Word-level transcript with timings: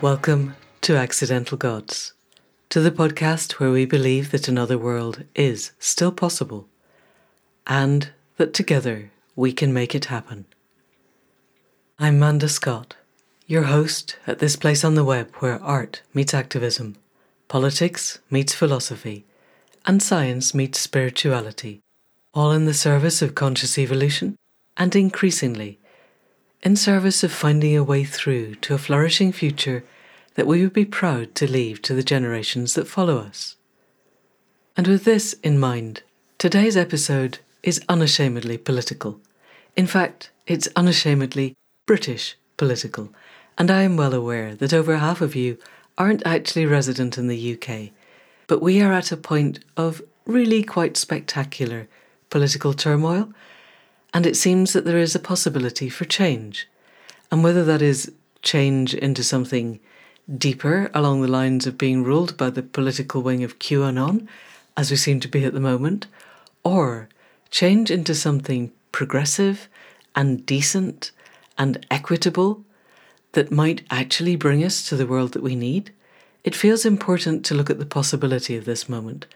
Welcome 0.00 0.56
to 0.82 0.96
Accidental 0.96 1.56
Gods, 1.56 2.14
to 2.68 2.80
the 2.80 2.90
podcast 2.90 3.52
where 3.52 3.70
we 3.70 3.86
believe 3.86 4.32
that 4.32 4.48
another 4.48 4.76
world 4.76 5.24
is 5.36 5.70
still 5.78 6.10
possible 6.10 6.68
and 7.68 8.10
that 8.36 8.52
together 8.52 9.12
we 9.36 9.52
can 9.52 9.72
make 9.72 9.94
it 9.94 10.06
happen. 10.06 10.46
I'm 11.98 12.18
Manda 12.18 12.48
Scott, 12.48 12.96
your 13.46 13.62
host 13.62 14.16
at 14.26 14.40
this 14.40 14.56
place 14.56 14.84
on 14.84 14.96
the 14.96 15.04
web 15.04 15.32
where 15.36 15.62
art 15.62 16.02
meets 16.12 16.34
activism, 16.34 16.96
politics 17.46 18.18
meets 18.28 18.52
philosophy, 18.52 19.24
and 19.86 20.02
science 20.02 20.54
meets 20.54 20.80
spirituality, 20.80 21.80
all 22.34 22.50
in 22.50 22.64
the 22.64 22.74
service 22.74 23.22
of 23.22 23.36
conscious 23.36 23.78
evolution 23.78 24.34
and 24.76 24.96
increasingly 24.96 25.78
in 26.64 26.74
service 26.74 27.22
of 27.22 27.30
finding 27.30 27.76
a 27.76 27.84
way 27.84 28.02
through 28.02 28.54
to 28.54 28.72
a 28.72 28.78
flourishing 28.78 29.30
future 29.30 29.84
that 30.34 30.46
we 30.46 30.62
would 30.62 30.72
be 30.72 30.84
proud 30.84 31.34
to 31.34 31.50
leave 31.50 31.82
to 31.82 31.92
the 31.92 32.02
generations 32.02 32.72
that 32.72 32.88
follow 32.88 33.18
us. 33.18 33.56
And 34.76 34.88
with 34.88 35.04
this 35.04 35.34
in 35.42 35.60
mind, 35.60 36.02
today's 36.38 36.76
episode 36.76 37.38
is 37.62 37.84
unashamedly 37.88 38.56
political. 38.56 39.20
In 39.76 39.86
fact, 39.86 40.30
it's 40.46 40.68
unashamedly 40.74 41.54
British 41.86 42.34
political, 42.56 43.10
and 43.58 43.70
I 43.70 43.82
am 43.82 43.96
well 43.96 44.14
aware 44.14 44.54
that 44.54 44.72
over 44.72 44.96
half 44.96 45.20
of 45.20 45.36
you 45.36 45.58
aren't 45.98 46.26
actually 46.26 46.66
resident 46.66 47.18
in 47.18 47.28
the 47.28 47.54
UK, 47.54 47.90
but 48.46 48.62
we 48.62 48.80
are 48.80 48.92
at 48.92 49.12
a 49.12 49.16
point 49.18 49.60
of 49.76 50.02
really 50.26 50.62
quite 50.62 50.96
spectacular 50.96 51.88
political 52.30 52.72
turmoil 52.72 53.28
and 54.14 54.24
it 54.26 54.36
seems 54.36 54.72
that 54.72 54.84
there 54.84 54.98
is 54.98 55.16
a 55.16 55.18
possibility 55.18 55.88
for 55.88 56.04
change. 56.04 56.68
And 57.32 57.42
whether 57.42 57.64
that 57.64 57.82
is 57.82 58.12
change 58.42 58.94
into 58.94 59.24
something 59.24 59.80
deeper 60.38 60.88
along 60.94 61.20
the 61.20 61.28
lines 61.28 61.66
of 61.66 61.76
being 61.76 62.04
ruled 62.04 62.36
by 62.36 62.50
the 62.50 62.62
political 62.62 63.22
wing 63.22 63.42
of 63.42 63.58
QAnon, 63.58 64.28
as 64.76 64.90
we 64.90 64.96
seem 64.96 65.18
to 65.20 65.28
be 65.28 65.44
at 65.44 65.52
the 65.52 65.60
moment, 65.60 66.06
or 66.62 67.08
change 67.50 67.90
into 67.90 68.14
something 68.14 68.72
progressive 68.92 69.68
and 70.14 70.46
decent 70.46 71.10
and 71.58 71.84
equitable 71.90 72.64
that 73.32 73.50
might 73.50 73.84
actually 73.90 74.36
bring 74.36 74.62
us 74.62 74.88
to 74.88 74.96
the 74.96 75.06
world 75.06 75.32
that 75.32 75.42
we 75.42 75.56
need, 75.56 75.90
it 76.44 76.54
feels 76.54 76.84
important 76.84 77.44
to 77.44 77.54
look 77.54 77.68
at 77.68 77.80
the 77.80 77.86
possibility 77.86 78.56
of 78.56 78.64
this 78.64 78.88
moment, 78.88 79.26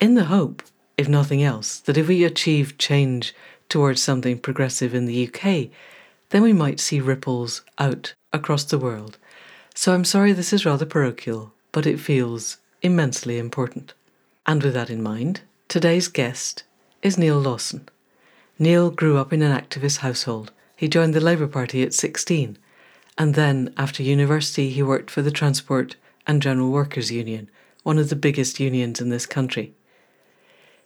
in 0.00 0.14
the 0.14 0.24
hope, 0.24 0.62
if 0.98 1.08
nothing 1.08 1.42
else, 1.42 1.78
that 1.80 1.96
if 1.96 2.08
we 2.08 2.24
achieve 2.24 2.76
change 2.76 3.34
towards 3.68 4.02
something 4.02 4.38
progressive 4.38 4.94
in 4.94 5.06
the 5.06 5.28
UK, 5.28 5.68
then 6.30 6.42
we 6.42 6.52
might 6.52 6.80
see 6.80 7.00
ripples 7.00 7.62
out 7.78 8.14
across 8.32 8.64
the 8.64 8.78
world. 8.78 9.18
So 9.74 9.94
I'm 9.94 10.04
sorry 10.04 10.32
this 10.32 10.52
is 10.52 10.66
rather 10.66 10.86
parochial, 10.86 11.52
but 11.72 11.86
it 11.86 12.00
feels 12.00 12.58
immensely 12.82 13.38
important. 13.38 13.94
And 14.46 14.62
with 14.62 14.74
that 14.74 14.90
in 14.90 15.02
mind, 15.02 15.42
today's 15.68 16.08
guest 16.08 16.64
is 17.02 17.18
Neal 17.18 17.38
Lawson. 17.38 17.88
Neal 18.58 18.90
grew 18.90 19.18
up 19.18 19.32
in 19.32 19.42
an 19.42 19.56
activist 19.56 19.98
household. 19.98 20.50
He 20.76 20.88
joined 20.88 21.14
the 21.14 21.20
Labour 21.20 21.46
Party 21.46 21.82
at 21.82 21.94
16, 21.94 22.58
and 23.16 23.34
then, 23.34 23.72
after 23.76 24.02
university, 24.02 24.70
he 24.70 24.82
worked 24.82 25.10
for 25.10 25.22
the 25.22 25.30
Transport 25.30 25.96
and 26.26 26.42
General 26.42 26.70
Workers 26.70 27.10
Union, 27.10 27.50
one 27.82 27.98
of 27.98 28.10
the 28.10 28.16
biggest 28.16 28.60
unions 28.60 29.00
in 29.00 29.08
this 29.08 29.26
country. 29.26 29.74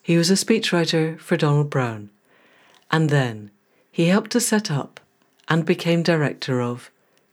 He 0.01 0.17
was 0.17 0.31
a 0.31 0.35
speechwriter 0.35 1.19
for 1.21 1.37
Gordon 1.37 1.69
Brown 1.69 2.11
and 2.93 3.11
then 3.11 3.51
he 3.91 4.07
helped 4.07 4.31
to 4.31 4.41
set 4.41 4.71
up 4.71 5.01
and 5.49 5.65
became 5.65 6.03
director 6.03 6.61
of 6.61 6.91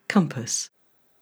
Compass, 0.07 0.69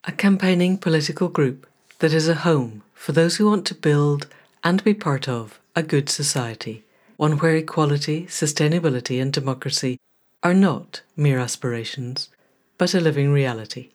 a 0.05 0.11
campaigning 0.11 0.77
political 0.77 1.27
group 1.27 1.67
that 1.99 2.13
is 2.13 2.27
a 2.27 2.35
home 2.35 2.83
for 2.93 3.11
those 3.11 3.35
who 3.35 3.49
want 3.49 3.65
to 3.65 3.75
build 3.75 4.27
and 4.63 4.83
be 4.83 4.93
part 4.93 5.27
of 5.27 5.59
a 5.75 5.83
good 5.83 6.09
society, 6.09 6.83
one 7.17 7.37
where 7.39 7.55
equality, 7.55 8.25
sustainability, 8.27 9.21
and 9.21 9.33
democracy 9.33 9.99
are 10.43 10.53
not 10.53 11.01
mere 11.15 11.39
aspirations, 11.39 12.29
but 12.77 12.93
a 12.93 13.01
living 13.01 13.31
reality. 13.31 13.89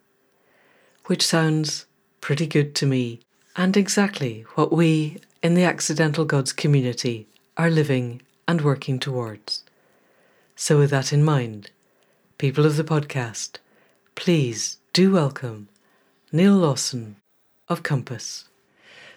Which 1.07 1.27
sounds 1.27 1.87
pretty 2.21 2.47
good 2.47 2.75
to 2.77 2.87
me, 2.87 3.21
and 3.57 3.77
exactly 3.77 4.45
what 4.55 4.73
we 4.73 5.19
in 5.43 5.55
the 5.55 5.65
Accidental 5.65 6.25
Gods 6.25 6.53
community 6.53 7.27
are 7.57 7.71
living 7.71 8.23
and 8.47 8.61
working 8.61 8.99
towards. 8.99 9.65
So, 10.65 10.79
with 10.79 10.91
that 10.91 11.13
in 11.13 11.25
mind, 11.25 11.73
people 12.39 12.65
of 12.65 12.77
the 12.77 12.85
podcast, 12.85 13.57
please 14.15 14.77
do 14.93 15.11
welcome 15.11 15.67
Neal 16.31 16.55
Lawson 16.55 17.17
of 17.69 17.83
Compass. 17.83 18.45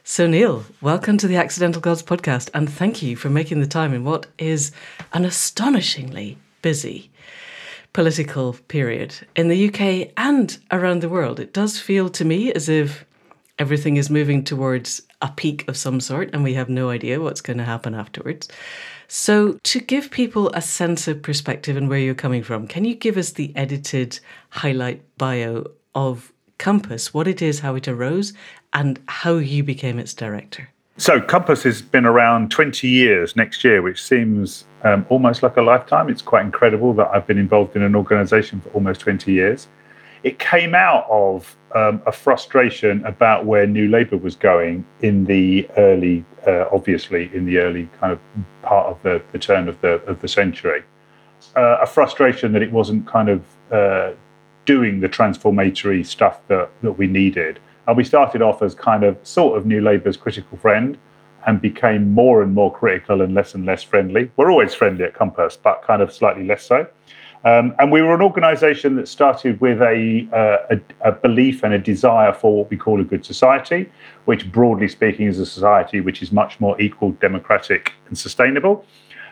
So, 0.04 0.26
Neal, 0.26 0.66
welcome 0.82 1.20
to 1.20 1.28
the 1.28 1.36
Accidental 1.36 1.82
Gods 1.82 2.02
podcast, 2.02 2.50
and 2.56 2.68
thank 2.68 3.04
you 3.04 3.16
for 3.16 3.30
making 3.30 3.60
the 3.60 3.68
time 3.68 3.94
in 3.94 4.04
what 4.04 4.26
is 4.40 4.72
an 5.14 5.24
astonishingly 5.24 6.40
busy 6.64 7.12
political 7.94 8.54
period 8.68 9.16
in 9.36 9.48
the 9.48 9.68
UK 9.68 10.14
and 10.18 10.58
around 10.72 11.04
the 11.04 11.10
world. 11.10 11.40
It 11.40 11.54
does 11.54 11.80
feel 11.80 12.10
to 12.10 12.26
me 12.26 12.52
as 12.54 12.70
if 12.70 13.06
everything 13.60 13.98
is 13.98 14.10
moving 14.10 14.44
towards 14.44 15.04
a 15.22 15.30
peak 15.30 15.68
of 15.68 15.78
some 15.78 16.00
sort, 16.00 16.32
and 16.34 16.44
we 16.44 16.56
have 16.56 16.70
no 16.70 16.90
idea 16.90 17.22
what's 17.22 17.42
going 17.42 17.60
to 17.60 17.66
happen 17.66 17.94
afterwards. 17.94 18.50
So, 19.08 19.60
to 19.64 19.80
give 19.80 20.12
people 20.12 20.50
a 20.54 20.62
sense 20.62 21.08
of 21.08 21.22
perspective 21.22 21.78
and 21.78 21.90
where 21.90 22.00
you're 22.00 22.16
coming 22.16 22.44
from, 22.44 22.68
can 22.68 22.86
you 22.86 22.96
give 22.96 23.18
us 23.18 23.32
the 23.32 23.56
edited 23.56 24.20
highlight 24.50 25.02
bio 25.18 25.66
of 25.94 26.32
Compass, 26.58 27.14
what 27.14 27.28
it 27.28 27.42
is, 27.42 27.60
how 27.60 27.76
it 27.76 27.88
arose, 27.88 28.34
and 28.74 29.00
how 29.08 29.36
you 29.36 29.64
became 29.64 30.00
its 30.00 30.14
director? 30.14 30.70
So, 30.98 31.20
Compass 31.20 31.64
has 31.64 31.82
been 31.82 32.06
around 32.06 32.52
20 32.52 32.88
years 32.88 33.36
next 33.36 33.64
year, 33.64 33.82
which 33.82 34.02
seems 34.02 34.66
um, 34.84 35.06
almost 35.10 35.44
like 35.44 35.58
a 35.58 35.62
lifetime. 35.62 36.10
It's 36.10 36.22
quite 36.22 36.46
incredible 36.46 36.94
that 36.94 37.10
I've 37.14 37.28
been 37.28 37.38
involved 37.38 37.76
in 37.76 37.84
an 37.84 37.96
organization 37.96 38.62
for 38.62 38.70
almost 38.70 39.02
20 39.02 39.32
years 39.32 39.68
it 40.26 40.40
came 40.40 40.74
out 40.74 41.06
of 41.08 41.56
um, 41.76 42.02
a 42.08 42.12
frustration 42.12 43.06
about 43.06 43.46
where 43.46 43.68
New 43.68 43.88
Labour 43.88 44.18
was 44.18 44.36
going 44.36 44.84
in 45.02 45.24
the 45.26 45.70
early, 45.78 46.26
uh, 46.48 46.66
obviously 46.72 47.30
in 47.36 47.46
the 47.46 47.60
early 47.60 47.88
kind 48.02 48.12
of 48.12 48.20
part 48.64 48.88
of 48.88 49.02
the, 49.04 49.22
the 49.34 49.38
turn 49.38 49.70
of 49.70 49.80
the 49.82 50.02
of 50.06 50.20
the 50.22 50.28
century. 50.28 50.84
Uh, 51.56 51.78
a 51.80 51.86
frustration 51.86 52.54
that 52.54 52.64
it 52.64 52.72
wasn't 52.72 53.06
kind 53.06 53.30
of 53.30 53.44
uh, 53.72 54.14
doing 54.66 55.00
the 55.00 55.08
transformatory 55.08 56.04
stuff 56.04 56.40
that, 56.48 56.72
that 56.82 56.94
we 56.94 57.06
needed. 57.06 57.60
And 57.88 57.96
we 57.96 58.04
started 58.04 58.42
off 58.42 58.64
as 58.64 58.74
kind 58.74 59.04
of 59.04 59.20
sort 59.22 59.60
of 59.60 59.68
New 59.68 59.82
Labour's 59.82 60.18
critical 60.18 60.58
friend 60.58 60.98
and 61.46 61.62
became 61.62 62.12
more 62.12 62.42
and 62.42 62.52
more 62.52 62.74
critical 62.74 63.22
and 63.22 63.36
less 63.36 63.54
and 63.54 63.64
less 63.64 63.84
friendly. 63.84 64.32
We're 64.38 64.50
always 64.50 64.74
friendly 64.74 65.04
at 65.04 65.14
Compass, 65.14 65.56
but 65.56 65.84
kind 65.84 66.02
of 66.02 66.12
slightly 66.12 66.48
less 66.48 66.66
so. 66.66 66.88
Um, 67.46 67.76
and 67.78 67.92
we 67.92 68.02
were 68.02 68.16
an 68.16 68.24
organisation 68.24 68.96
that 68.96 69.08
started 69.08 69.62
with 69.62 69.80
a, 69.80 70.28
uh, 70.34 70.76
a, 70.76 71.10
a, 71.10 71.12
belief 71.12 71.62
and 71.62 71.76
a 71.76 71.78
desire 71.78 72.34
for 72.34 72.58
what 72.58 72.72
we 72.72 72.76
call 72.76 73.00
a 73.00 73.04
good 73.04 73.24
society, 73.24 73.88
which, 74.26 74.52
broadly 74.52 74.88
speaking, 74.88 75.28
is 75.28 75.38
a 75.38 75.46
society 75.46 76.02
which 76.02 76.24
is 76.24 76.32
much 76.32 76.60
more 76.60 76.80
equal, 76.82 77.12
democratic, 77.12 77.94
and 78.08 78.18
sustainable. 78.18 78.84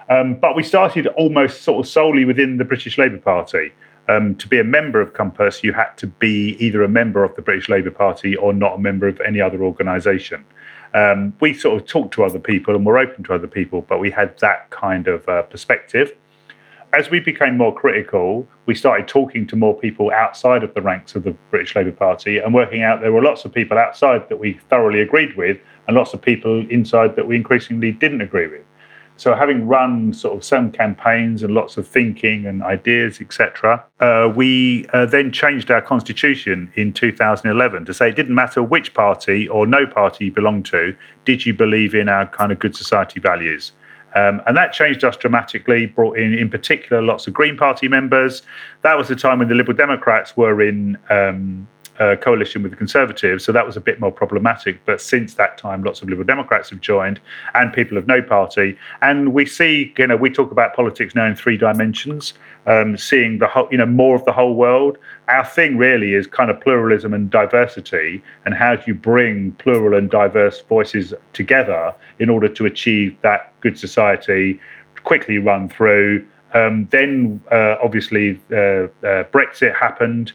Um, 0.10 0.36
but 0.36 0.56
we 0.56 0.62
started 0.62 1.08
almost 1.08 1.64
sort 1.64 1.84
of 1.84 1.92
solely 1.92 2.24
within 2.24 2.58
the 2.58 2.66
British 2.66 3.00
Labour 3.00 3.18
Party. 3.18 3.74
Um, 4.08 4.36
to 4.36 4.48
be 4.48 4.60
a 4.60 4.64
member 4.64 5.02
of 5.02 5.14
Compass, 5.16 5.64
you 5.64 5.74
had 5.74 5.98
to 5.98 6.06
be 6.06 6.56
either 6.60 6.84
a 6.84 6.90
member 6.90 7.24
of 7.24 7.36
the 7.36 7.42
British 7.42 7.68
Labour 7.68 7.90
Party 7.90 8.36
or 8.36 8.54
not 8.54 8.76
a 8.76 8.78
member 8.78 9.08
of 9.08 9.20
any 9.22 9.42
other 9.42 9.64
organisation. 9.64 10.46
Um, 10.94 11.34
we 11.40 11.56
sort 11.56 11.82
of 11.82 11.88
talked 11.88 12.14
to 12.16 12.24
other 12.24 12.38
people 12.38 12.76
and 12.76 12.86
were 12.86 13.00
open 13.00 13.24
to 13.24 13.34
other 13.34 13.48
people, 13.48 13.82
but 13.82 14.00
we 14.00 14.12
had 14.12 14.38
that 14.40 14.70
kind 14.70 15.08
of 15.08 15.28
uh, 15.28 15.42
perspective 15.44 16.16
as 16.94 17.10
we 17.10 17.20
became 17.20 17.58
more 17.58 17.74
critical, 17.74 18.48
we 18.68 18.76
started 18.76 19.08
talking 19.08 19.48
to 19.48 19.56
more 19.56 19.78
people 19.78 20.12
outside 20.12 20.64
of 20.64 20.74
the 20.76 20.82
ranks 20.82 21.16
of 21.16 21.24
the 21.24 21.32
British 21.50 21.76
Labour 21.76 21.92
Party 21.92 22.38
and 22.38 22.54
working 22.54 22.84
out 22.84 23.02
there 23.02 23.12
were 23.12 23.24
lots 23.24 23.46
of 23.46 23.54
people 23.54 23.80
outside 23.80 24.30
that 24.30 24.40
we 24.40 24.60
thoroughly 24.70 25.02
agreed 25.02 25.36
with 25.36 25.58
and 25.88 25.98
lots 25.98 26.14
of 26.14 26.22
people 26.22 26.66
inside 26.70 27.16
that 27.16 27.28
we 27.28 27.36
increasingly 27.36 27.92
didn't 27.92 28.22
agree 28.22 28.48
with. 28.48 28.62
So, 29.16 29.36
having 29.36 29.68
run 29.68 30.12
sort 30.12 30.36
of 30.36 30.44
some 30.44 30.72
campaigns 30.72 31.44
and 31.44 31.54
lots 31.54 31.78
of 31.78 31.88
thinking 31.88 32.48
and 32.48 32.64
ideas, 32.64 33.22
etc., 33.22 33.84
uh, 34.00 34.32
we 34.36 34.88
uh, 34.92 35.06
then 35.06 35.32
changed 35.32 35.70
our 35.70 35.84
constitution 35.84 36.72
in 36.76 36.94
2011 36.94 37.86
to 37.86 37.94
say 37.94 38.10
it 38.10 38.16
didn't 38.16 38.34
matter 38.34 38.64
which 38.64 38.94
party 38.96 39.48
or 39.48 39.68
no 39.68 39.86
party 39.86 40.26
you 40.26 40.32
belonged 40.32 40.66
to, 40.66 40.96
did 41.26 41.46
you 41.46 41.54
believe 41.54 41.94
in 41.94 42.10
our 42.10 42.26
kind 42.28 42.52
of 42.52 42.58
good 42.58 42.76
society 42.76 43.20
values? 43.20 43.72
Um, 44.16 44.42
and 44.46 44.56
that 44.56 44.74
changed 44.74 45.04
us 45.04 45.18
dramatically, 45.18 45.88
brought 45.88 46.18
in, 46.18 46.34
in 46.34 46.50
particular, 46.50 47.02
lots 47.02 47.28
of 47.28 47.34
Green 47.34 47.58
Party 47.58 47.88
members. 47.88 48.44
That 48.82 48.98
was 48.98 49.08
the 49.08 49.16
time 49.16 49.40
when 49.40 49.48
the 49.48 49.56
Liberal 49.56 49.76
Democrats 49.76 50.38
were 50.38 50.62
in 50.62 50.98
um, 51.10 51.68
uh, 52.00 52.16
coalition 52.16 52.64
with 52.64 52.72
the 52.72 52.78
Conservatives, 52.78 53.44
so 53.44 53.52
that 53.52 53.66
was 53.66 53.78
a 53.78 53.82
bit 53.82 54.00
more 54.00 54.12
problematic. 54.12 54.84
But 54.86 55.02
since 55.02 55.36
that 55.36 55.58
time, 55.58 55.84
lots 55.84 56.02
of 56.02 56.10
Liberal 56.10 56.26
Democrats 56.26 56.70
have 56.72 56.82
joined, 56.82 57.20
and 57.54 57.72
people 57.72 57.98
of 57.98 58.08
no 58.08 58.22
party. 58.22 58.78
And 59.02 59.34
we 59.34 59.46
see, 59.46 59.94
you 59.98 60.08
know, 60.08 60.16
we 60.16 60.30
talk 60.30 60.52
about 60.52 60.76
politics 60.76 61.16
now 61.16 61.26
in 61.26 61.36
three 61.36 61.58
dimensions, 61.58 62.34
um, 62.66 62.98
seeing 62.98 63.40
the 63.40 63.48
whole, 63.48 63.68
you 63.72 63.78
know, 63.78 63.86
more 63.86 64.16
of 64.16 64.26
the 64.26 64.32
whole 64.32 64.56
world. 64.56 64.98
Our 65.28 65.46
thing 65.46 65.78
really 65.78 66.14
is 66.14 66.28
kind 66.28 66.50
of 66.50 66.60
pluralism 66.60 67.14
and 67.14 67.30
diversity, 67.30 68.24
and 68.46 68.54
how 68.54 68.76
do 68.76 68.84
you 68.88 68.94
bring 68.94 69.52
plural 69.54 69.98
and 69.98 70.10
diverse 70.10 70.62
voices 70.62 71.14
together 71.34 71.94
in 72.20 72.30
order 72.30 72.48
to 72.50 72.66
achieve 72.66 73.16
that 73.22 73.54
good 73.62 73.78
society? 73.78 74.60
Quickly 75.04 75.38
run 75.38 75.70
through. 75.70 76.26
Um, 76.54 76.88
then, 76.92 77.42
uh, 77.52 77.76
obviously, 77.84 78.40
uh, 78.52 78.56
uh, 78.56 79.24
Brexit 79.32 79.76
happened 79.76 80.34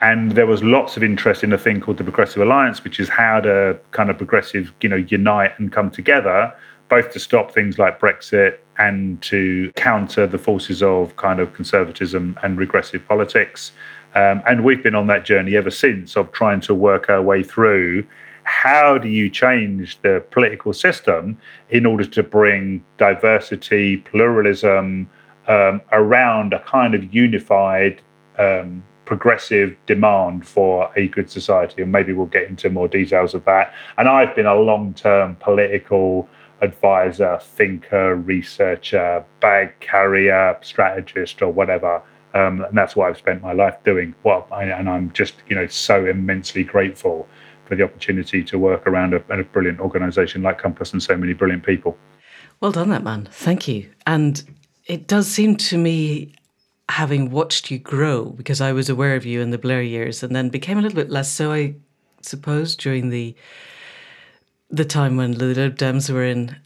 and 0.00 0.32
there 0.32 0.46
was 0.46 0.62
lots 0.62 0.96
of 0.96 1.02
interest 1.02 1.44
in 1.44 1.52
a 1.52 1.58
thing 1.58 1.80
called 1.80 1.98
the 1.98 2.04
Progressive 2.04 2.40
Alliance, 2.40 2.82
which 2.82 2.98
is 2.98 3.08
how 3.08 3.40
to 3.40 3.78
kind 3.90 4.08
of 4.08 4.16
progressive, 4.16 4.72
you 4.80 4.88
know, 4.88 4.96
unite 4.96 5.52
and 5.58 5.70
come 5.70 5.90
together, 5.90 6.54
both 6.88 7.10
to 7.12 7.20
stop 7.20 7.52
things 7.52 7.78
like 7.78 8.00
Brexit 8.00 8.58
and 8.78 9.20
to 9.22 9.70
counter 9.76 10.26
the 10.26 10.38
forces 10.38 10.82
of 10.82 11.14
kind 11.16 11.38
of 11.38 11.52
conservatism 11.52 12.38
and 12.42 12.56
regressive 12.56 13.06
politics. 13.06 13.72
Um, 14.14 14.42
and 14.48 14.64
we've 14.64 14.82
been 14.82 14.94
on 14.94 15.06
that 15.08 15.24
journey 15.24 15.54
ever 15.54 15.70
since 15.70 16.16
of 16.16 16.32
trying 16.32 16.60
to 16.62 16.74
work 16.74 17.10
our 17.10 17.22
way 17.22 17.42
through 17.42 18.06
how 18.44 18.96
do 18.96 19.08
you 19.08 19.28
change 19.28 20.00
the 20.00 20.24
political 20.30 20.72
system 20.72 21.38
in 21.68 21.84
order 21.84 22.06
to 22.06 22.22
bring 22.22 22.82
diversity, 22.96 23.98
pluralism 23.98 25.08
um, 25.46 25.80
around 25.92 26.54
a 26.54 26.60
kind 26.60 26.94
of 26.94 27.14
unified 27.14 28.00
um, 28.38 28.82
progressive 29.10 29.76
demand 29.86 30.46
for 30.46 30.88
a 30.94 31.08
good 31.08 31.28
society. 31.28 31.82
And 31.82 31.90
maybe 31.90 32.12
we'll 32.12 32.26
get 32.26 32.44
into 32.44 32.70
more 32.70 32.86
details 32.86 33.34
of 33.34 33.44
that. 33.44 33.74
And 33.98 34.08
I've 34.08 34.36
been 34.36 34.46
a 34.46 34.54
long 34.54 34.94
term 34.94 35.34
political 35.40 36.28
advisor, 36.60 37.40
thinker, 37.42 38.14
researcher, 38.14 39.24
bag 39.40 39.72
carrier, 39.80 40.56
strategist, 40.62 41.42
or 41.42 41.52
whatever. 41.52 42.00
Um, 42.34 42.60
and 42.60 42.78
that's 42.78 42.94
what 42.94 43.08
I've 43.08 43.18
spent 43.18 43.42
my 43.42 43.52
life 43.52 43.78
doing. 43.84 44.14
What 44.22 44.46
and 44.52 44.88
I'm 44.88 45.10
just, 45.12 45.34
you 45.48 45.56
know, 45.56 45.66
so 45.66 46.06
immensely 46.06 46.62
grateful 46.62 47.26
for 47.64 47.74
the 47.74 47.82
opportunity 47.82 48.44
to 48.44 48.60
work 48.60 48.86
around 48.86 49.12
a, 49.12 49.24
a 49.36 49.42
brilliant 49.42 49.80
organisation 49.80 50.40
like 50.42 50.58
Compass 50.58 50.92
and 50.92 51.02
so 51.02 51.16
many 51.16 51.32
brilliant 51.32 51.66
people. 51.66 51.98
Well 52.60 52.70
done, 52.70 52.90
that 52.90 53.02
man. 53.02 53.28
Thank 53.32 53.66
you. 53.66 53.90
And 54.06 54.40
it 54.86 55.08
does 55.08 55.26
seem 55.26 55.56
to 55.56 55.76
me 55.76 56.36
having 56.90 57.30
watched 57.30 57.70
you 57.70 57.78
grow, 57.78 58.24
because 58.24 58.60
I 58.60 58.72
was 58.72 58.88
aware 58.88 59.16
of 59.16 59.24
you 59.24 59.40
in 59.40 59.50
the 59.50 59.58
Blair 59.58 59.82
years 59.82 60.22
and 60.22 60.34
then 60.34 60.48
became 60.48 60.78
a 60.78 60.82
little 60.82 60.96
bit 60.96 61.10
less 61.10 61.30
so, 61.30 61.52
I 61.52 61.74
suppose, 62.20 62.76
during 62.76 63.10
the 63.10 63.34
the 64.72 64.84
time 64.84 65.16
when 65.16 65.32
the 65.32 65.46
Lib 65.46 65.76
Dems 65.76 66.10
were 66.10 66.24
in 66.24 66.56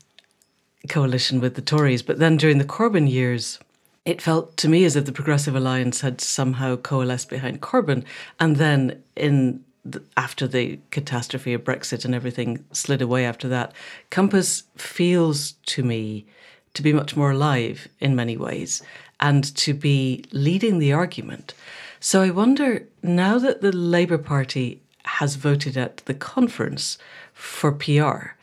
coalition 0.91 1.41
with 1.41 1.55
the 1.55 1.63
Tories. 1.63 2.03
But 2.03 2.19
then 2.19 2.37
during 2.37 2.59
the 2.59 2.65
Corbyn 2.65 3.11
years, 3.11 3.59
it 4.05 4.21
felt 4.21 4.59
to 4.59 4.69
me 4.69 4.85
as 4.85 4.95
if 4.95 5.07
the 5.07 5.13
Progressive 5.13 5.57
Alliance 5.57 6.03
had 6.03 6.21
somehow 6.21 6.77
coalesced 6.77 7.31
behind 7.31 7.63
Corbyn. 7.63 8.05
And 8.39 8.57
then 8.57 9.03
in 9.17 9.65
the, 9.87 10.03
after 10.19 10.47
the 10.47 10.79
catastrophe 10.91 11.55
of 11.55 11.65
Brexit 11.65 12.05
and 12.05 12.15
everything 12.15 12.63
slid 12.73 13.01
away 13.01 13.25
after 13.25 13.49
that, 13.49 13.73
Compass 14.11 14.65
feels 14.77 15.53
to 15.67 15.83
me 15.83 16.27
to 16.75 16.83
be 16.83 16.93
much 16.93 17.17
more 17.17 17.31
alive 17.31 17.89
in 18.01 18.15
many 18.15 18.37
ways 18.37 18.83
and 19.21 19.55
to 19.57 19.75
be 19.75 20.25
leading 20.33 20.79
the 20.79 20.93
argument. 20.93 21.55
So 22.01 22.21
I 22.23 22.31
wonder 22.31 22.87
now 23.03 23.39
that 23.39 23.61
the 23.61 23.73
Labour 23.73 24.19
Party 24.19 24.83
has 25.05 25.37
voted 25.37 25.77
at 25.77 25.99
the 25.99 26.15
conference 26.15 26.99
for 27.33 27.73
PR, 27.73 28.35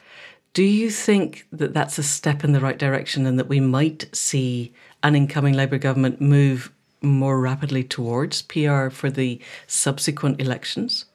do 0.53 0.63
you 0.63 0.89
think 0.89 1.47
that 1.51 1.73
that's 1.73 1.97
a 1.97 2.03
step 2.03 2.43
in 2.43 2.51
the 2.51 2.59
right 2.59 2.77
direction 2.77 3.25
and 3.25 3.39
that 3.39 3.47
we 3.47 3.59
might 3.59 4.13
see 4.15 4.73
an 5.03 5.15
incoming 5.15 5.53
Labour 5.53 5.77
government 5.77 6.19
move 6.19 6.71
more 7.01 7.39
rapidly 7.39 7.83
towards 7.83 8.41
PR 8.41 8.89
for 8.89 9.09
the 9.09 9.39
subsequent 9.67 10.41
elections? 10.41 11.05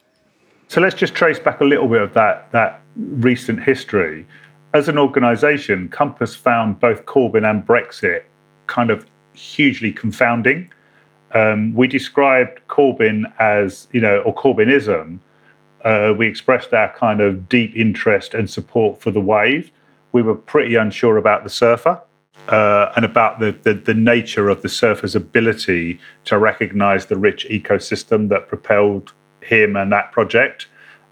So 0.69 0.81
let's 0.81 0.95
just 0.95 1.15
trace 1.15 1.39
back 1.39 1.61
a 1.61 1.63
little 1.63 1.87
bit 1.87 2.01
of 2.01 2.13
that 2.13 2.51
that 2.51 2.81
recent 2.95 3.63
history. 3.63 4.25
As 4.73 4.89
an 4.89 4.97
organisation, 4.97 5.87
Compass 5.89 6.35
found 6.35 6.79
both 6.79 7.05
Corbyn 7.05 7.49
and 7.49 7.65
Brexit 7.65 8.23
kind 8.67 8.89
of 8.89 9.05
hugely 9.37 9.91
confounding. 9.91 10.71
Um, 11.33 11.73
we 11.73 11.87
described 11.87 12.61
Corbyn 12.67 13.31
as, 13.39 13.87
you 13.91 14.01
know, 14.01 14.19
or 14.21 14.33
Corbynism. 14.33 15.19
Uh, 15.83 16.13
we 16.17 16.27
expressed 16.27 16.73
our 16.73 16.93
kind 16.93 17.21
of 17.21 17.47
deep 17.47 17.75
interest 17.75 18.33
and 18.33 18.49
support 18.49 19.01
for 19.01 19.11
the 19.11 19.21
wave. 19.21 19.71
We 20.11 20.21
were 20.21 20.35
pretty 20.35 20.75
unsure 20.75 21.17
about 21.17 21.43
the 21.43 21.49
surfer 21.49 22.01
uh, 22.47 22.91
and 22.95 23.05
about 23.05 23.39
the, 23.39 23.51
the, 23.63 23.73
the 23.73 23.93
nature 23.93 24.49
of 24.49 24.61
the 24.61 24.69
surfer's 24.69 25.15
ability 25.15 25.99
to 26.25 26.37
recognize 26.37 27.05
the 27.05 27.17
rich 27.17 27.45
ecosystem 27.49 28.29
that 28.29 28.47
propelled 28.47 29.13
him 29.41 29.75
and 29.75 29.91
that 29.91 30.11
project. 30.11 30.67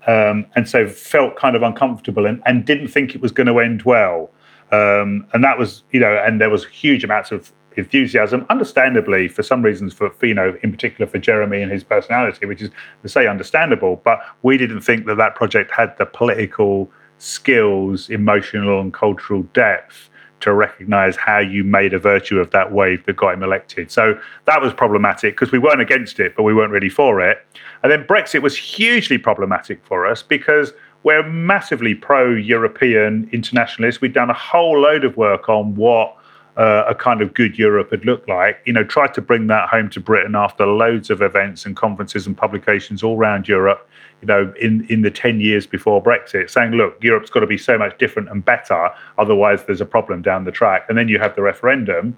Um, 0.07 0.45
and 0.55 0.67
so 0.69 0.87
felt 0.87 1.35
kind 1.35 1.55
of 1.55 1.63
uncomfortable 1.63 2.25
and, 2.25 2.41
and 2.45 2.65
didn't 2.65 2.89
think 2.89 3.15
it 3.15 3.21
was 3.21 3.31
going 3.31 3.47
to 3.47 3.59
end 3.59 3.83
well. 3.83 4.31
Um, 4.71 5.27
and 5.33 5.43
that 5.43 5.57
was, 5.57 5.83
you 5.91 5.99
know, 5.99 6.15
and 6.25 6.39
there 6.39 6.49
was 6.49 6.65
huge 6.65 7.03
amounts 7.03 7.31
of 7.31 7.51
enthusiasm, 7.77 8.45
understandably, 8.49 9.27
for 9.27 9.43
some 9.43 9.61
reasons, 9.61 9.93
for, 9.93 10.11
know, 10.33 10.57
in 10.63 10.71
particular 10.71 11.09
for 11.09 11.19
Jeremy 11.19 11.61
and 11.61 11.71
his 11.71 11.83
personality, 11.83 12.45
which 12.45 12.61
is 12.61 12.69
to 13.01 13.09
say 13.09 13.27
understandable. 13.27 14.01
But 14.03 14.19
we 14.43 14.57
didn't 14.57 14.81
think 14.81 15.05
that 15.05 15.15
that 15.15 15.35
project 15.35 15.71
had 15.71 15.97
the 15.97 16.05
political 16.05 16.91
skills, 17.17 18.09
emotional 18.09 18.81
and 18.81 18.93
cultural 18.93 19.43
depth 19.53 20.09
to 20.41 20.53
recognize 20.53 21.15
how 21.15 21.39
you 21.39 21.63
made 21.63 21.93
a 21.93 21.99
virtue 21.99 22.39
of 22.39 22.51
that 22.51 22.71
wave 22.71 23.05
that 23.05 23.15
got 23.15 23.33
him 23.33 23.41
elected. 23.41 23.89
So 23.89 24.19
that 24.45 24.61
was 24.61 24.73
problematic 24.73 25.33
because 25.33 25.51
we 25.51 25.57
weren't 25.57 25.81
against 25.81 26.19
it, 26.19 26.35
but 26.35 26.43
we 26.43 26.53
weren't 26.53 26.71
really 26.71 26.89
for 26.89 27.21
it. 27.21 27.45
And 27.83 27.91
then 27.91 28.03
Brexit 28.03 28.41
was 28.41 28.57
hugely 28.57 29.17
problematic 29.17 29.83
for 29.85 30.05
us 30.05 30.21
because 30.21 30.73
we're 31.03 31.27
massively 31.27 31.95
pro 31.95 32.31
European 32.31 33.29
internationalists. 33.31 34.01
We'd 34.01 34.13
done 34.13 34.29
a 34.29 34.35
whole 34.35 34.81
load 34.81 35.05
of 35.05 35.15
work 35.17 35.47
on 35.49 35.75
what 35.75 36.15
uh, 36.57 36.85
a 36.87 36.95
kind 36.95 37.21
of 37.21 37.33
good 37.33 37.57
Europe 37.57 37.91
had 37.91 38.05
looked 38.05 38.29
like. 38.29 38.61
You 38.65 38.73
know, 38.73 38.83
tried 38.83 39.13
to 39.15 39.21
bring 39.21 39.47
that 39.47 39.69
home 39.69 39.89
to 39.91 39.99
Britain 39.99 40.35
after 40.35 40.65
loads 40.65 41.09
of 41.09 41.21
events 41.21 41.65
and 41.65 41.75
conferences 41.75 42.27
and 42.27 42.37
publications 42.37 43.03
all 43.03 43.17
around 43.17 43.47
Europe. 43.47 43.87
You 44.21 44.27
know, 44.27 44.53
in 44.59 44.85
in 44.89 45.01
the 45.01 45.11
ten 45.11 45.39
years 45.39 45.67
before 45.67 46.01
Brexit, 46.01 46.49
saying, 46.49 46.71
look, 46.71 46.97
Europe's 47.03 47.29
got 47.29 47.41
to 47.41 47.47
be 47.47 47.57
so 47.57 47.77
much 47.77 47.97
different 47.97 48.29
and 48.29 48.43
better, 48.43 48.89
otherwise 49.17 49.65
there's 49.65 49.81
a 49.81 49.85
problem 49.85 50.21
down 50.21 50.45
the 50.45 50.51
track. 50.51 50.85
And 50.87 50.97
then 50.97 51.07
you 51.09 51.19
have 51.19 51.35
the 51.35 51.41
referendum, 51.41 52.17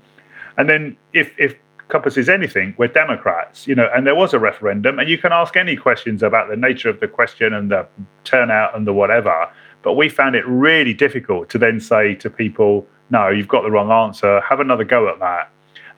and 0.57 0.69
then 0.69 0.97
if 1.13 1.33
if 1.39 1.55
Compass 1.87 2.17
is 2.17 2.27
anything, 2.27 2.75
we're 2.77 2.89
Democrats, 2.89 3.65
you 3.65 3.73
know, 3.73 3.89
and 3.95 4.05
there 4.05 4.15
was 4.15 4.33
a 4.33 4.39
referendum, 4.39 4.99
and 4.99 5.09
you 5.09 5.17
can 5.17 5.31
ask 5.31 5.55
any 5.55 5.75
questions 5.75 6.21
about 6.21 6.49
the 6.49 6.57
nature 6.57 6.89
of 6.89 6.99
the 6.99 7.07
question 7.07 7.53
and 7.53 7.71
the 7.71 7.87
turnout 8.25 8.75
and 8.75 8.85
the 8.85 8.93
whatever. 8.93 9.49
But 9.83 9.93
we 9.93 10.09
found 10.09 10.35
it 10.35 10.45
really 10.45 10.93
difficult 10.93 11.49
to 11.49 11.57
then 11.57 11.79
say 11.79 12.13
to 12.15 12.29
people, 12.29 12.85
no, 13.09 13.29
you've 13.29 13.47
got 13.47 13.63
the 13.63 13.71
wrong 13.71 13.91
answer. 13.91 14.41
Have 14.41 14.59
another 14.59 14.83
go 14.83 15.07
at 15.09 15.19
that. 15.19 15.49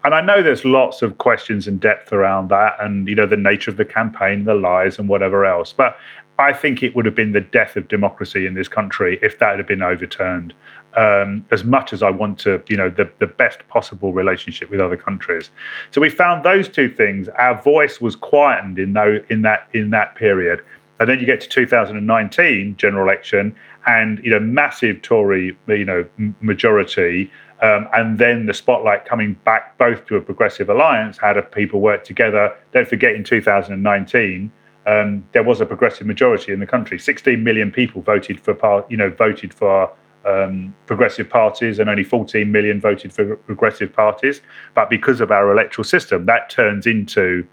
And 0.04 0.16
I 0.16 0.22
know 0.22 0.42
there's 0.42 0.64
lots 0.64 1.02
of 1.02 1.18
questions 1.18 1.68
and 1.68 1.80
depth 1.80 2.14
around 2.14 2.50
that, 2.50 2.78
and 2.80 3.08
you 3.08 3.16
know 3.16 3.26
the 3.26 3.36
nature 3.38 3.70
of 3.70 3.78
the 3.78 3.86
campaign, 3.86 4.46
the 4.46 4.56
lies, 4.56 4.98
and 4.98 5.10
whatever 5.10 5.46
else. 5.46 5.74
But 5.74 5.98
I 6.38 6.54
think 6.54 6.82
it 6.82 6.96
would 6.96 7.06
have 7.06 7.16
been 7.16 7.34
the 7.34 7.42
death 7.42 7.76
of 7.76 7.90
democracy 7.90 8.46
in 8.46 8.54
this 8.54 8.70
country 8.70 9.20
if 9.22 9.40
that 9.40 9.58
had 9.58 9.68
been 9.68 9.82
overturned. 9.82 10.54
Um, 10.96 11.46
as 11.52 11.64
much 11.64 11.94
as 11.94 12.02
I 12.02 12.10
want 12.10 12.40
to, 12.40 12.64
you 12.68 12.76
know, 12.76 12.90
the, 12.90 13.08
the 13.20 13.28
best 13.28 13.60
possible 13.68 14.12
relationship 14.12 14.72
with 14.72 14.80
other 14.80 14.98
countries. 14.98 15.52
So 15.92 16.02
we 16.02 16.10
found 16.10 16.44
those 16.44 16.68
two 16.68 16.90
things. 16.90 17.30
Our 17.38 17.62
voice 17.62 18.02
was 18.02 18.16
quietened 18.16 18.80
in, 18.80 18.94
no, 18.94 19.22
in 19.30 19.44
that 19.44 19.68
in 19.74 19.92
that 19.92 20.16
period, 20.16 20.64
and 21.00 21.08
then 21.08 21.20
you 21.20 21.26
get 21.26 21.42
to 21.42 21.48
2019 21.48 22.76
general 22.78 23.04
election, 23.04 23.56
and 23.88 24.20
you 24.24 24.32
know 24.32 24.40
massive 24.40 25.02
Tory 25.02 25.58
you 25.68 25.86
know 25.86 26.06
majority, 26.42 27.32
um, 27.62 27.88
and 27.94 28.20
then 28.20 28.46
the 28.46 28.54
spotlight 28.54 29.06
coming 29.06 29.34
back 29.46 29.78
both 29.78 30.06
to 30.08 30.16
a 30.16 30.22
progressive 30.22 30.70
alliance. 30.70 31.18
How 31.18 31.34
do 31.34 31.42
people 31.42 31.82
work 31.82 32.04
together? 32.04 32.56
Don't 32.74 32.88
forget 32.88 33.16
in 33.16 33.24
2019. 33.24 34.52
Um, 34.86 35.24
there 35.34 35.44
was 35.44 35.62
a 35.62 35.66
progressive 35.66 36.08
majority 36.08 36.52
in 36.52 36.60
the 36.60 36.66
country. 36.66 36.98
16 36.98 37.44
million 37.44 37.72
people 37.72 38.02
voted 38.02 38.40
for, 38.40 38.86
you 38.90 38.98
know, 38.98 39.10
voted 39.10 39.54
for 39.54 39.92
um, 40.26 40.74
progressive 40.86 41.30
parties, 41.30 41.80
and 41.80 41.90
only 41.90 42.04
14 42.04 42.52
million 42.52 42.80
voted 42.80 43.14
for 43.14 43.36
progressive 43.36 43.94
parties. 43.94 44.42
But 44.74 44.90
because 44.90 45.22
of 45.22 45.32
our 45.32 45.52
electoral 45.52 45.84
system, 45.84 46.26
that 46.26 46.50
turns 46.50 46.88
into 46.88 47.46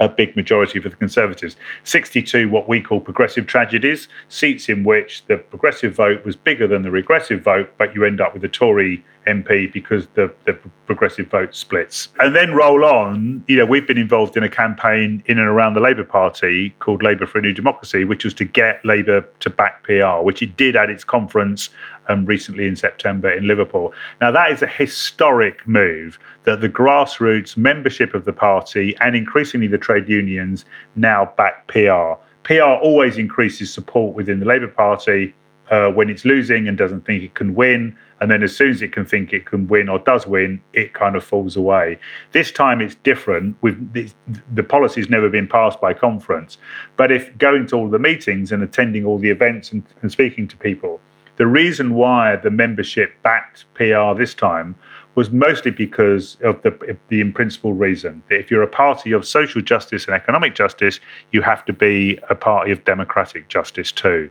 a 0.00 0.08
big 0.08 0.36
majority 0.36 0.80
for 0.80 0.88
the 0.88 0.96
Conservatives. 0.96 1.56
62, 1.84 2.48
what 2.48 2.68
we 2.68 2.80
call 2.80 3.00
progressive 3.00 3.46
tragedies, 3.46 4.08
seats 4.28 4.68
in 4.68 4.84
which 4.84 5.24
the 5.26 5.38
progressive 5.38 5.94
vote 5.94 6.24
was 6.24 6.36
bigger 6.36 6.66
than 6.66 6.82
the 6.82 6.90
regressive 6.90 7.42
vote, 7.42 7.72
but 7.78 7.94
you 7.94 8.04
end 8.04 8.20
up 8.20 8.34
with 8.34 8.44
a 8.44 8.48
Tory 8.48 9.04
MP 9.28 9.72
because 9.72 10.06
the, 10.14 10.32
the 10.46 10.58
progressive 10.86 11.28
vote 11.28 11.54
splits. 11.54 12.08
And 12.18 12.34
then 12.34 12.54
roll 12.54 12.84
on, 12.84 13.44
you 13.46 13.56
know, 13.56 13.66
we've 13.66 13.86
been 13.86 13.98
involved 13.98 14.36
in 14.36 14.42
a 14.42 14.48
campaign 14.48 15.22
in 15.26 15.38
and 15.38 15.46
around 15.46 15.74
the 15.74 15.80
Labour 15.80 16.04
Party 16.04 16.70
called 16.78 17.02
Labour 17.02 17.26
for 17.26 17.38
a 17.38 17.42
New 17.42 17.52
Democracy, 17.52 18.04
which 18.04 18.24
was 18.24 18.34
to 18.34 18.44
get 18.44 18.84
Labour 18.84 19.28
to 19.40 19.50
back 19.50 19.82
PR, 19.84 20.22
which 20.22 20.42
it 20.42 20.56
did 20.56 20.76
at 20.76 20.90
its 20.90 21.04
conference 21.04 21.70
um, 22.08 22.24
recently 22.24 22.66
in 22.66 22.74
September 22.74 23.30
in 23.30 23.46
Liverpool. 23.46 23.92
Now, 24.20 24.30
that 24.30 24.50
is 24.50 24.62
a 24.62 24.66
historic 24.66 25.66
move 25.68 26.18
that 26.44 26.60
the 26.60 26.68
grassroots 26.68 27.56
membership 27.56 28.14
of 28.14 28.24
the 28.24 28.32
party 28.32 28.96
and 29.00 29.14
increasingly 29.14 29.66
the 29.66 29.78
trade 29.78 30.08
unions 30.08 30.64
now 30.96 31.32
back 31.36 31.66
PR. 31.66 32.14
PR 32.44 32.62
always 32.62 33.18
increases 33.18 33.72
support 33.72 34.14
within 34.14 34.40
the 34.40 34.46
Labour 34.46 34.68
Party 34.68 35.34
uh, 35.70 35.90
when 35.90 36.08
it's 36.08 36.24
losing 36.24 36.68
and 36.68 36.78
doesn't 36.78 37.04
think 37.04 37.22
it 37.22 37.34
can 37.34 37.54
win. 37.54 37.96
And 38.20 38.30
then 38.30 38.42
as 38.42 38.56
soon 38.56 38.70
as 38.70 38.82
it 38.82 38.92
can 38.92 39.04
think 39.04 39.32
it 39.32 39.46
can 39.46 39.68
win 39.68 39.88
or 39.88 39.98
does 40.00 40.26
win, 40.26 40.60
it 40.72 40.92
kind 40.92 41.14
of 41.14 41.24
falls 41.24 41.56
away. 41.56 41.98
This 42.32 42.50
time 42.50 42.80
it's 42.80 42.96
different. 42.96 43.56
The, 43.62 44.10
the 44.54 44.62
policy's 44.62 45.08
never 45.08 45.28
been 45.28 45.46
passed 45.46 45.80
by 45.80 45.94
conference. 45.94 46.58
But 46.96 47.12
if 47.12 47.36
going 47.38 47.66
to 47.68 47.76
all 47.76 47.88
the 47.88 47.98
meetings 47.98 48.50
and 48.50 48.62
attending 48.62 49.04
all 49.04 49.18
the 49.18 49.30
events 49.30 49.72
and, 49.72 49.84
and 50.02 50.10
speaking 50.10 50.48
to 50.48 50.56
people, 50.56 51.00
the 51.36 51.46
reason 51.46 51.94
why 51.94 52.34
the 52.34 52.50
membership 52.50 53.12
backed 53.22 53.64
PR 53.74 54.12
this 54.16 54.34
time 54.34 54.74
was 55.14 55.30
mostly 55.30 55.70
because 55.70 56.36
of 56.42 56.60
the, 56.62 56.96
the 57.08 57.20
in 57.20 57.32
principle 57.32 57.72
reason 57.72 58.22
that 58.28 58.38
if 58.38 58.50
you're 58.50 58.62
a 58.62 58.68
party 58.68 59.12
of 59.12 59.26
social 59.26 59.62
justice 59.62 60.06
and 60.06 60.14
economic 60.14 60.54
justice, 60.54 60.98
you 61.32 61.42
have 61.42 61.64
to 61.64 61.72
be 61.72 62.18
a 62.28 62.34
party 62.34 62.72
of 62.72 62.84
democratic 62.84 63.48
justice 63.48 63.92
too. 63.92 64.30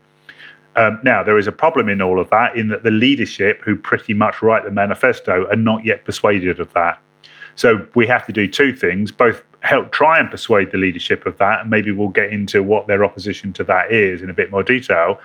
Um, 0.78 1.00
now, 1.04 1.24
there 1.24 1.38
is 1.38 1.48
a 1.48 1.52
problem 1.52 1.90
in 1.90 2.02
all 2.02 2.20
of 2.20 2.30
that, 2.30 2.56
in 2.56 2.70
that 2.70 2.84
the 2.84 2.92
leadership, 2.92 3.62
who 3.64 3.76
pretty 3.76 4.14
much 4.14 4.42
write 4.42 4.64
the 4.64 4.72
manifesto, 4.72 5.48
are 5.50 5.56
not 5.56 5.84
yet 5.84 6.06
persuaded 6.06 6.60
of 6.60 6.72
that. 6.74 7.02
So 7.56 7.88
we 7.96 8.06
have 8.06 8.26
to 8.28 8.32
do 8.32 8.48
two 8.48 8.76
things 8.76 9.12
both 9.12 9.44
help 9.62 9.92
try 9.92 10.20
and 10.20 10.30
persuade 10.30 10.72
the 10.72 10.78
leadership 10.78 11.26
of 11.26 11.36
that, 11.40 11.62
and 11.62 11.70
maybe 11.70 11.92
we'll 11.92 12.10
get 12.10 12.32
into 12.32 12.62
what 12.62 12.86
their 12.86 13.04
opposition 13.04 13.52
to 13.54 13.64
that 13.64 13.92
is 13.92 14.22
in 14.22 14.30
a 14.30 14.34
bit 14.34 14.52
more 14.52 14.62
detail. 14.62 15.20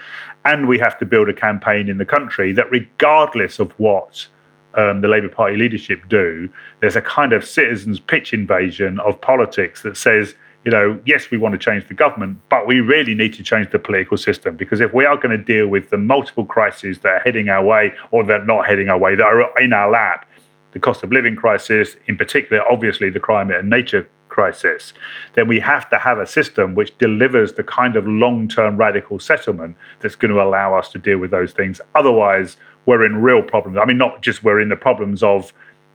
And 0.46 0.66
we 0.66 0.78
have 0.78 0.98
to 1.00 1.06
build 1.06 1.28
a 1.28 1.34
campaign 1.34 1.90
in 1.90 1.98
the 1.98 2.06
country 2.06 2.52
that, 2.54 2.70
regardless 2.70 3.58
of 3.58 3.70
what 3.72 4.26
um, 4.74 5.02
the 5.02 5.08
Labour 5.08 5.28
Party 5.28 5.56
leadership 5.56 6.00
do, 6.08 6.48
there's 6.80 6.96
a 6.96 7.02
kind 7.02 7.34
of 7.34 7.44
citizens' 7.44 8.00
pitch 8.00 8.32
invasion 8.32 8.98
of 9.00 9.20
politics 9.20 9.82
that 9.82 9.98
says, 9.98 10.34
you 10.64 10.70
know, 10.70 11.00
yes, 11.04 11.30
we 11.30 11.38
want 11.38 11.52
to 11.52 11.58
change 11.58 11.88
the 11.88 11.94
government, 11.94 12.38
but 12.48 12.66
we 12.66 12.80
really 12.80 13.14
need 13.14 13.34
to 13.34 13.42
change 13.42 13.70
the 13.70 13.78
political 13.78 14.16
system 14.16 14.56
because 14.56 14.80
if 14.80 14.94
we 14.94 15.04
are 15.04 15.16
going 15.16 15.36
to 15.36 15.42
deal 15.42 15.66
with 15.66 15.90
the 15.90 15.98
multiple 15.98 16.44
crises 16.44 17.00
that 17.00 17.08
are 17.08 17.20
heading 17.20 17.48
our 17.48 17.64
way 17.64 17.92
or 18.10 18.24
that 18.24 18.42
are 18.42 18.44
not 18.44 18.66
heading 18.66 18.88
our 18.88 18.98
way, 18.98 19.14
that 19.16 19.24
are 19.24 19.60
in 19.60 19.72
our 19.72 19.90
lap, 19.90 20.28
the 20.72 20.78
cost 20.78 21.02
of 21.02 21.12
living 21.12 21.36
crisis, 21.36 21.96
in 22.06 22.16
particular, 22.16 22.62
obviously 22.70 23.10
the 23.10 23.20
climate 23.20 23.56
and 23.56 23.68
nature 23.68 24.08
crisis, 24.28 24.94
then 25.34 25.46
we 25.46 25.60
have 25.60 25.90
to 25.90 25.98
have 25.98 26.18
a 26.18 26.26
system 26.26 26.74
which 26.74 26.96
delivers 26.98 27.52
the 27.52 27.64
kind 27.64 27.96
of 27.96 28.06
long 28.06 28.48
term 28.48 28.76
radical 28.76 29.18
settlement 29.18 29.76
that's 30.00 30.16
going 30.16 30.32
to 30.32 30.40
allow 30.40 30.74
us 30.74 30.88
to 30.88 30.98
deal 30.98 31.18
with 31.18 31.30
those 31.30 31.52
things. 31.52 31.80
Otherwise, 31.94 32.56
we're 32.86 33.04
in 33.04 33.16
real 33.20 33.42
problems. 33.42 33.76
I 33.76 33.84
mean, 33.84 33.98
not 33.98 34.22
just 34.22 34.42
we're 34.42 34.60
in 34.60 34.68
the 34.68 34.76
problems 34.76 35.22
of 35.22 35.52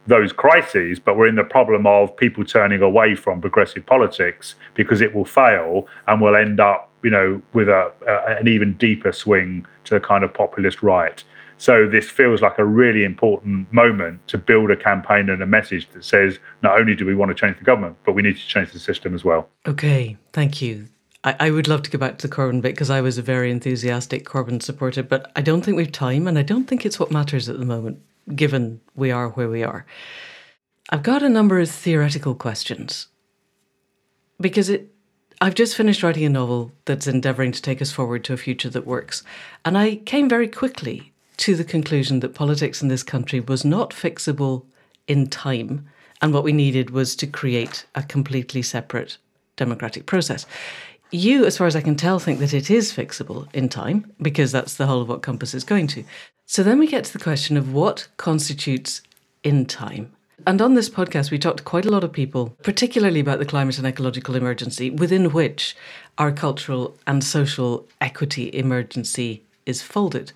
those 0.07 0.31
crises, 0.31 0.99
but 0.99 1.17
we're 1.17 1.27
in 1.27 1.35
the 1.35 1.43
problem 1.43 1.85
of 1.85 2.15
people 2.15 2.43
turning 2.43 2.81
away 2.81 3.15
from 3.15 3.41
progressive 3.41 3.85
politics 3.85 4.55
because 4.73 5.01
it 5.01 5.13
will 5.13 5.25
fail 5.25 5.87
and 6.07 6.21
we'll 6.21 6.35
end 6.35 6.59
up, 6.59 6.89
you 7.03 7.09
know, 7.09 7.41
with 7.53 7.67
a, 7.69 7.91
a, 8.07 8.37
an 8.39 8.47
even 8.47 8.73
deeper 8.77 9.11
swing 9.11 9.65
to 9.83 9.93
the 9.93 9.99
kind 9.99 10.23
of 10.23 10.33
populist 10.33 10.81
right. 10.81 11.23
So 11.59 11.87
this 11.87 12.09
feels 12.09 12.41
like 12.41 12.57
a 12.59 12.65
really 12.65 13.03
important 13.03 13.71
moment 13.73 14.25
to 14.27 14.37
build 14.37 14.71
a 14.71 14.77
campaign 14.77 15.29
and 15.29 15.41
a 15.41 15.47
message 15.47 15.89
that 15.93 16.05
says 16.05 16.39
not 16.61 16.79
only 16.79 16.95
do 16.95 17.05
we 17.05 17.15
want 17.15 17.29
to 17.29 17.35
change 17.35 17.57
the 17.57 17.63
government, 17.63 17.97
but 18.05 18.13
we 18.13 18.21
need 18.21 18.37
to 18.37 18.47
change 18.47 18.71
the 18.71 18.79
system 18.79 19.13
as 19.13 19.25
well. 19.25 19.49
Okay, 19.67 20.17
thank 20.33 20.61
you. 20.61 20.87
I, 21.23 21.51
would 21.51 21.67
love 21.67 21.81
to 21.81 21.91
go 21.91 21.97
back 21.97 22.19
to 22.19 22.27
the 22.27 22.33
Corbyn 22.33 22.61
bit 22.61 22.73
because 22.73 22.89
I 22.89 23.01
was 23.01 23.17
a 23.17 23.21
very 23.21 23.51
enthusiastic 23.51 24.23
Corbyn 24.23 24.61
supporter, 24.61 25.03
but 25.03 25.29
I 25.35 25.41
don't 25.41 25.61
think 25.61 25.75
we've 25.75 25.91
time 25.91 26.25
and 26.25 26.39
I 26.39 26.41
don't 26.41 26.65
think 26.65 26.85
it's 26.85 27.01
what 27.01 27.11
matters 27.11 27.49
at 27.49 27.59
the 27.59 27.65
moment 27.65 27.99
given 28.35 28.81
we 28.95 29.11
are 29.11 29.29
where 29.29 29.49
we 29.49 29.63
are. 29.63 29.85
I've 30.89 31.03
got 31.03 31.23
a 31.23 31.29
number 31.29 31.59
of 31.59 31.69
theoretical 31.69 32.35
questions 32.35 33.07
because 34.39 34.69
it 34.69 34.91
I've 35.39 35.55
just 35.55 35.75
finished 35.75 36.01
writing 36.01 36.25
a 36.25 36.29
novel 36.29 36.71
that's 36.85 37.05
endeavouring 37.05 37.51
to 37.51 37.61
take 37.61 37.79
us 37.79 37.91
forward 37.91 38.23
to 38.23 38.33
a 38.33 38.37
future 38.37 38.71
that 38.71 38.87
works. 38.87 39.21
And 39.63 39.77
I 39.77 39.97
came 39.97 40.27
very 40.27 40.47
quickly 40.47 41.13
to 41.37 41.55
the 41.55 41.63
conclusion 41.63 42.21
that 42.21 42.33
politics 42.33 42.81
in 42.81 42.87
this 42.87 43.03
country 43.03 43.39
was 43.39 43.63
not 43.63 43.91
fixable 43.91 44.65
in 45.07 45.27
time. 45.27 45.87
And 46.23 46.33
what 46.33 46.43
we 46.43 46.53
needed 46.53 46.89
was 46.89 47.15
to 47.17 47.27
create 47.27 47.85
a 47.93 48.01
completely 48.01 48.63
separate 48.63 49.17
democratic 49.57 50.07
process. 50.07 50.47
You, 51.11 51.45
as 51.45 51.57
far 51.57 51.67
as 51.67 51.75
I 51.75 51.81
can 51.81 51.95
tell, 51.95 52.19
think 52.19 52.39
that 52.39 52.53
it 52.53 52.69
is 52.69 52.91
fixable 52.91 53.47
in 53.53 53.69
time 53.69 54.13
because 54.21 54.51
that's 54.51 54.75
the 54.75 54.87
whole 54.87 55.01
of 55.01 55.09
what 55.09 55.21
Compass 55.21 55.53
is 55.53 55.63
going 55.63 55.87
to. 55.87 56.03
So 56.45 56.63
then 56.63 56.79
we 56.79 56.87
get 56.87 57.05
to 57.05 57.13
the 57.13 57.23
question 57.23 57.55
of 57.55 57.73
what 57.73 58.07
constitutes 58.17 59.01
in 59.43 59.65
time. 59.65 60.13
And 60.45 60.61
on 60.61 60.75
this 60.75 60.89
podcast, 60.89 61.31
we 61.31 61.39
talked 61.39 61.57
to 61.57 61.63
quite 61.63 61.85
a 61.85 61.91
lot 61.91 62.03
of 62.03 62.11
people, 62.11 62.55
particularly 62.61 63.19
about 63.19 63.39
the 63.39 63.45
climate 63.45 63.77
and 63.77 63.87
ecological 63.87 64.35
emergency, 64.35 64.89
within 64.89 65.31
which 65.31 65.75
our 66.17 66.31
cultural 66.31 66.95
and 67.05 67.23
social 67.23 67.87
equity 67.99 68.49
emergency 68.53 69.43
is 69.65 69.81
folded. 69.81 70.31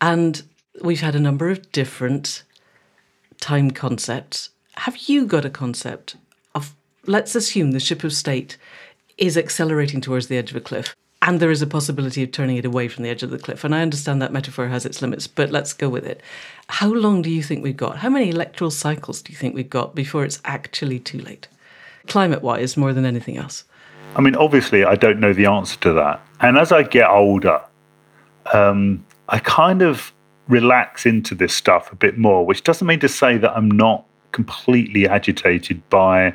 And 0.00 0.42
we've 0.80 1.00
had 1.00 1.14
a 1.14 1.20
number 1.20 1.48
of 1.48 1.72
different 1.72 2.42
time 3.40 3.70
concepts. 3.70 4.50
Have 4.76 4.96
you 5.08 5.26
got 5.26 5.44
a 5.44 5.50
concept 5.50 6.16
of, 6.54 6.74
let's 7.06 7.34
assume 7.34 7.72
the 7.72 7.80
ship 7.80 8.04
of 8.04 8.12
state 8.12 8.56
is 9.22 9.38
accelerating 9.38 10.00
towards 10.00 10.26
the 10.26 10.36
edge 10.36 10.50
of 10.50 10.56
a 10.56 10.60
cliff? 10.60 10.94
and 11.22 11.38
there 11.38 11.52
is 11.52 11.62
a 11.62 11.66
possibility 11.68 12.24
of 12.24 12.32
turning 12.32 12.56
it 12.56 12.64
away 12.64 12.88
from 12.88 13.04
the 13.04 13.08
edge 13.08 13.22
of 13.22 13.30
the 13.30 13.38
cliff. 13.38 13.62
And 13.62 13.72
I 13.74 13.80
understand 13.80 14.20
that 14.20 14.32
metaphor 14.32 14.66
has 14.66 14.84
its 14.84 15.00
limits, 15.00 15.28
but 15.28 15.50
let's 15.52 15.72
go 15.72 15.88
with 15.88 16.04
it. 16.04 16.20
How 16.68 16.88
long 16.88 17.22
do 17.22 17.30
you 17.30 17.44
think 17.44 17.62
we've 17.62 17.76
got? 17.76 17.98
How 17.98 18.10
many 18.10 18.28
electoral 18.28 18.72
cycles 18.72 19.22
do 19.22 19.32
you 19.32 19.38
think 19.38 19.54
we've 19.54 19.70
got 19.70 19.94
before 19.94 20.24
it's 20.24 20.40
actually 20.44 20.98
too 20.98 21.20
late? 21.20 21.46
Climate 22.08 22.42
wise, 22.42 22.76
more 22.76 22.92
than 22.92 23.04
anything 23.04 23.36
else. 23.36 23.62
I 24.16 24.20
mean, 24.20 24.34
obviously, 24.34 24.84
I 24.84 24.96
don't 24.96 25.20
know 25.20 25.32
the 25.32 25.46
answer 25.46 25.78
to 25.82 25.92
that. 25.92 26.20
And 26.40 26.58
as 26.58 26.72
I 26.72 26.82
get 26.82 27.08
older, 27.08 27.62
um, 28.52 29.06
I 29.28 29.38
kind 29.38 29.80
of 29.80 30.12
relax 30.48 31.06
into 31.06 31.36
this 31.36 31.54
stuff 31.54 31.92
a 31.92 31.96
bit 31.96 32.18
more, 32.18 32.44
which 32.44 32.64
doesn't 32.64 32.86
mean 32.86 32.98
to 32.98 33.08
say 33.08 33.38
that 33.38 33.56
I'm 33.56 33.70
not 33.70 34.04
completely 34.32 35.06
agitated 35.06 35.88
by, 35.88 36.34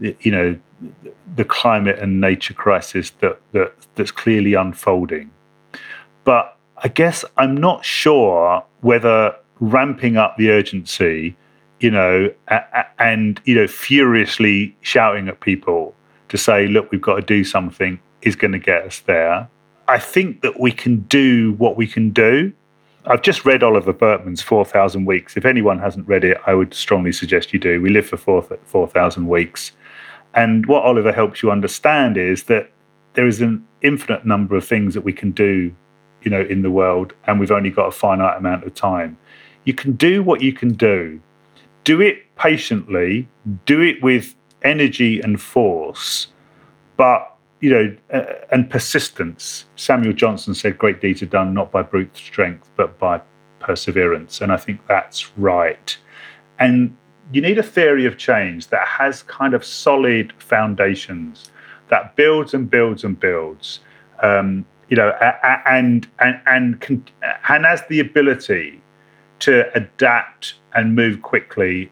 you 0.00 0.30
know, 0.30 0.58
the 1.36 1.44
climate 1.44 1.98
and 1.98 2.20
nature 2.20 2.54
crisis 2.54 3.10
that, 3.20 3.40
that 3.52 3.74
that's 3.94 4.10
clearly 4.10 4.54
unfolding. 4.54 5.30
But 6.24 6.56
I 6.78 6.88
guess 6.88 7.24
I'm 7.36 7.56
not 7.56 7.84
sure 7.84 8.64
whether 8.80 9.36
ramping 9.60 10.16
up 10.16 10.36
the 10.36 10.50
urgency, 10.50 11.36
you 11.80 11.90
know, 11.90 12.32
and 12.98 13.40
you 13.44 13.54
know, 13.54 13.66
furiously 13.66 14.76
shouting 14.80 15.28
at 15.28 15.40
people 15.40 15.94
to 16.28 16.38
say, 16.38 16.66
"Look, 16.66 16.90
we've 16.90 17.00
got 17.00 17.16
to 17.16 17.22
do 17.22 17.44
something," 17.44 18.00
is 18.22 18.36
going 18.36 18.52
to 18.52 18.58
get 18.58 18.84
us 18.84 19.00
there. 19.00 19.48
I 19.88 19.98
think 19.98 20.42
that 20.42 20.58
we 20.60 20.72
can 20.72 21.00
do 21.02 21.52
what 21.58 21.76
we 21.76 21.86
can 21.86 22.10
do. 22.10 22.52
I've 23.04 23.22
just 23.22 23.44
read 23.44 23.64
Oliver 23.64 23.92
Burkeman's 23.92 24.42
4,000 24.42 25.04
Weeks. 25.04 25.36
If 25.36 25.44
anyone 25.44 25.80
hasn't 25.80 26.06
read 26.06 26.22
it, 26.22 26.38
I 26.46 26.54
would 26.54 26.72
strongly 26.72 27.10
suggest 27.10 27.52
you 27.52 27.58
do. 27.58 27.80
We 27.80 27.90
live 27.90 28.06
for 28.06 28.16
4,000 28.16 29.26
weeks. 29.26 29.72
And 30.34 30.66
what 30.66 30.84
Oliver 30.84 31.12
helps 31.12 31.42
you 31.42 31.50
understand 31.50 32.16
is 32.16 32.44
that 32.44 32.70
there 33.14 33.26
is 33.26 33.40
an 33.40 33.66
infinite 33.82 34.24
number 34.24 34.56
of 34.56 34.66
things 34.66 34.94
that 34.94 35.02
we 35.02 35.12
can 35.12 35.30
do, 35.32 35.74
you 36.22 36.30
know, 36.30 36.40
in 36.40 36.62
the 36.62 36.70
world, 36.70 37.12
and 37.26 37.38
we've 37.38 37.50
only 37.50 37.70
got 37.70 37.86
a 37.86 37.92
finite 37.92 38.38
amount 38.38 38.64
of 38.64 38.74
time. 38.74 39.18
You 39.64 39.74
can 39.74 39.92
do 39.92 40.22
what 40.22 40.40
you 40.40 40.52
can 40.52 40.72
do. 40.72 41.20
Do 41.84 42.00
it 42.00 42.34
patiently, 42.36 43.28
do 43.66 43.80
it 43.80 44.02
with 44.02 44.34
energy 44.62 45.20
and 45.20 45.40
force, 45.40 46.28
but 46.96 47.28
you 47.60 47.70
know, 47.70 47.96
uh, 48.12 48.24
and 48.50 48.68
persistence. 48.68 49.66
Samuel 49.76 50.12
Johnson 50.14 50.54
said, 50.54 50.78
"Great 50.78 51.00
deeds 51.00 51.22
are 51.22 51.26
done 51.26 51.54
not 51.54 51.70
by 51.70 51.82
brute 51.82 52.16
strength, 52.16 52.68
but 52.76 52.98
by 52.98 53.20
perseverance," 53.60 54.40
and 54.40 54.52
I 54.52 54.56
think 54.56 54.80
that's 54.88 55.36
right. 55.36 55.96
And 56.58 56.96
you 57.30 57.40
need 57.40 57.58
a 57.58 57.62
theory 57.62 58.06
of 58.06 58.18
change 58.18 58.68
that 58.68 58.86
has 58.86 59.22
kind 59.22 59.54
of 59.54 59.64
solid 59.64 60.32
foundations 60.38 61.50
that 61.88 62.16
builds 62.16 62.54
and 62.54 62.70
builds 62.70 63.04
and 63.04 63.20
builds. 63.20 63.80
Um, 64.22 64.64
you 64.88 64.96
know, 64.96 65.10
and 65.66 66.08
and 66.18 66.40
and 66.46 67.10
and 67.48 67.64
has 67.64 67.82
the 67.88 68.00
ability 68.00 68.80
to 69.40 69.70
adapt 69.76 70.54
and 70.74 70.96
move 70.96 71.22
quickly. 71.22 71.90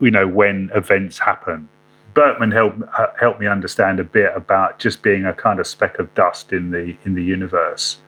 You 0.00 0.10
know, 0.10 0.26
when 0.26 0.70
events 0.74 1.18
happen. 1.18 1.68
Burkeman 2.14 2.50
helped 2.50 2.82
uh, 2.98 3.06
helped 3.18 3.40
me 3.40 3.46
understand 3.46 4.00
a 4.00 4.04
bit 4.04 4.32
about 4.34 4.78
just 4.78 5.02
being 5.02 5.24
a 5.24 5.32
kind 5.32 5.60
of 5.60 5.66
speck 5.66 5.98
of 5.98 6.12
dust 6.14 6.52
in 6.52 6.70
the 6.70 6.96
in 7.04 7.14
the 7.14 7.22
universe, 7.22 7.98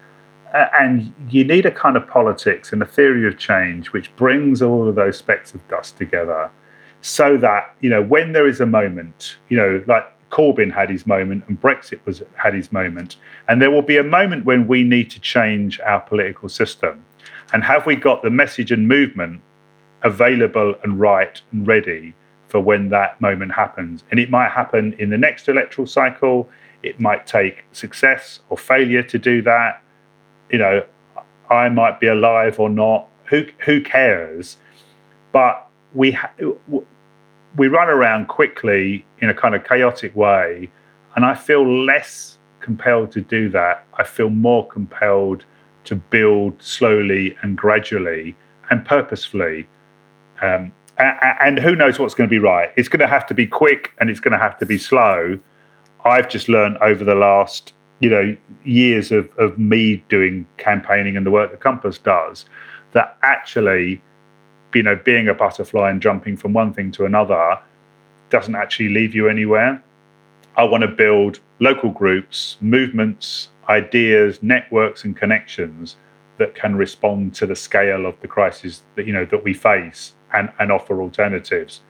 and 0.53 1.13
you 1.31 1.45
need 1.45 1.67
a 1.67 1.71
kind 1.71 1.97
of 1.97 2.07
politics 2.07 2.73
and 2.73 2.83
a 2.83 2.87
theory 2.87 3.27
of 3.27 3.39
change 3.39 3.93
which 3.93 4.15
brings 4.17 4.61
all 4.61 4.89
of 4.89 4.95
those 4.95 5.17
specks 5.17 5.55
of 5.55 5.67
dust 5.69 5.97
together 5.97 6.51
so 7.05 7.37
that, 7.37 7.77
you 7.83 7.91
know, 7.91 8.03
when 8.03 8.33
there 8.33 8.49
is 8.49 8.63
a 8.63 8.67
moment, 8.67 9.37
you 9.51 9.59
know, 9.59 9.85
like 9.87 10.07
Corbyn 10.31 10.73
had 10.73 10.89
his 10.89 11.07
moment 11.07 11.45
and 11.47 11.61
Brexit 11.61 12.01
was 12.07 12.23
had 12.35 12.55
his 12.55 12.73
moment, 12.73 13.17
and 13.47 13.61
there 13.61 13.71
will 13.71 13.83
be 13.83 13.99
a 13.99 14.03
moment 14.03 14.47
when 14.47 14.67
we 14.67 14.83
need 14.83 15.11
to 15.11 15.21
change 15.21 15.79
our 15.81 16.01
political 16.01 16.49
system. 16.49 17.05
And 17.53 17.63
have 17.63 17.85
we 17.85 17.95
got 17.95 18.23
the 18.23 18.31
message 18.31 18.73
and 18.73 18.89
movement 18.89 19.43
available 20.03 20.77
and 20.83 20.99
right 20.99 21.39
and 21.53 21.67
ready 21.67 22.15
for 22.49 22.61
when 22.61 22.89
that 22.89 23.21
moment 23.21 23.53
happens? 23.53 24.03
And 24.11 24.19
it 24.19 24.31
might 24.31 24.51
happen 24.51 24.95
in 24.95 25.11
the 25.11 25.19
next 25.19 25.47
electoral 25.47 25.87
cycle. 25.87 26.49
It 26.83 26.99
might 27.01 27.27
take 27.27 27.65
success 27.73 28.41
or 28.49 28.57
failure 28.57 29.03
to 29.03 29.19
do 29.19 29.43
that. 29.43 29.83
You 30.51 30.59
know, 30.59 30.85
I 31.51 31.69
might 31.69 32.01
be 32.01 32.07
alive 32.07 32.59
or 32.59 32.71
not. 32.71 33.09
Who 33.27 33.45
who 33.67 33.83
cares? 33.83 34.57
But 35.33 35.69
we 35.93 36.13
ha- 36.13 36.33
we 37.57 37.69
run 37.69 37.89
around 37.89 38.27
quickly 38.29 39.05
in 39.19 39.29
a 39.29 39.35
kind 39.35 39.55
of 39.55 39.65
chaotic 39.65 40.15
way, 40.17 40.71
and 41.17 41.25
I 41.25 41.35
feel 41.35 41.85
less 41.85 42.39
compelled 42.61 43.13
to 43.13 43.21
do 43.21 43.49
that. 43.51 43.85
I 43.95 44.05
feel 44.05 44.31
more 44.31 44.67
compelled 44.67 45.45
to 45.85 45.95
build 45.95 46.61
slowly 46.63 47.37
and 47.43 47.57
gradually 47.57 48.35
and 48.71 48.85
purposefully. 48.85 49.69
Um, 50.41 50.73
and 50.97 51.59
who 51.59 51.75
knows 51.75 51.99
what's 51.99 52.15
going 52.15 52.29
to 52.29 52.35
be 52.35 52.39
right? 52.39 52.71
It's 52.77 52.89
going 52.89 53.01
to 53.01 53.07
have 53.07 53.27
to 53.27 53.35
be 53.35 53.47
quick 53.47 53.93
and 53.99 54.09
it's 54.09 54.21
going 54.21 54.33
to 54.33 54.39
have 54.39 54.59
to 54.59 54.67
be 54.67 54.79
slow. 54.79 55.39
I've 56.05 56.29
just 56.29 56.49
learned 56.49 56.79
over 56.79 57.05
the 57.05 57.15
last, 57.15 57.73
you 58.01 58.09
know, 58.09 58.37
years 58.65 59.11
of, 59.13 59.29
of 59.39 59.59
me 59.59 60.05
doing 60.09 60.47
campaigning 60.57 61.17
and 61.17 61.27
the 61.27 61.31
work 61.31 61.51
that 61.51 61.61
Compass 61.61 61.99
does 61.99 62.47
that 62.93 63.19
actually 63.23 64.01
you 64.75 64.83
know, 64.83 64.97
being 64.97 65.29
a 65.29 65.35
butterfly 65.35 65.91
and 65.91 66.01
jumping 66.01 66.37
from 66.37 66.53
one 66.53 66.73
thing 66.73 66.91
to 66.93 67.05
another 67.05 67.59
doesn't 68.31 68.55
actually 68.55 68.89
leave 68.89 69.15
you 69.15 69.29
anywhere. 69.29 69.83
I 70.57 70.65
want 70.65 70.83
to 70.83 70.89
build 70.89 71.41
local 71.61 71.91
groups, 71.91 72.57
movements, 72.61 73.49
ideas, 73.69 74.43
networks, 74.43 75.05
and 75.05 75.17
connections 75.17 75.97
that 76.39 76.55
can 76.55 76.77
respond 76.77 77.35
to 77.35 77.47
the 77.47 77.57
scale 77.57 78.07
of 78.07 78.21
the 78.21 78.29
crisis 78.29 78.83
that 78.97 79.07
you 79.07 79.13
know 79.13 79.25
that 79.27 79.45
we 79.45 79.55
face 79.55 80.15
and, 80.33 80.53
and 80.59 80.73
offer 80.73 81.01
alternatives. 81.01 81.81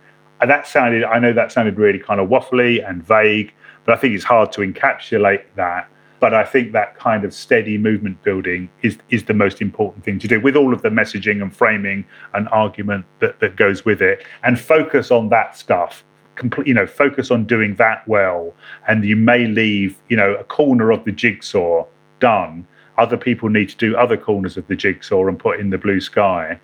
And 0.40 0.50
that 0.50 0.66
sounded, 0.66 1.04
I 1.04 1.18
know 1.18 1.32
that 1.32 1.52
sounded 1.52 1.78
really 1.78 1.98
kind 1.98 2.20
of 2.20 2.28
waffly 2.28 2.86
and 2.86 3.02
vague, 3.02 3.54
but 3.84 3.96
I 3.96 4.00
think 4.00 4.14
it's 4.14 4.24
hard 4.24 4.52
to 4.52 4.60
encapsulate 4.60 5.44
that 5.56 5.88
but 6.24 6.32
I 6.32 6.42
think 6.42 6.72
that 6.72 6.98
kind 6.98 7.22
of 7.22 7.34
steady 7.34 7.76
movement 7.76 8.22
building 8.22 8.70
is 8.80 8.96
is 9.10 9.24
the 9.24 9.34
most 9.34 9.60
important 9.60 10.06
thing 10.06 10.18
to 10.20 10.26
do 10.26 10.40
with 10.40 10.56
all 10.56 10.72
of 10.72 10.80
the 10.80 10.88
messaging 10.88 11.42
and 11.42 11.54
framing 11.54 12.06
and 12.32 12.48
argument 12.48 13.04
that, 13.18 13.40
that 13.40 13.56
goes 13.56 13.84
with 13.84 14.00
it. 14.00 14.24
And 14.42 14.58
focus 14.58 15.10
on 15.10 15.28
that 15.28 15.54
stuff. 15.54 16.02
Complete 16.34 16.66
you 16.66 16.72
know 16.72 16.86
focus 16.86 17.30
on 17.30 17.44
doing 17.44 17.74
that 17.74 18.08
well. 18.08 18.54
And 18.88 19.04
you 19.04 19.16
may 19.16 19.46
leave 19.46 19.98
you 20.08 20.16
know 20.16 20.34
a 20.36 20.44
corner 20.44 20.90
of 20.90 21.04
the 21.04 21.12
jigsaw 21.12 21.84
done. 22.20 22.66
Other 22.96 23.18
people 23.18 23.50
need 23.50 23.68
to 23.68 23.76
do 23.76 23.94
other 23.94 24.16
corners 24.16 24.56
of 24.56 24.66
the 24.66 24.76
jigsaw 24.76 25.26
and 25.26 25.38
put 25.38 25.60
in 25.60 25.68
the 25.68 25.76
blue 25.76 26.00
sky 26.00 26.58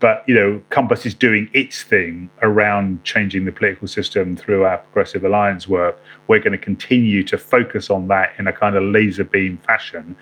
but 0.00 0.24
you 0.26 0.34
know, 0.34 0.62
Compass 0.70 1.04
is 1.06 1.14
doing 1.14 1.50
its 1.52 1.82
thing 1.82 2.30
around 2.42 3.02
changing 3.04 3.44
the 3.44 3.52
political 3.52 3.88
system 3.88 4.36
through 4.36 4.64
our 4.64 4.78
progressive 4.78 5.24
alliance 5.24 5.66
work. 5.66 6.00
We're 6.28 6.38
going 6.38 6.52
to 6.52 6.58
continue 6.58 7.22
to 7.24 7.38
focus 7.38 7.90
on 7.90 8.08
that 8.08 8.32
in 8.38 8.46
a 8.46 8.52
kind 8.52 8.76
of 8.76 8.84
laser 8.84 9.24
beam 9.24 9.58
fashion, 9.58 10.16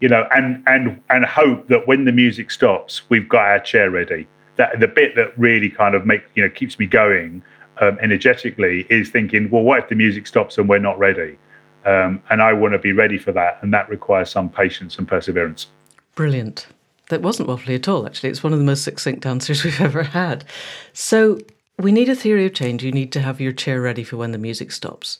you 0.00 0.08
know, 0.08 0.26
and 0.32 0.62
and 0.66 1.00
and 1.10 1.24
hope 1.24 1.68
that 1.68 1.86
when 1.86 2.04
the 2.04 2.12
music 2.12 2.50
stops, 2.50 3.02
we've 3.08 3.28
got 3.28 3.46
our 3.46 3.60
chair 3.60 3.90
ready. 3.90 4.26
That 4.56 4.80
the 4.80 4.88
bit 4.88 5.14
that 5.16 5.38
really 5.38 5.70
kind 5.70 5.94
of 5.94 6.06
make 6.06 6.22
you 6.34 6.42
know 6.42 6.50
keeps 6.50 6.78
me 6.78 6.86
going 6.86 7.42
um, 7.80 7.98
energetically 8.00 8.86
is 8.90 9.10
thinking, 9.10 9.48
well, 9.50 9.62
what 9.62 9.78
if 9.78 9.88
the 9.88 9.94
music 9.94 10.26
stops 10.26 10.58
and 10.58 10.68
we're 10.68 10.78
not 10.78 10.98
ready? 10.98 11.38
Um, 11.86 12.22
and 12.30 12.42
I 12.42 12.52
want 12.52 12.74
to 12.74 12.78
be 12.78 12.92
ready 12.92 13.16
for 13.16 13.32
that, 13.32 13.58
and 13.62 13.72
that 13.72 13.88
requires 13.88 14.30
some 14.30 14.50
patience 14.50 14.98
and 14.98 15.08
perseverance. 15.08 15.68
Brilliant. 16.14 16.66
That 17.10 17.22
wasn't 17.22 17.48
waffly 17.48 17.74
at 17.74 17.88
all, 17.88 18.06
actually. 18.06 18.30
It's 18.30 18.44
one 18.44 18.52
of 18.52 18.60
the 18.60 18.64
most 18.64 18.84
succinct 18.84 19.26
answers 19.26 19.64
we've 19.64 19.80
ever 19.80 20.04
had. 20.04 20.44
So, 20.92 21.40
we 21.76 21.92
need 21.92 22.08
a 22.08 22.14
theory 22.14 22.46
of 22.46 22.54
change. 22.54 22.84
You 22.84 22.92
need 22.92 23.10
to 23.12 23.20
have 23.20 23.40
your 23.40 23.52
chair 23.52 23.80
ready 23.80 24.04
for 24.04 24.16
when 24.16 24.30
the 24.30 24.38
music 24.38 24.70
stops. 24.70 25.18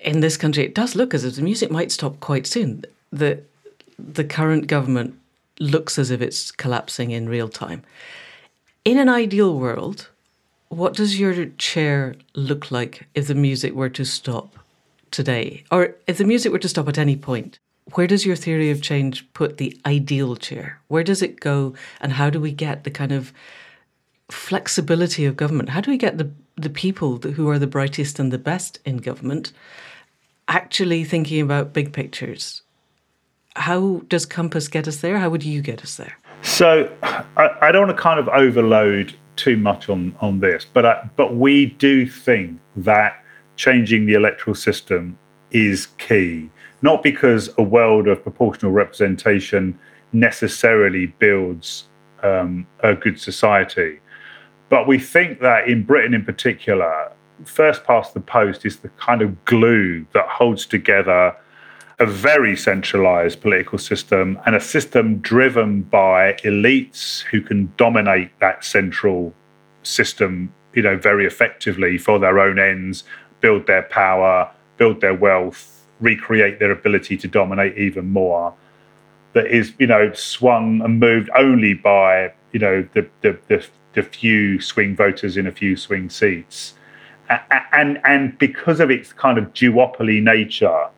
In 0.00 0.20
this 0.20 0.36
country, 0.36 0.64
it 0.64 0.74
does 0.74 0.96
look 0.96 1.14
as 1.14 1.24
if 1.24 1.36
the 1.36 1.42
music 1.42 1.70
might 1.70 1.92
stop 1.92 2.18
quite 2.18 2.46
soon. 2.46 2.84
The, 3.12 3.40
the 3.98 4.24
current 4.24 4.66
government 4.66 5.16
looks 5.60 5.96
as 5.96 6.10
if 6.10 6.20
it's 6.20 6.50
collapsing 6.50 7.12
in 7.12 7.28
real 7.28 7.48
time. 7.48 7.82
In 8.84 8.98
an 8.98 9.08
ideal 9.08 9.56
world, 9.56 10.08
what 10.70 10.94
does 10.94 11.20
your 11.20 11.46
chair 11.58 12.16
look 12.34 12.72
like 12.72 13.06
if 13.14 13.28
the 13.28 13.34
music 13.34 13.74
were 13.74 13.90
to 13.90 14.04
stop 14.04 14.56
today? 15.12 15.62
Or 15.70 15.94
if 16.08 16.18
the 16.18 16.24
music 16.24 16.50
were 16.50 16.58
to 16.58 16.68
stop 16.68 16.88
at 16.88 16.98
any 16.98 17.16
point? 17.16 17.60
Where 17.94 18.06
does 18.06 18.26
your 18.26 18.36
theory 18.36 18.70
of 18.70 18.82
change 18.82 19.30
put 19.32 19.56
the 19.56 19.78
ideal 19.86 20.36
chair? 20.36 20.80
Where 20.88 21.04
does 21.04 21.22
it 21.22 21.40
go, 21.40 21.74
and 22.00 22.12
how 22.12 22.30
do 22.30 22.40
we 22.40 22.52
get 22.52 22.84
the 22.84 22.90
kind 22.90 23.12
of 23.12 23.32
flexibility 24.30 25.24
of 25.24 25.36
government? 25.36 25.70
How 25.70 25.80
do 25.80 25.90
we 25.90 25.96
get 25.96 26.18
the 26.18 26.30
the 26.56 26.70
people 26.70 27.18
who 27.18 27.48
are 27.48 27.58
the 27.58 27.66
brightest 27.66 28.18
and 28.18 28.32
the 28.32 28.38
best 28.38 28.80
in 28.84 28.96
government 28.96 29.52
actually 30.48 31.04
thinking 31.04 31.40
about 31.40 31.72
big 31.72 31.92
pictures? 31.92 32.62
How 33.56 34.02
does 34.08 34.26
Compass 34.26 34.68
get 34.68 34.88
us 34.88 34.98
there? 34.98 35.18
How 35.18 35.30
would 35.30 35.44
you 35.44 35.62
get 35.62 35.82
us 35.82 35.96
there? 35.96 36.18
So 36.42 36.92
I, 37.02 37.50
I 37.60 37.72
don't 37.72 37.86
want 37.86 37.96
to 37.96 38.02
kind 38.02 38.20
of 38.20 38.28
overload 38.28 39.14
too 39.36 39.56
much 39.56 39.88
on 39.88 40.14
on 40.20 40.40
this, 40.40 40.66
but 40.72 40.84
I, 40.84 41.08
but 41.16 41.36
we 41.36 41.66
do 41.66 42.06
think 42.06 42.60
that 42.76 43.22
changing 43.56 44.06
the 44.06 44.14
electoral 44.14 44.54
system 44.54 45.18
is 45.50 45.86
key 45.98 46.50
not 46.82 47.02
because 47.02 47.50
a 47.58 47.62
world 47.62 48.08
of 48.08 48.22
proportional 48.22 48.72
representation 48.72 49.78
necessarily 50.12 51.06
builds 51.06 51.84
um, 52.22 52.66
a 52.80 52.94
good 52.94 53.20
society, 53.20 54.00
but 54.68 54.86
we 54.86 54.98
think 54.98 55.40
that 55.40 55.68
in 55.68 55.82
Britain 55.82 56.14
in 56.14 56.24
particular, 56.24 57.12
first 57.44 57.84
past 57.84 58.14
the 58.14 58.20
post 58.20 58.64
is 58.64 58.78
the 58.78 58.88
kind 58.90 59.22
of 59.22 59.44
glue 59.44 60.06
that 60.12 60.26
holds 60.26 60.66
together 60.66 61.34
a 62.00 62.06
very 62.06 62.56
centralized 62.56 63.40
political 63.40 63.78
system 63.78 64.38
and 64.46 64.54
a 64.54 64.60
system 64.60 65.18
driven 65.18 65.82
by 65.82 66.34
elites 66.44 67.22
who 67.22 67.40
can 67.40 67.72
dominate 67.76 68.30
that 68.38 68.64
central 68.64 69.32
system 69.82 70.52
you 70.74 70.82
know 70.82 70.96
very 70.96 71.26
effectively 71.26 71.98
for 71.98 72.18
their 72.18 72.38
own 72.38 72.58
ends 72.58 73.04
build 73.40 73.66
their 73.66 73.82
power 73.82 74.48
build 74.76 75.00
their 75.00 75.14
wealth 75.14 75.77
recreate 76.00 76.58
their 76.58 76.70
ability 76.70 77.16
to 77.18 77.28
dominate 77.28 77.76
even 77.76 78.08
more. 78.10 78.54
That 79.34 79.46
is, 79.46 79.72
you 79.78 79.86
know, 79.86 80.12
swung 80.12 80.80
and 80.80 80.98
moved 80.98 81.30
only 81.36 81.74
by, 81.74 82.32
you 82.52 82.60
know, 82.60 82.88
the 82.94 83.06
the, 83.20 83.38
the, 83.48 83.66
the 83.94 84.02
few 84.02 84.60
swing 84.60 84.96
voters 84.96 85.36
in 85.36 85.46
a 85.46 85.52
few 85.52 85.76
swing 85.76 86.10
seats, 86.10 86.74
and 87.72 88.00
and 88.04 88.38
because 88.38 88.80
of 88.80 88.90
its 88.90 89.12
kind 89.12 89.38
of 89.38 89.52
duopoly 89.52 90.22
nature, 90.22 90.88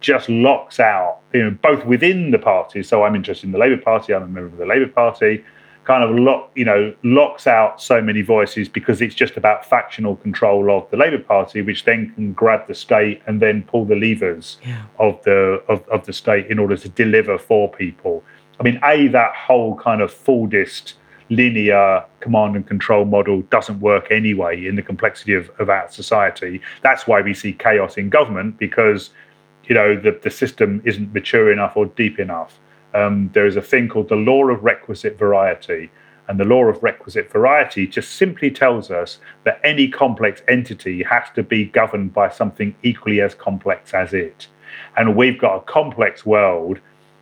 just 0.00 0.28
locks 0.28 0.78
out, 0.78 1.20
you 1.32 1.42
know, 1.42 1.50
both 1.50 1.84
within 1.84 2.30
the 2.30 2.38
party. 2.38 2.82
So 2.82 3.04
I'm 3.04 3.16
interested 3.16 3.46
in 3.46 3.52
the 3.52 3.58
Labour 3.58 3.82
Party. 3.82 4.14
I'm 4.14 4.22
a 4.22 4.26
member 4.26 4.52
of 4.52 4.58
the 4.58 4.66
Labour 4.66 4.88
Party 4.88 5.44
kind 5.88 6.04
of 6.04 6.14
lock, 6.14 6.50
you 6.54 6.66
know, 6.66 6.94
locks 7.02 7.46
out 7.46 7.80
so 7.80 7.98
many 7.98 8.20
voices 8.20 8.68
because 8.68 9.00
it's 9.00 9.14
just 9.14 9.38
about 9.38 9.64
factional 9.64 10.16
control 10.16 10.70
of 10.70 10.88
the 10.90 10.98
Labour 10.98 11.18
Party, 11.18 11.62
which 11.62 11.86
then 11.86 12.12
can 12.12 12.34
grab 12.34 12.68
the 12.68 12.74
state 12.74 13.22
and 13.26 13.40
then 13.40 13.62
pull 13.62 13.86
the 13.86 13.96
levers 13.96 14.58
yeah. 14.66 14.82
of 14.98 15.20
the 15.24 15.62
of, 15.66 15.88
of 15.88 16.04
the 16.04 16.12
state 16.12 16.46
in 16.48 16.58
order 16.58 16.76
to 16.76 16.90
deliver 16.90 17.38
for 17.38 17.72
people. 17.72 18.22
I 18.60 18.64
mean, 18.64 18.78
a 18.84 19.08
that 19.08 19.34
whole 19.34 19.76
kind 19.76 20.02
of 20.02 20.12
Fordist 20.12 20.92
linear 21.30 22.04
command 22.20 22.54
and 22.56 22.66
control 22.66 23.06
model 23.06 23.40
doesn't 23.42 23.80
work 23.80 24.10
anyway 24.10 24.66
in 24.66 24.76
the 24.76 24.82
complexity 24.82 25.32
of, 25.32 25.50
of 25.58 25.70
our 25.70 25.90
society. 25.90 26.60
That's 26.82 27.06
why 27.06 27.22
we 27.22 27.32
see 27.32 27.54
chaos 27.54 27.96
in 27.96 28.10
government 28.10 28.58
because 28.58 29.08
you 29.64 29.74
know 29.74 29.98
the, 29.98 30.20
the 30.22 30.30
system 30.30 30.82
isn't 30.84 31.14
mature 31.14 31.50
enough 31.50 31.78
or 31.78 31.86
deep 31.86 32.18
enough 32.18 32.58
um, 32.94 33.30
there 33.32 33.46
is 33.46 33.56
a 33.56 33.62
thing 33.62 33.88
called 33.88 34.08
the 34.08 34.16
law 34.16 34.48
of 34.48 34.64
requisite 34.64 35.18
variety. 35.18 35.90
And 36.28 36.38
the 36.38 36.44
law 36.44 36.64
of 36.64 36.82
requisite 36.82 37.32
variety 37.32 37.86
just 37.86 38.16
simply 38.16 38.50
tells 38.50 38.90
us 38.90 39.18
that 39.44 39.60
any 39.64 39.88
complex 39.88 40.42
entity 40.46 41.02
has 41.04 41.24
to 41.34 41.42
be 41.42 41.64
governed 41.64 42.12
by 42.12 42.28
something 42.28 42.74
equally 42.82 43.22
as 43.22 43.34
complex 43.34 43.94
as 43.94 44.12
it. 44.12 44.46
And 44.98 45.16
we've 45.16 45.38
got 45.38 45.56
a 45.56 45.60
complex 45.62 46.26
world, 46.26 46.80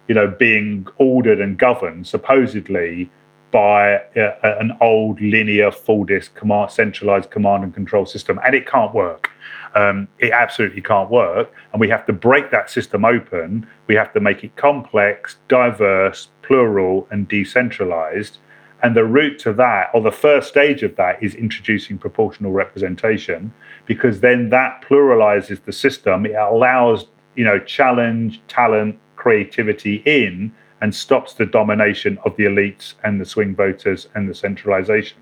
you 0.08 0.14
know, 0.16 0.26
being 0.26 0.88
ordered 0.98 1.40
and 1.40 1.56
governed 1.56 2.08
supposedly 2.08 3.08
by 3.52 4.02
an 4.42 4.76
old 4.80 5.20
linear 5.20 5.70
Fordist 5.70 6.34
command, 6.34 6.72
centralized 6.72 7.30
command 7.30 7.62
and 7.62 7.72
control 7.72 8.06
system, 8.06 8.40
and 8.44 8.54
it 8.56 8.66
can't 8.66 8.92
work. 8.92 9.30
Um, 9.76 10.08
it 10.18 10.32
absolutely 10.32 10.80
can't 10.80 11.10
work. 11.10 11.52
And 11.72 11.80
we 11.80 11.88
have 11.90 12.06
to 12.06 12.12
break 12.12 12.50
that 12.50 12.70
system 12.70 13.04
open. 13.04 13.66
We 13.86 13.94
have 13.94 14.12
to 14.14 14.20
make 14.20 14.42
it 14.42 14.56
complex, 14.56 15.36
diverse, 15.48 16.28
plural, 16.42 17.06
and 17.10 17.28
decentralized. 17.28 18.38
And 18.82 18.96
the 18.96 19.04
route 19.04 19.38
to 19.40 19.52
that, 19.54 19.90
or 19.94 20.00
the 20.00 20.10
first 20.10 20.48
stage 20.48 20.82
of 20.82 20.96
that, 20.96 21.22
is 21.22 21.34
introducing 21.34 21.98
proportional 21.98 22.52
representation, 22.52 23.52
because 23.84 24.20
then 24.20 24.50
that 24.50 24.82
pluralizes 24.86 25.62
the 25.64 25.72
system. 25.72 26.26
It 26.26 26.34
allows, 26.34 27.06
you 27.36 27.44
know, 27.44 27.58
challenge, 27.58 28.40
talent, 28.48 28.98
creativity 29.16 30.02
in, 30.06 30.52
and 30.80 30.94
stops 30.94 31.34
the 31.34 31.46
domination 31.46 32.18
of 32.24 32.36
the 32.36 32.44
elites 32.44 32.94
and 33.04 33.20
the 33.20 33.24
swing 33.24 33.54
voters 33.54 34.08
and 34.14 34.28
the 34.28 34.34
centralization. 34.34 35.18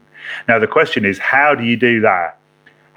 Now, 0.49 0.59
the 0.59 0.67
question 0.67 1.05
is, 1.05 1.19
how 1.19 1.55
do 1.55 1.65
you 1.65 1.77
do 1.77 2.01
that? 2.01 2.39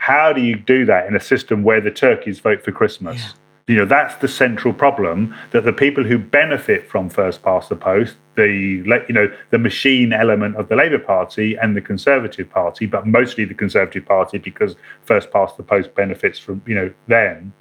How 0.08 0.32
do 0.32 0.40
you 0.40 0.56
do 0.56 0.86
that 0.86 1.06
in 1.08 1.18
a 1.18 1.20
system 1.20 1.64
where 1.64 1.82
the 1.82 1.92
turkeys 1.92 2.40
vote 2.40 2.64
for 2.64 2.72
Christmas? 2.72 3.18
Yeah. 3.18 3.32
You 3.68 3.76
know, 3.80 3.86
that's 3.86 4.16
the 4.16 4.30
central 4.30 4.74
problem 4.74 5.36
that 5.52 5.66
the 5.66 5.74
people 5.74 6.06
who 6.06 6.18
benefit 6.18 6.90
from 6.90 7.10
first 7.10 7.44
past 7.44 7.68
the 7.68 7.76
post, 7.76 8.16
the 8.36 8.48
you 8.48 9.14
know, 9.14 9.30
the 9.50 9.58
machine 9.58 10.14
element 10.14 10.56
of 10.56 10.70
the 10.70 10.78
Labour 10.78 11.00
Party 11.00 11.56
and 11.56 11.76
the 11.76 11.82
Conservative 11.82 12.50
Party, 12.50 12.86
but 12.86 13.06
mostly 13.06 13.44
the 13.44 13.54
Conservative 13.54 14.06
Party 14.06 14.38
because 14.38 14.78
first 15.02 15.30
past 15.30 15.58
the 15.58 15.64
post 15.64 15.94
benefits 15.94 16.40
from, 16.40 16.62
you 16.66 16.76
know, 16.76 16.94
them. 17.08 17.52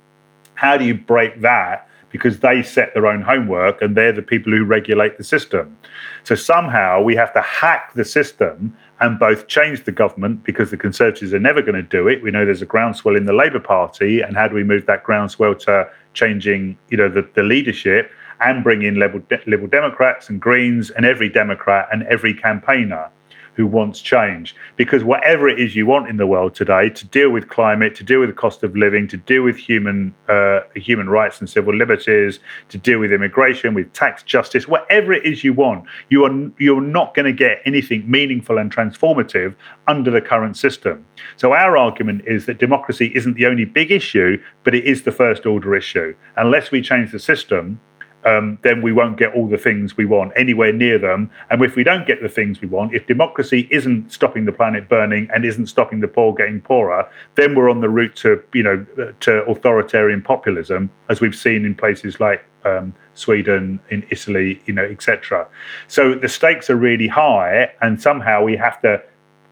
How 0.54 0.76
do 0.76 0.84
you 0.84 0.94
break 0.94 1.40
that 1.40 1.88
because 2.10 2.40
they 2.40 2.62
set 2.62 2.94
their 2.94 3.06
own 3.06 3.22
homework 3.22 3.82
and 3.82 3.96
they're 3.96 4.12
the 4.12 4.22
people 4.22 4.52
who 4.52 4.64
regulate 4.64 5.18
the 5.18 5.24
system. 5.24 5.76
So 6.24 6.34
somehow 6.34 7.02
we 7.02 7.16
have 7.16 7.32
to 7.34 7.42
hack 7.42 7.92
the 7.94 8.04
system 8.04 8.76
and 9.00 9.18
both 9.18 9.46
change 9.46 9.84
the 9.84 9.92
government 9.92 10.42
because 10.44 10.70
the 10.70 10.76
Conservatives 10.76 11.34
are 11.34 11.38
never 11.38 11.60
going 11.60 11.74
to 11.74 11.82
do 11.82 12.08
it. 12.08 12.22
We 12.22 12.30
know 12.30 12.44
there's 12.44 12.62
a 12.62 12.66
groundswell 12.66 13.16
in 13.16 13.26
the 13.26 13.32
Labour 13.32 13.60
Party, 13.60 14.20
and 14.22 14.36
how 14.36 14.48
do 14.48 14.54
we 14.54 14.64
move 14.64 14.86
that 14.86 15.04
groundswell 15.04 15.54
to 15.54 15.88
changing, 16.14 16.78
you 16.88 16.96
know, 16.96 17.08
the, 17.08 17.28
the 17.34 17.42
leadership 17.42 18.10
and 18.40 18.62
bring 18.62 18.82
in 18.82 18.98
Liberal, 18.98 19.22
Liberal 19.46 19.68
Democrats 19.68 20.28
and 20.28 20.40
Greens 20.40 20.90
and 20.90 21.04
every 21.04 21.28
Democrat 21.28 21.88
and 21.92 22.02
every 22.04 22.34
campaigner 22.34 23.10
who 23.56 23.66
wants 23.66 24.00
change. 24.00 24.54
Because 24.76 25.02
whatever 25.02 25.48
it 25.48 25.58
is 25.58 25.74
you 25.74 25.86
want 25.86 26.08
in 26.08 26.18
the 26.18 26.26
world 26.26 26.54
today, 26.54 26.90
to 26.90 27.06
deal 27.06 27.30
with 27.30 27.48
climate, 27.48 27.94
to 27.96 28.04
deal 28.04 28.20
with 28.20 28.28
the 28.28 28.34
cost 28.34 28.62
of 28.62 28.76
living, 28.76 29.08
to 29.08 29.16
deal 29.16 29.42
with 29.42 29.56
human 29.56 30.14
uh, 30.28 30.60
human 30.74 31.08
rights 31.08 31.40
and 31.40 31.48
civil 31.48 31.74
liberties, 31.74 32.38
to 32.68 32.78
deal 32.78 32.98
with 32.98 33.12
immigration, 33.12 33.74
with 33.74 33.92
tax 33.92 34.22
justice, 34.22 34.68
whatever 34.68 35.12
it 35.12 35.24
is 35.24 35.42
you 35.42 35.52
want, 35.52 35.84
you 36.10 36.24
are 36.24 36.50
you're 36.58 36.80
not 36.80 37.14
going 37.14 37.26
to 37.26 37.32
get 37.32 37.60
anything 37.64 38.08
meaningful 38.08 38.58
and 38.58 38.74
transformative 38.74 39.54
under 39.88 40.10
the 40.10 40.20
current 40.20 40.56
system. 40.56 41.04
So 41.36 41.52
our 41.52 41.76
argument 41.76 42.22
is 42.26 42.46
that 42.46 42.58
democracy 42.58 43.10
isn't 43.14 43.34
the 43.34 43.46
only 43.46 43.64
big 43.64 43.90
issue, 43.90 44.42
but 44.64 44.74
it 44.74 44.84
is 44.84 45.02
the 45.02 45.12
first 45.12 45.46
order 45.46 45.74
issue. 45.74 46.14
Unless 46.36 46.70
we 46.70 46.82
change 46.82 47.12
the 47.12 47.18
system, 47.18 47.80
um, 48.26 48.58
then 48.62 48.82
we 48.82 48.92
won't 48.92 49.16
get 49.16 49.32
all 49.34 49.46
the 49.46 49.56
things 49.56 49.96
we 49.96 50.04
want 50.04 50.32
anywhere 50.36 50.72
near 50.72 50.98
them. 50.98 51.30
And 51.48 51.62
if 51.62 51.76
we 51.76 51.84
don't 51.84 52.06
get 52.06 52.20
the 52.20 52.28
things 52.28 52.60
we 52.60 52.66
want, 52.66 52.92
if 52.92 53.06
democracy 53.06 53.68
isn't 53.70 54.12
stopping 54.12 54.44
the 54.44 54.52
planet 54.52 54.88
burning 54.88 55.28
and 55.32 55.44
isn't 55.44 55.68
stopping 55.68 56.00
the 56.00 56.08
poor 56.08 56.34
getting 56.34 56.60
poorer, 56.60 57.08
then 57.36 57.54
we're 57.54 57.70
on 57.70 57.80
the 57.80 57.88
route 57.88 58.16
to 58.16 58.42
you 58.52 58.64
know 58.64 58.84
to 59.20 59.44
authoritarian 59.44 60.22
populism, 60.22 60.90
as 61.08 61.20
we've 61.20 61.36
seen 61.36 61.64
in 61.64 61.74
places 61.74 62.18
like 62.18 62.44
um, 62.64 62.92
Sweden, 63.14 63.78
in 63.90 64.04
Italy, 64.10 64.60
you 64.66 64.74
know, 64.74 64.84
etc. 64.84 65.46
So 65.86 66.14
the 66.14 66.28
stakes 66.28 66.68
are 66.68 66.76
really 66.76 67.06
high, 67.06 67.70
and 67.80 68.02
somehow 68.02 68.42
we 68.42 68.56
have 68.56 68.82
to 68.82 69.00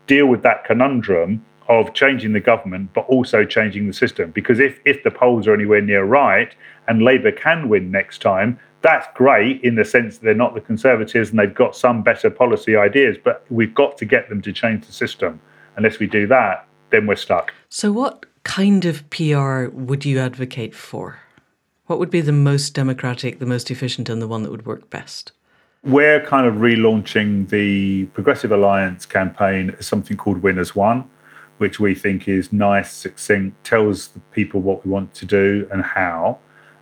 deal 0.09 0.27
with 0.27 0.43
that 0.43 0.65
conundrum 0.65 1.45
of 1.69 1.95
changing 1.95 2.33
the 2.33 2.41
government, 2.41 2.91
but 2.93 3.07
also 3.07 3.45
changing 3.45 3.87
the 3.87 3.93
system. 3.93 4.31
Because 4.31 4.61
if, 4.61 4.81
if 4.85 5.03
the 5.03 5.11
polls 5.11 5.47
are 5.47 5.55
anywhere 5.55 5.81
near 5.81 6.05
right 6.05 6.55
and 6.89 7.03
Labour 7.03 7.33
can 7.33 7.69
win 7.69 7.91
next 7.91 8.21
time, 8.21 8.59
that's 8.83 9.07
great 9.15 9.63
in 9.63 9.77
the 9.77 9.85
sense 9.85 10.19
that 10.19 10.25
they're 10.25 10.35
not 10.35 10.55
the 10.55 10.61
Conservatives 10.61 11.31
and 11.31 11.39
they've 11.39 11.55
got 11.55 11.75
some 11.75 12.03
better 12.03 12.29
policy 12.29 12.77
ideas, 12.77 13.17
but 13.23 13.45
we've 13.49 13.75
got 13.75 13.97
to 13.99 14.05
get 14.05 14.29
them 14.29 14.43
to 14.43 14.53
change 14.53 14.87
the 14.87 14.93
system. 14.93 15.41
Unless 15.77 15.99
we 15.99 16.07
do 16.07 16.27
that, 16.27 16.67
then 16.91 17.07
we're 17.07 17.17
stuck. 17.17 17.53
So, 17.71 17.91
what 17.91 18.27
kind 18.45 18.85
of 18.85 19.09
PR 19.11 19.69
would 19.73 20.05
you 20.05 20.19
advocate 20.21 20.75
for? 20.75 21.19
What 21.87 21.99
would 21.99 22.11
be 22.11 22.21
the 22.21 22.33
most 22.33 22.75
democratic, 22.75 23.39
the 23.39 23.47
most 23.47 23.71
efficient, 23.71 24.09
and 24.09 24.21
the 24.21 24.29
one 24.29 24.43
that 24.43 24.51
would 24.51 24.67
work 24.67 24.91
best? 24.91 25.33
We're 25.83 26.25
kind 26.25 26.47
of 26.47 26.55
relaunching 26.55 27.49
the 27.49 28.05
Progressive 28.07 28.53
Alliance 28.53 29.05
campaign 29.05 29.75
as 29.79 29.87
something 29.87 30.17
called 30.17 30.43
Win 30.43 30.59
as 30.59 30.77
One 30.77 31.09
which 31.59 31.79
we 31.79 31.95
think 31.95 32.29
is 32.29 32.53
nice, 32.53 32.93
succinct, 32.93 33.63
tells 33.65 34.09
the 34.09 34.21
people 34.33 34.61
what 34.61 34.85
we 34.85 34.91
want 34.91 35.15
to 35.15 35.27
do 35.27 35.69
and 35.73 35.83
how. 35.83 36.39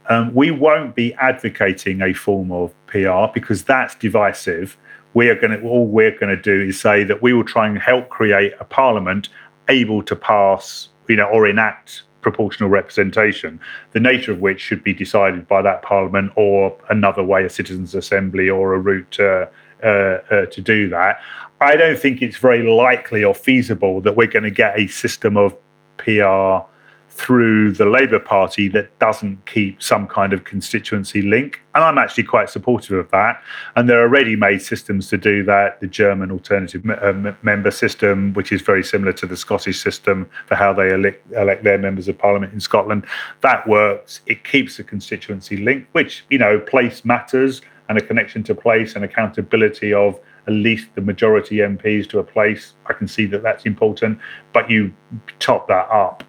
Um, 0.09 0.35
we 0.35 0.51
won't 0.51 0.95
be 0.95 1.15
advocating 1.15 2.03
a 2.03 2.13
form 2.13 2.51
of 2.51 2.75
PR 2.87 3.33
because 3.33 3.65
that's 3.65 3.95
divisive. 3.95 4.77
We 5.15 5.29
are 5.29 5.35
going 5.35 5.53
to 5.53 5.67
all 5.67 5.87
we're 5.87 6.19
going 6.19 6.35
to 6.35 6.43
do 6.43 6.69
is 6.69 6.81
say 6.81 7.05
that 7.05 7.23
we 7.23 7.33
will 7.33 7.45
try 7.45 7.69
and 7.69 7.79
help 7.79 8.09
create 8.09 8.55
a 8.59 8.65
parliament 8.65 9.29
able 9.69 10.03
to 10.03 10.17
pass, 10.17 10.89
you 11.09 11.17
know, 11.17 11.27
or 11.27 11.47
enact 11.47 12.03
proportional 12.23 12.71
representation, 12.71 13.61
the 13.93 14.01
nature 14.01 14.33
of 14.33 14.41
which 14.41 14.61
should 14.61 14.83
be 14.83 14.95
decided 14.95 15.47
by 15.47 15.61
that 15.61 15.83
parliament 15.83 16.33
or 16.37 16.77
another 16.89 17.23
way, 17.23 17.45
a 17.45 17.51
citizens' 17.51 17.95
assembly 17.95 18.49
or 18.49 18.75
a 18.75 18.79
route 18.79 19.19
uh, 19.21 19.47
uh, 19.83 20.19
uh, 20.31 20.47
to 20.47 20.61
do 20.61 20.89
that. 20.89 21.21
I 21.63 21.77
don't 21.77 21.99
think 21.99 22.23
it's 22.23 22.39
very 22.39 22.63
likely 22.69 23.23
or 23.23 23.35
feasible 23.35 24.01
that 24.01 24.17
we're 24.17 24.27
going 24.27 24.43
to 24.43 24.51
get 24.51 24.79
a 24.79 24.89
system 24.89 25.37
of 25.37 25.57
PR 25.97 26.67
through 27.09 27.73
the 27.73 27.85
Labour 27.85 28.19
Party 28.19 28.69
that 28.69 28.99
doesn't 28.99 29.45
keep 29.47 29.83
some 29.83 30.09
kind 30.09 30.33
of 30.33 30.45
constituency 30.45 31.23
link. 31.23 31.61
And 31.75 31.85
I'm 31.85 31.99
actually 31.99 32.25
quite 32.25 32.49
supportive 32.49 32.99
of 32.99 33.11
that. 33.11 33.41
And 33.77 33.89
there 33.89 34.03
are 34.03 34.09
ready 34.09 34.35
made 34.35 34.63
systems 34.63 35.09
to 35.11 35.19
do 35.19 35.45
that. 35.45 35.81
The 35.81 35.87
German 35.87 36.33
alternative 36.33 36.89
uh, 36.89 37.33
member 37.43 37.71
system, 37.71 38.33
which 38.33 38.51
is 38.51 38.63
very 38.63 38.83
similar 38.83 39.13
to 39.13 39.27
the 39.27 39.37
Scottish 39.37 39.81
system 39.81 40.29
for 40.47 40.55
how 40.55 40.73
they 40.73 40.93
elect, 40.93 41.31
elect 41.33 41.65
their 41.65 41.79
members 41.79 42.09
of 42.09 42.19
parliament 42.19 42.55
in 42.55 42.61
Scotland, 42.61 43.07
that 43.43 43.69
works. 43.69 44.23
It 44.27 44.43
keeps 44.43 44.79
the 44.79 44.85
constituency 44.85 45.59
link, 45.59 45.87
which, 45.93 46.25
you 46.31 46.39
know, 46.39 46.59
place 46.59 47.05
matters 47.05 47.61
and 47.89 47.99
a 47.99 48.01
connection 48.01 48.43
to 48.45 48.55
place 48.55 48.97
and 48.97 49.05
accountability 49.05 49.93
of 49.93 50.19
at 50.47 50.53
least 50.53 50.89
the 50.95 51.01
majority 51.01 51.57
MPs 51.57 52.09
to 52.11 52.19
a 52.19 52.25
place. 52.25 52.75
I 52.87 52.93
can 52.93 53.07
see 53.07 53.27
that 53.27 53.43
that's 53.43 53.65
important. 53.65 54.19
But 54.53 54.71
you 54.71 54.93
top 55.39 55.69
that 55.69 55.89
up 55.91 56.25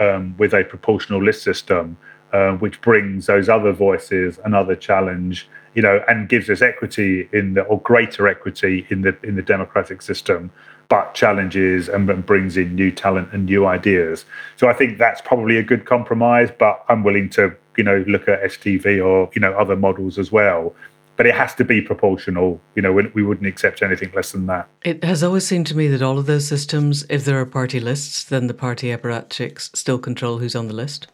um, 0.00 0.34
with 0.38 0.54
a 0.54 0.64
proportional 0.64 1.22
list 1.22 1.42
system, 1.42 1.96
uh, 2.32 2.52
which 2.52 2.80
brings 2.80 3.26
those 3.26 3.48
other 3.48 3.72
voices 3.72 4.38
another 4.44 4.74
challenge, 4.74 5.48
you 5.74 5.82
know, 5.82 6.02
and 6.08 6.28
gives 6.28 6.48
us 6.48 6.62
equity 6.62 7.28
in 7.32 7.54
the 7.54 7.62
or 7.62 7.80
greater 7.80 8.26
equity 8.28 8.86
in 8.90 9.02
the 9.02 9.16
in 9.22 9.36
the 9.36 9.42
democratic 9.42 10.02
system, 10.02 10.50
but 10.88 11.14
challenges 11.14 11.88
and, 11.88 12.08
and 12.08 12.24
brings 12.24 12.56
in 12.56 12.74
new 12.74 12.90
talent 12.90 13.28
and 13.32 13.46
new 13.46 13.66
ideas. 13.66 14.24
So 14.56 14.68
I 14.68 14.72
think 14.72 14.98
that's 14.98 15.20
probably 15.20 15.58
a 15.58 15.62
good 15.62 15.84
compromise. 15.84 16.50
But 16.58 16.84
I'm 16.88 17.02
willing 17.04 17.28
to 17.30 17.54
you 17.76 17.84
know 17.84 18.04
look 18.08 18.28
at 18.28 18.42
STV 18.42 19.04
or 19.04 19.30
you 19.34 19.40
know 19.40 19.52
other 19.52 19.76
models 19.76 20.18
as 20.18 20.32
well 20.32 20.74
but 21.18 21.26
it 21.26 21.34
has 21.34 21.54
to 21.56 21.64
be 21.64 21.82
proportional. 21.82 22.60
You 22.76 22.82
know, 22.82 22.92
we, 22.92 23.22
wouldn't 23.22 23.46
accept 23.46 23.82
anything 23.82 24.10
less 24.14 24.32
than 24.32 24.46
that. 24.46 24.68
It 24.82 25.02
has 25.04 25.22
always 25.22 25.44
seemed 25.44 25.66
to 25.66 25.76
me 25.76 25.88
that 25.88 26.00
all 26.00 26.16
of 26.16 26.26
those 26.26 26.46
systems, 26.46 27.04
if 27.10 27.24
there 27.24 27.38
are 27.40 27.44
party 27.44 27.80
lists, 27.80 28.24
then 28.24 28.46
the 28.46 28.54
party 28.54 28.88
apparatchiks 28.88 29.76
still 29.76 29.98
control 29.98 30.38
who's 30.38 30.54
on 30.54 30.68
the 30.68 30.74
list, 30.74 31.08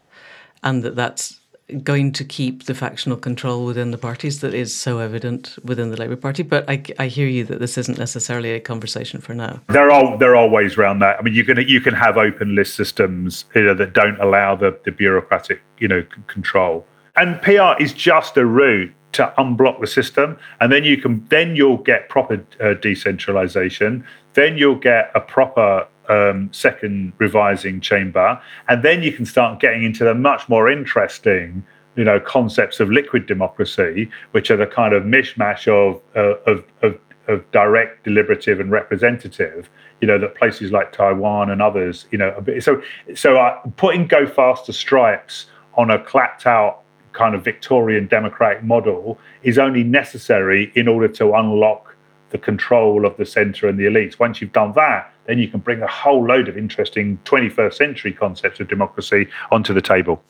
and 0.63 0.83
that 0.83 0.95
that's 0.95 1.39
going 1.81 2.11
to 2.11 2.23
keep 2.23 2.65
the 2.65 2.75
factional 2.75 3.17
control 3.17 3.65
within 3.65 3.89
the 3.89 3.97
parties 3.97 4.41
that 4.41 4.53
is 4.53 4.73
so 4.75 4.99
evident 4.99 5.57
within 5.63 5.89
the 5.89 5.97
Labour 5.97 6.15
Party. 6.15 6.43
But 6.43 6.69
I, 6.69 6.83
I 6.99 7.07
hear 7.07 7.27
you 7.27 7.43
that 7.45 7.59
this 7.59 7.75
isn't 7.75 7.97
necessarily 7.97 8.51
a 8.51 8.59
conversation 8.59 9.19
for 9.19 9.33
now. 9.33 9.59
There 9.69 9.89
are 9.89 10.15
there 10.19 10.35
are 10.35 10.47
ways 10.47 10.77
around 10.77 10.99
that. 10.99 11.17
I 11.17 11.23
mean, 11.23 11.33
you 11.33 11.43
can 11.43 11.57
you 11.67 11.81
can 11.81 11.95
have 11.95 12.17
open 12.17 12.53
list 12.53 12.75
systems 12.75 13.45
you 13.55 13.63
know, 13.63 13.73
that 13.73 13.93
don't 13.93 14.19
allow 14.19 14.55
the, 14.55 14.77
the 14.85 14.91
bureaucratic 14.91 15.63
you 15.79 15.87
know 15.87 16.05
control. 16.27 16.85
And 17.15 17.41
PR 17.41 17.81
is 17.81 17.93
just 17.93 18.37
a 18.37 18.45
route 18.45 18.93
to 19.15 19.33
unblock 19.37 19.79
the 19.81 19.87
system, 19.87 20.37
and 20.59 20.71
then 20.71 20.83
you 20.83 20.97
can 20.97 21.25
then 21.29 21.55
you'll 21.55 21.77
get 21.77 22.09
proper 22.09 22.43
uh, 22.61 22.73
decentralization. 22.75 24.05
Then 24.33 24.57
you'll 24.57 24.75
get 24.75 25.11
a 25.15 25.21
proper 25.21 25.87
um, 26.09 26.49
second 26.51 27.13
revising 27.17 27.81
chamber, 27.81 28.39
and 28.67 28.83
then 28.83 29.03
you 29.03 29.11
can 29.11 29.25
start 29.25 29.59
getting 29.59 29.83
into 29.83 30.03
the 30.03 30.13
much 30.13 30.47
more 30.49 30.69
interesting, 30.69 31.65
you 31.95 32.03
know, 32.03 32.19
concepts 32.19 32.79
of 32.79 32.89
liquid 32.91 33.25
democracy, 33.25 34.09
which 34.31 34.51
are 34.51 34.57
the 34.57 34.67
kind 34.67 34.93
of 34.93 35.03
mishmash 35.03 35.67
of 35.67 36.01
uh, 36.15 36.35
of, 36.51 36.63
of 36.81 36.99
of 37.27 37.49
direct, 37.51 38.03
deliberative, 38.03 38.59
and 38.59 38.71
representative. 38.71 39.69
You 40.01 40.07
know 40.07 40.19
that 40.19 40.35
places 40.35 40.71
like 40.71 40.91
Taiwan 40.91 41.49
and 41.49 41.61
others, 41.61 42.05
you 42.11 42.17
know, 42.17 42.43
so 42.59 42.81
so 43.15 43.37
uh, 43.37 43.59
putting 43.77 44.07
go 44.07 44.27
faster 44.27 44.73
stripes 44.73 45.47
on 45.75 45.89
a 45.89 45.99
clapped 45.99 46.45
out 46.45 46.84
kind 47.15 47.33
of 47.33 47.43
Victorian 47.43 48.07
democratic 48.07 48.63
model 48.63 49.17
is 49.43 49.57
only 49.57 49.83
necessary 49.83 50.71
in 50.75 50.87
order 50.87 51.07
to 51.07 51.33
unlock 51.33 51.95
the 52.29 52.37
control 52.37 53.05
of 53.05 53.15
the 53.17 53.25
centre 53.25 53.67
and 53.67 53.79
the 53.79 53.85
elites. 53.85 54.19
Once 54.19 54.41
you've 54.41 54.51
done 54.51 54.73
that, 54.73 55.11
then 55.25 55.39
you 55.39 55.47
can 55.47 55.59
bring 55.59 55.81
a 55.81 55.87
whole 55.87 56.25
load 56.25 56.47
of 56.47 56.57
interesting 56.57 57.17
21st 57.25 57.73
century 57.73 58.13
concepts 58.13 58.59
of 58.59 58.67
democracy 58.67 59.27
onto 59.51 59.73
the 59.73 59.81
table. 59.81 60.21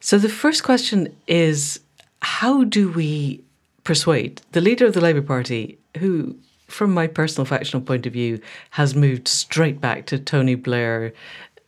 So 0.00 0.18
the 0.18 0.28
first 0.28 0.62
question 0.62 1.16
is 1.26 1.80
how 2.20 2.64
do 2.64 2.90
we 2.90 3.42
persuade 3.84 4.42
the 4.52 4.60
leader 4.60 4.86
of 4.86 4.94
the 4.94 5.00
Labour 5.00 5.22
Party, 5.22 5.78
who, 5.98 6.36
from 6.68 6.92
my 6.92 7.06
personal 7.06 7.46
factional 7.46 7.82
point 7.82 8.06
of 8.06 8.12
view, 8.12 8.40
has 8.70 8.94
moved 8.94 9.26
straight 9.26 9.80
back 9.80 10.06
to 10.06 10.18
Tony 10.18 10.54
Blair, 10.54 11.12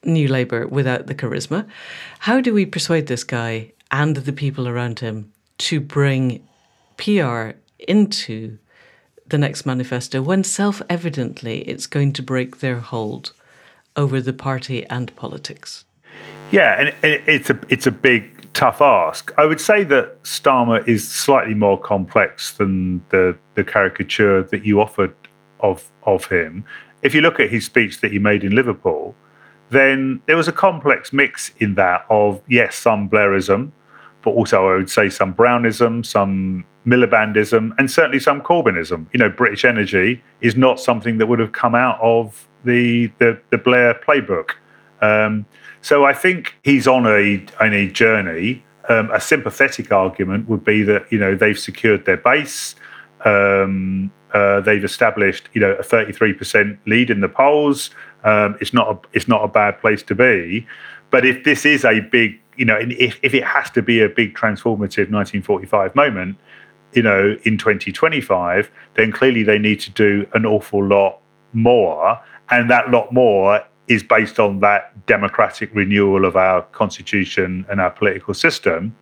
New 0.04 0.28
Labour 0.28 0.66
without 0.66 1.06
the 1.06 1.14
charisma? 1.14 1.66
How 2.20 2.40
do 2.40 2.52
we 2.52 2.66
persuade 2.66 3.06
this 3.06 3.24
guy 3.24 3.72
and 3.94 4.16
the 4.16 4.32
people 4.32 4.66
around 4.66 4.98
him 4.98 5.32
to 5.56 5.78
bring 5.78 6.44
PR 6.96 7.50
into 7.78 8.58
the 9.28 9.38
next 9.38 9.64
manifesto 9.64 10.20
when 10.20 10.42
self 10.42 10.82
evidently 10.90 11.60
it's 11.60 11.86
going 11.86 12.12
to 12.12 12.22
break 12.22 12.58
their 12.58 12.80
hold 12.80 13.32
over 13.94 14.20
the 14.20 14.32
party 14.32 14.84
and 14.86 15.14
politics? 15.14 15.84
Yeah, 16.50 16.74
and 16.80 16.94
it's 17.04 17.50
a 17.50 17.58
it's 17.68 17.86
a 17.86 17.92
big 17.92 18.52
tough 18.52 18.82
ask. 18.82 19.32
I 19.38 19.46
would 19.46 19.60
say 19.60 19.84
that 19.84 20.20
Starmer 20.24 20.86
is 20.88 21.08
slightly 21.08 21.54
more 21.54 21.80
complex 21.80 22.52
than 22.52 23.00
the 23.10 23.38
the 23.54 23.62
caricature 23.62 24.42
that 24.42 24.66
you 24.66 24.80
offered 24.80 25.14
of 25.60 25.88
of 26.02 26.26
him. 26.26 26.64
If 27.02 27.14
you 27.14 27.20
look 27.20 27.38
at 27.38 27.48
his 27.48 27.64
speech 27.64 28.00
that 28.00 28.10
he 28.10 28.18
made 28.18 28.42
in 28.42 28.56
Liverpool, 28.56 29.14
then 29.70 30.20
there 30.26 30.36
was 30.36 30.48
a 30.48 30.52
complex 30.52 31.12
mix 31.12 31.52
in 31.58 31.76
that 31.76 32.04
of 32.10 32.42
yes, 32.48 32.74
some 32.74 33.08
Blairism, 33.08 33.70
but 34.24 34.30
also 34.30 34.68
I 34.68 34.76
would 34.76 34.90
say 34.90 35.10
some 35.10 35.32
Brownism, 35.32 36.02
some 36.02 36.64
Milibandism, 36.86 37.72
and 37.78 37.90
certainly 37.90 38.18
some 38.18 38.40
Corbynism. 38.40 39.06
You 39.12 39.18
know, 39.18 39.28
British 39.28 39.64
Energy 39.64 40.22
is 40.40 40.56
not 40.56 40.80
something 40.80 41.18
that 41.18 41.26
would 41.26 41.38
have 41.38 41.52
come 41.52 41.74
out 41.74 42.00
of 42.00 42.48
the 42.64 43.12
the, 43.18 43.38
the 43.50 43.58
Blair 43.58 43.94
playbook. 43.94 44.52
Um, 45.02 45.44
so 45.82 46.04
I 46.04 46.14
think 46.14 46.54
he's 46.62 46.88
on 46.88 47.06
a 47.06 47.44
on 47.60 47.72
a 47.74 47.88
journey. 47.90 48.64
Um, 48.88 49.10
a 49.12 49.20
sympathetic 49.20 49.92
argument 49.92 50.48
would 50.48 50.64
be 50.64 50.82
that 50.82 51.10
you 51.12 51.18
know 51.18 51.34
they've 51.34 51.58
secured 51.58 52.06
their 52.06 52.16
base. 52.16 52.74
Um, 53.24 54.10
uh, 54.32 54.60
they've 54.60 54.84
established 54.84 55.48
you 55.52 55.60
know 55.60 55.72
a 55.72 55.82
33% 55.82 56.78
lead 56.86 57.10
in 57.10 57.20
the 57.20 57.28
polls. 57.28 57.90
Um, 58.24 58.56
it's 58.60 58.72
not 58.72 58.88
a, 58.90 58.98
it's 59.12 59.28
not 59.28 59.44
a 59.44 59.48
bad 59.48 59.80
place 59.80 60.02
to 60.04 60.14
be. 60.14 60.66
But 61.10 61.24
if 61.24 61.44
this 61.44 61.64
is 61.64 61.84
a 61.84 62.00
big 62.00 62.40
you 62.56 62.64
know 62.64 62.78
if, 62.80 63.18
if 63.22 63.34
it 63.34 63.44
has 63.44 63.70
to 63.70 63.82
be 63.82 64.00
a 64.00 64.08
big 64.08 64.34
transformative 64.34 65.10
1945 65.10 65.94
moment, 65.94 66.36
you 66.92 67.02
know 67.02 67.36
in 67.44 67.58
2025, 67.58 68.70
then 68.94 69.12
clearly 69.12 69.42
they 69.42 69.58
need 69.58 69.80
to 69.80 69.90
do 69.90 70.26
an 70.34 70.46
awful 70.46 70.84
lot 70.84 71.20
more, 71.52 72.20
and 72.50 72.70
that 72.70 72.90
lot 72.90 73.12
more 73.12 73.62
is 73.86 74.02
based 74.02 74.38
on 74.40 74.60
that 74.60 75.06
democratic 75.06 75.70
renewal 75.74 76.24
of 76.24 76.36
our 76.36 76.62
constitution 76.72 77.66
and 77.68 77.80
our 77.80 77.90
political 77.90 78.32
system. 78.32 78.96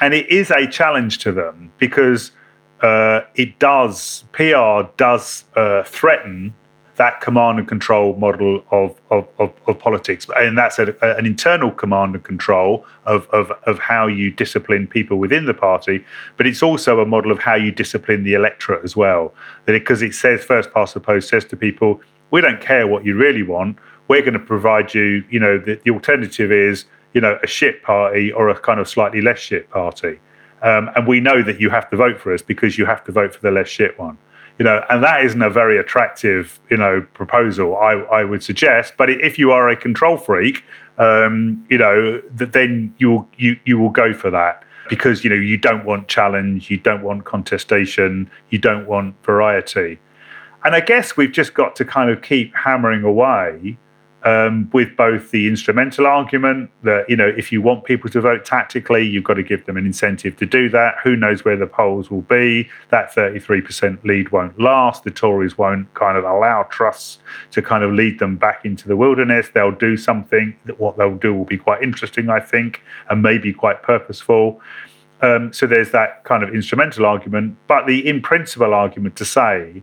And 0.00 0.12
it 0.12 0.28
is 0.28 0.50
a 0.50 0.66
challenge 0.66 1.18
to 1.18 1.32
them 1.32 1.72
because 1.78 2.32
uh, 2.80 3.20
it 3.36 3.58
does, 3.58 4.24
PR 4.32 4.82
does 4.96 5.44
uh, 5.54 5.84
threaten 5.84 6.54
that 6.96 7.20
command 7.20 7.58
and 7.58 7.66
control 7.66 8.14
model 8.16 8.64
of, 8.70 9.00
of, 9.10 9.26
of, 9.38 9.52
of 9.66 9.78
politics. 9.78 10.26
And 10.36 10.56
that's 10.56 10.78
a, 10.78 10.94
an 11.02 11.26
internal 11.26 11.70
command 11.70 12.14
and 12.14 12.24
control 12.24 12.86
of, 13.04 13.28
of, 13.30 13.50
of 13.64 13.78
how 13.78 14.06
you 14.06 14.30
discipline 14.30 14.86
people 14.86 15.18
within 15.18 15.46
the 15.46 15.54
party. 15.54 16.04
But 16.36 16.46
it's 16.46 16.62
also 16.62 17.00
a 17.00 17.06
model 17.06 17.32
of 17.32 17.40
how 17.40 17.56
you 17.56 17.72
discipline 17.72 18.22
the 18.22 18.34
electorate 18.34 18.84
as 18.84 18.96
well. 18.96 19.34
Because 19.66 20.02
it 20.02 20.14
says, 20.14 20.44
first 20.44 20.72
past 20.72 20.94
the 20.94 21.00
post 21.00 21.28
says 21.28 21.44
to 21.46 21.56
people, 21.56 22.00
we 22.30 22.40
don't 22.40 22.60
care 22.60 22.86
what 22.86 23.04
you 23.04 23.16
really 23.16 23.42
want 23.42 23.78
we're 24.08 24.20
going 24.20 24.34
to 24.34 24.38
provide 24.38 24.94
you, 24.94 25.24
you 25.30 25.40
know, 25.40 25.58
the, 25.58 25.80
the 25.84 25.90
alternative 25.90 26.52
is, 26.52 26.84
you 27.12 27.20
know, 27.20 27.38
a 27.42 27.46
shit 27.46 27.82
party 27.82 28.32
or 28.32 28.48
a 28.48 28.58
kind 28.58 28.80
of 28.80 28.88
slightly 28.88 29.20
less 29.20 29.38
shit 29.38 29.70
party. 29.70 30.18
Um, 30.62 30.90
and 30.96 31.06
we 31.06 31.20
know 31.20 31.42
that 31.42 31.60
you 31.60 31.70
have 31.70 31.88
to 31.90 31.96
vote 31.96 32.20
for 32.20 32.32
us 32.32 32.42
because 32.42 32.78
you 32.78 32.86
have 32.86 33.04
to 33.04 33.12
vote 33.12 33.34
for 33.34 33.40
the 33.40 33.50
less 33.50 33.68
shit 33.68 33.98
one. 33.98 34.18
You 34.58 34.64
know, 34.64 34.84
and 34.88 35.02
that 35.02 35.24
isn't 35.24 35.42
a 35.42 35.50
very 35.50 35.78
attractive, 35.78 36.60
you 36.70 36.76
know, 36.76 37.04
proposal. 37.14 37.76
I, 37.76 37.92
I 37.92 38.24
would 38.24 38.42
suggest. 38.42 38.94
But 38.96 39.10
if 39.10 39.36
you 39.36 39.50
are 39.50 39.68
a 39.68 39.76
control 39.76 40.16
freak, 40.16 40.62
um, 40.98 41.66
you 41.68 41.78
know, 41.78 42.22
then 42.30 42.94
you 42.98 43.10
will 43.10 43.28
you 43.36 43.56
you 43.64 43.78
will 43.78 43.90
go 43.90 44.14
for 44.14 44.30
that 44.30 44.64
because 44.88 45.24
you 45.24 45.30
know 45.30 45.36
you 45.36 45.56
don't 45.56 45.84
want 45.84 46.08
challenge, 46.08 46.70
you 46.70 46.76
don't 46.76 47.02
want 47.02 47.24
contestation, 47.24 48.30
you 48.50 48.58
don't 48.58 48.86
want 48.86 49.16
variety. 49.24 49.98
And 50.64 50.74
I 50.74 50.80
guess 50.80 51.16
we've 51.16 51.32
just 51.32 51.54
got 51.54 51.76
to 51.76 51.84
kind 51.84 52.10
of 52.10 52.22
keep 52.22 52.54
hammering 52.54 53.02
away 53.02 53.76
um, 54.24 54.70
with 54.72 54.96
both 54.96 55.30
the 55.30 55.46
instrumental 55.46 56.06
argument 56.06 56.70
that 56.82 57.08
you 57.08 57.16
know 57.16 57.28
if 57.28 57.52
you 57.52 57.60
want 57.60 57.84
people 57.84 58.08
to 58.10 58.20
vote 58.20 58.44
tactically, 58.44 59.06
you've 59.06 59.24
got 59.24 59.34
to 59.34 59.42
give 59.42 59.66
them 59.66 59.76
an 59.76 59.84
incentive 59.84 60.36
to 60.38 60.46
do 60.46 60.68
that. 60.70 60.96
Who 61.04 61.14
knows 61.14 61.44
where 61.44 61.56
the 61.56 61.66
polls 61.66 62.10
will 62.10 62.22
be? 62.22 62.68
That 62.88 63.12
33% 63.12 64.02
lead 64.04 64.32
won't 64.32 64.58
last. 64.58 65.04
The 65.04 65.10
Tories 65.10 65.58
won't 65.58 65.92
kind 65.94 66.16
of 66.16 66.24
allow 66.24 66.62
Truss 66.64 67.18
to 67.50 67.60
kind 67.60 67.84
of 67.84 67.92
lead 67.92 68.18
them 68.18 68.36
back 68.36 68.64
into 68.64 68.88
the 68.88 68.96
wilderness. 68.96 69.48
They'll 69.52 69.70
do 69.70 69.96
something 69.96 70.56
that 70.64 70.80
what 70.80 70.96
they'll 70.96 71.16
do 71.16 71.34
will 71.34 71.44
be 71.44 71.58
quite 71.58 71.82
interesting, 71.82 72.30
I 72.30 72.40
think, 72.40 72.82
and 73.10 73.22
maybe 73.22 73.52
quite 73.52 73.82
purposeful. 73.82 74.60
Um, 75.20 75.52
so 75.52 75.66
there's 75.66 75.90
that 75.92 76.24
kind 76.24 76.42
of 76.42 76.54
instrumental 76.54 77.06
argument, 77.06 77.56
but 77.66 77.86
the 77.86 78.06
in 78.06 78.20
principle 78.20 78.74
argument 78.74 79.16
to 79.16 79.24
say 79.24 79.82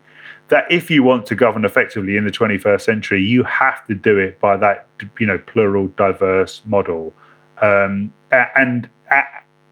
that 0.51 0.69
if 0.69 0.91
you 0.91 1.01
want 1.01 1.25
to 1.25 1.33
govern 1.33 1.63
effectively 1.63 2.17
in 2.17 2.25
the 2.25 2.31
21st 2.31 2.81
century, 2.81 3.23
you 3.23 3.41
have 3.43 3.87
to 3.87 3.95
do 3.95 4.17
it 4.17 4.39
by 4.39 4.57
that 4.57 4.85
you 5.19 5.25
know 5.25 5.37
plural, 5.37 5.87
diverse 5.87 6.61
model. 6.65 7.13
Um, 7.61 8.13
and 8.31 8.89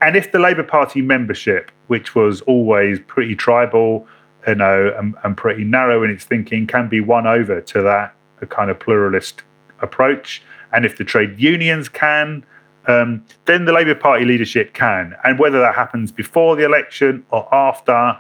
and 0.02 0.16
if 0.16 0.32
the 0.32 0.40
Labour 0.40 0.64
Party 0.64 1.02
membership, 1.02 1.72
which 1.88 2.16
was 2.16 2.42
always 2.42 3.00
pretty 3.02 3.36
tribal, 3.36 4.08
you 4.48 4.56
know, 4.56 4.94
and, 4.98 5.16
and 5.24 5.36
pretty 5.36 5.66
narrow 5.66 6.04
in 6.04 6.10
its 6.10 6.24
thinking, 6.24 6.66
can 6.66 6.88
be 6.88 7.02
won 7.02 7.28
over 7.28 7.60
to 7.60 7.82
that 7.82 8.16
kind 8.50 8.72
of 8.72 8.80
pluralist 8.80 9.44
approach, 9.82 10.42
and 10.72 10.86
if 10.86 10.98
the 10.98 11.04
trade 11.04 11.38
unions 11.38 11.90
can, 11.90 12.46
um, 12.88 13.26
then 13.46 13.66
the 13.66 13.74
Labour 13.74 13.96
Party 13.96 14.24
leadership 14.24 14.74
can. 14.74 15.16
And 15.26 15.38
whether 15.38 15.60
that 15.60 15.76
happens 15.76 16.12
before 16.12 16.56
the 16.56 16.64
election 16.64 17.26
or 17.32 17.54
after, 17.54 18.18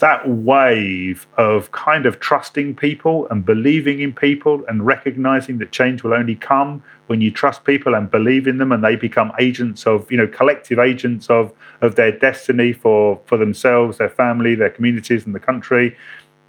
that 0.00 0.26
wave 0.26 1.26
of 1.36 1.70
kind 1.72 2.06
of 2.06 2.18
trusting 2.20 2.74
people 2.74 3.28
and 3.30 3.44
believing 3.44 4.00
in 4.00 4.12
people 4.14 4.64
and 4.66 4.84
recognizing 4.84 5.58
that 5.58 5.72
change 5.72 6.02
will 6.02 6.14
only 6.14 6.34
come 6.34 6.82
when 7.06 7.20
you 7.20 7.30
trust 7.30 7.64
people 7.64 7.94
and 7.94 8.10
believe 8.10 8.46
in 8.46 8.56
them 8.56 8.72
and 8.72 8.82
they 8.82 8.96
become 8.96 9.30
agents 9.38 9.86
of 9.86 10.10
you 10.10 10.16
know 10.16 10.26
collective 10.26 10.78
agents 10.78 11.28
of 11.28 11.52
of 11.82 11.94
their 11.96 12.12
destiny 12.12 12.72
for 12.72 13.20
for 13.26 13.36
themselves 13.36 13.98
their 13.98 14.08
family 14.08 14.54
their 14.54 14.70
communities 14.70 15.26
and 15.26 15.34
the 15.34 15.40
country. 15.40 15.96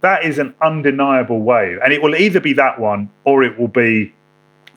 That 0.00 0.24
is 0.24 0.38
an 0.38 0.54
undeniable 0.62 1.40
wave. 1.40 1.78
And 1.84 1.92
it 1.92 2.02
will 2.02 2.16
either 2.16 2.40
be 2.40 2.54
that 2.54 2.80
one 2.80 3.10
or 3.24 3.44
it 3.44 3.56
will 3.58 3.68
be 3.68 4.14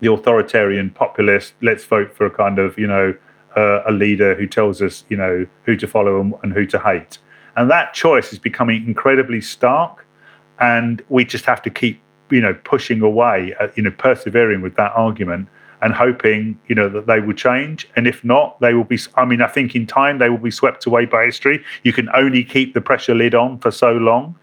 the 0.02 0.12
authoritarian 0.12 0.90
populist 0.90 1.54
let's 1.62 1.86
vote 1.86 2.14
for 2.14 2.26
a 2.26 2.30
kind 2.30 2.60
of 2.60 2.78
you 2.78 2.88
know 2.88 3.16
uh, 3.56 3.84
a 3.88 3.92
leader 3.94 4.36
who 4.36 4.46
tells 4.46 4.82
us 4.82 5.06
you 5.08 5.16
know 5.16 5.46
who 5.64 5.78
to 5.78 5.88
follow 5.88 6.20
and, 6.20 6.34
and 6.44 6.52
who 6.52 6.66
to 6.66 6.78
hate 6.78 7.20
and 7.56 7.70
that 7.70 7.94
choice 7.94 8.34
is 8.34 8.40
becoming 8.40 8.86
incredibly 8.86 9.42
stark. 9.42 10.06
And 10.60 11.02
we 11.10 11.26
just 11.26 11.46
have 11.46 11.62
to 11.64 11.70
keep, 11.70 12.00
you 12.30 12.42
know, 12.42 12.54
pushing 12.64 13.02
away, 13.02 13.54
uh, 13.60 13.68
you 13.76 13.84
know, 13.84 13.92
persevering 13.92 14.62
with 14.62 14.76
that 14.76 14.92
argument 14.96 15.48
and 15.82 15.94
hoping, 15.94 16.60
you 16.68 16.76
know, 16.76 16.88
that 16.90 17.08
they 17.08 17.20
will 17.20 17.34
change. 17.34 17.88
And 17.96 18.08
if 18.08 18.24
not, 18.24 18.60
they 18.62 18.74
will 18.74 18.86
be, 18.86 18.98
I 19.16 19.26
mean, 19.26 19.42
I 19.42 19.48
think 19.48 19.76
in 19.76 19.86
time 19.86 20.20
they 20.20 20.30
will 20.30 20.38
be 20.38 20.52
swept 20.52 20.86
away 20.86 21.06
by 21.06 21.26
history. 21.26 21.64
You 21.84 21.94
can 21.94 22.10
only 22.16 22.44
keep 22.44 22.74
the 22.74 22.82
pressure 22.82 23.14
lid 23.14 23.36
on 23.36 23.60
for 23.60 23.72
so 23.72 23.94
long, 23.94 24.36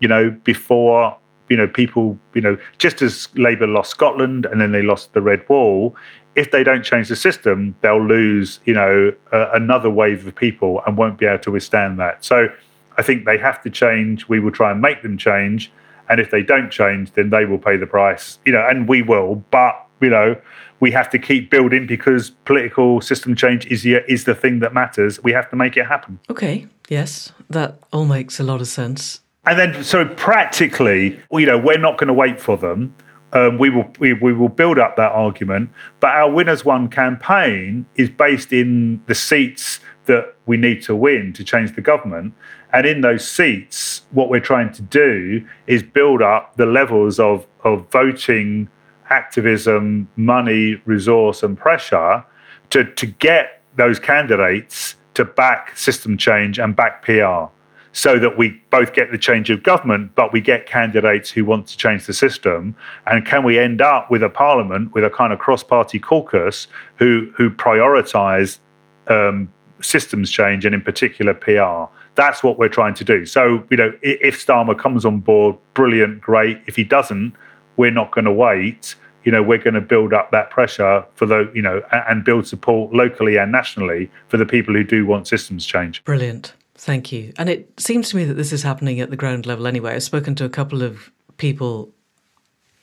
you 0.00 0.08
know, 0.08 0.30
before 0.30 1.16
you 1.50 1.56
know, 1.56 1.66
people, 1.66 2.16
you 2.32 2.40
know, 2.40 2.56
just 2.78 3.02
as 3.02 3.28
Labour 3.34 3.66
lost 3.66 3.90
Scotland 3.90 4.46
and 4.46 4.60
then 4.60 4.70
they 4.70 4.82
lost 4.82 5.12
the 5.12 5.20
Red 5.20 5.46
Wall, 5.48 5.96
if 6.40 6.50
they 6.50 6.64
don't 6.64 6.82
change 6.82 7.08
the 7.10 7.16
system, 7.16 7.76
they'll 7.82 8.02
lose, 8.02 8.60
you 8.64 8.72
know, 8.72 9.12
uh, 9.30 9.50
another 9.52 9.90
wave 9.90 10.26
of 10.26 10.34
people 10.34 10.80
and 10.86 10.96
won't 10.96 11.18
be 11.18 11.26
able 11.26 11.38
to 11.38 11.50
withstand 11.50 12.00
that. 12.00 12.24
So 12.24 12.48
I 12.96 13.02
think 13.02 13.26
they 13.26 13.36
have 13.36 13.62
to 13.64 13.70
change. 13.70 14.26
We 14.26 14.40
will 14.40 14.50
try 14.50 14.70
and 14.70 14.80
make 14.80 15.02
them 15.02 15.18
change. 15.18 15.70
And 16.08 16.18
if 16.18 16.30
they 16.30 16.42
don't 16.42 16.70
change, 16.70 17.12
then 17.12 17.28
they 17.28 17.44
will 17.44 17.58
pay 17.58 17.76
the 17.76 17.86
price, 17.86 18.38
you 18.46 18.52
know, 18.52 18.66
and 18.66 18.88
we 18.88 19.02
will. 19.02 19.44
But, 19.50 19.86
you 20.00 20.08
know, 20.08 20.40
we 20.80 20.90
have 20.92 21.10
to 21.10 21.18
keep 21.18 21.50
building 21.50 21.86
because 21.86 22.30
political 22.46 23.02
system 23.02 23.36
change 23.36 23.66
is 23.66 23.82
the, 23.82 24.10
is 24.10 24.24
the 24.24 24.34
thing 24.34 24.60
that 24.60 24.72
matters. 24.72 25.22
We 25.22 25.32
have 25.32 25.50
to 25.50 25.56
make 25.56 25.76
it 25.76 25.86
happen. 25.86 26.18
Okay. 26.30 26.66
Yes. 26.88 27.32
That 27.50 27.78
all 27.92 28.06
makes 28.06 28.40
a 28.40 28.44
lot 28.44 28.62
of 28.62 28.66
sense. 28.66 29.20
And 29.44 29.58
then, 29.58 29.84
so 29.84 30.06
practically, 30.06 31.20
you 31.30 31.46
know, 31.46 31.58
we're 31.58 31.78
not 31.78 31.98
going 31.98 32.08
to 32.08 32.14
wait 32.14 32.40
for 32.40 32.56
them 32.56 32.94
um, 33.32 33.58
we 33.58 33.70
will 33.70 33.88
we, 33.98 34.12
we 34.12 34.32
will 34.32 34.48
build 34.48 34.78
up 34.78 34.96
that 34.96 35.12
argument. 35.12 35.70
But 36.00 36.10
our 36.10 36.30
Win 36.30 36.48
as 36.48 36.64
One 36.64 36.88
campaign 36.88 37.86
is 37.96 38.10
based 38.10 38.52
in 38.52 39.02
the 39.06 39.14
seats 39.14 39.80
that 40.06 40.34
we 40.46 40.56
need 40.56 40.82
to 40.82 40.96
win 40.96 41.32
to 41.34 41.44
change 41.44 41.74
the 41.74 41.80
government. 41.80 42.34
And 42.72 42.86
in 42.86 43.00
those 43.00 43.28
seats, 43.28 44.02
what 44.10 44.28
we're 44.28 44.40
trying 44.40 44.72
to 44.72 44.82
do 44.82 45.46
is 45.66 45.82
build 45.82 46.22
up 46.22 46.56
the 46.56 46.66
levels 46.66 47.20
of, 47.20 47.46
of 47.64 47.90
voting, 47.90 48.68
activism, 49.10 50.08
money, 50.16 50.80
resource, 50.84 51.42
and 51.42 51.56
pressure 51.56 52.24
to, 52.70 52.84
to 52.84 53.06
get 53.06 53.62
those 53.76 53.98
candidates 53.98 54.96
to 55.14 55.24
back 55.24 55.76
system 55.76 56.16
change 56.16 56.58
and 56.58 56.74
back 56.76 57.02
PR 57.04 57.46
so 57.92 58.18
that 58.18 58.38
we 58.38 58.60
both 58.70 58.92
get 58.92 59.10
the 59.10 59.18
change 59.18 59.50
of 59.50 59.62
government, 59.62 60.14
but 60.14 60.32
we 60.32 60.40
get 60.40 60.66
candidates 60.66 61.30
who 61.30 61.44
want 61.44 61.66
to 61.66 61.76
change 61.76 62.06
the 62.06 62.12
system. 62.12 62.76
And 63.06 63.26
can 63.26 63.42
we 63.42 63.58
end 63.58 63.82
up 63.82 64.10
with 64.10 64.22
a 64.22 64.28
parliament 64.28 64.94
with 64.94 65.04
a 65.04 65.10
kind 65.10 65.32
of 65.32 65.38
cross-party 65.38 65.98
caucus 65.98 66.68
who 66.96 67.32
who 67.36 67.50
prioritise 67.50 68.58
um, 69.08 69.52
systems 69.80 70.30
change 70.30 70.64
and 70.64 70.74
in 70.74 70.82
particular 70.82 71.34
PR? 71.34 71.92
That's 72.14 72.42
what 72.42 72.58
we're 72.58 72.68
trying 72.68 72.94
to 72.94 73.04
do. 73.04 73.26
So 73.26 73.64
you 73.70 73.76
know, 73.76 73.92
if 74.02 74.44
Starmer 74.44 74.78
comes 74.78 75.04
on 75.04 75.20
board, 75.20 75.56
brilliant, 75.74 76.20
great. 76.20 76.60
If 76.66 76.76
he 76.76 76.84
doesn't, 76.84 77.34
we're 77.76 77.90
not 77.90 78.12
going 78.12 78.26
to 78.26 78.32
wait. 78.32 78.94
You 79.24 79.32
know, 79.32 79.42
we're 79.42 79.58
going 79.58 79.74
to 79.74 79.82
build 79.82 80.14
up 80.14 80.30
that 80.30 80.50
pressure 80.50 81.04
for 81.14 81.26
the 81.26 81.50
you 81.54 81.62
know 81.62 81.82
and 81.90 82.24
build 82.24 82.46
support 82.46 82.94
locally 82.94 83.36
and 83.36 83.50
nationally 83.50 84.10
for 84.28 84.36
the 84.36 84.46
people 84.46 84.74
who 84.74 84.84
do 84.84 85.06
want 85.06 85.26
systems 85.26 85.66
change. 85.66 86.04
Brilliant. 86.04 86.54
Thank 86.80 87.12
you. 87.12 87.34
And 87.36 87.50
it 87.50 87.78
seems 87.78 88.08
to 88.08 88.16
me 88.16 88.24
that 88.24 88.38
this 88.38 88.54
is 88.54 88.62
happening 88.62 89.00
at 89.00 89.10
the 89.10 89.16
ground 89.16 89.44
level 89.44 89.66
anyway. 89.66 89.94
I've 89.94 90.02
spoken 90.02 90.34
to 90.36 90.46
a 90.46 90.48
couple 90.48 90.82
of 90.82 91.10
people 91.36 91.90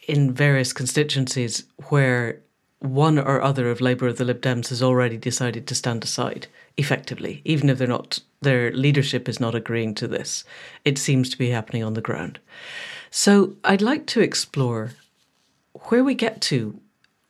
in 0.07 0.31
various 0.31 0.71
constituencies 0.71 1.63
where 1.89 2.39
one 2.77 3.17
or 3.17 3.41
other 3.41 3.71
of 3.71 3.81
Labour 3.81 4.05
or 4.05 4.13
the 4.13 4.23
Lib 4.23 4.39
Dems 4.39 4.69
has 4.69 4.83
already 4.83 5.17
decided 5.17 5.65
to 5.65 5.73
stand 5.73 6.03
aside 6.03 6.45
effectively, 6.77 7.41
even 7.43 7.71
if 7.71 7.79
they're 7.79 7.87
not 7.87 8.19
their 8.41 8.71
leadership 8.71 9.27
is 9.27 9.39
not 9.39 9.55
agreeing 9.55 9.95
to 9.95 10.07
this. 10.07 10.43
It 10.85 10.99
seems 10.99 11.31
to 11.31 11.37
be 11.37 11.49
happening 11.49 11.83
on 11.83 11.95
the 11.95 12.01
ground. 12.01 12.37
So 13.09 13.55
I'd 13.63 13.81
like 13.81 14.05
to 14.07 14.21
explore 14.21 14.91
where 15.85 16.03
we 16.03 16.13
get 16.13 16.39
to 16.41 16.79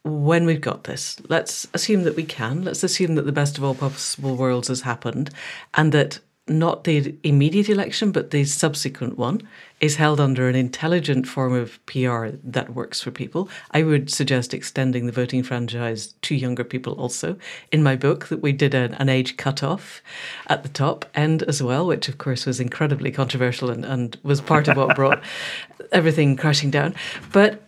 when 0.03 0.45
we've 0.45 0.59
got 0.59 0.83
this. 0.83 1.15
Let's 1.29 1.65
assume 1.73 2.03
that 2.03 2.17
we 2.17 2.25
can. 2.25 2.65
Let's 2.65 2.83
assume 2.83 3.15
that 3.15 3.25
the 3.25 3.31
best 3.31 3.57
of 3.57 3.63
all 3.63 3.73
possible 3.73 4.35
worlds 4.35 4.67
has 4.67 4.81
happened 4.81 5.29
and 5.73 5.93
that 5.93 6.19
not 6.47 6.83
the 6.83 7.15
immediate 7.23 7.69
election, 7.69 8.11
but 8.11 8.31
the 8.31 8.45
subsequent 8.45 9.17
one, 9.17 9.41
is 9.79 9.97
held 9.97 10.19
under 10.19 10.49
an 10.49 10.55
intelligent 10.55 11.27
form 11.27 11.53
of 11.53 11.83
PR 11.85 12.27
that 12.43 12.73
works 12.73 13.01
for 13.01 13.11
people. 13.11 13.47
I 13.71 13.83
would 13.83 14.09
suggest 14.09 14.53
extending 14.53 15.05
the 15.05 15.11
voting 15.11 15.43
franchise 15.43 16.13
to 16.23 16.35
younger 16.35 16.63
people 16.63 16.93
also. 16.93 17.37
In 17.71 17.83
my 17.83 17.95
book, 17.95 18.27
that 18.27 18.41
we 18.41 18.53
did 18.53 18.73
an, 18.73 18.95
an 18.95 19.09
age 19.09 19.37
cutoff 19.37 20.01
at 20.47 20.63
the 20.63 20.69
top 20.69 21.05
end 21.13 21.43
as 21.43 21.61
well, 21.61 21.85
which 21.85 22.07
of 22.07 22.17
course 22.17 22.45
was 22.45 22.59
incredibly 22.59 23.11
controversial 23.11 23.69
and, 23.69 23.85
and 23.85 24.17
was 24.23 24.41
part 24.41 24.67
of 24.67 24.77
what 24.77 24.95
brought 24.95 25.21
everything 25.91 26.35
crashing 26.35 26.71
down. 26.71 26.95
But 27.31 27.61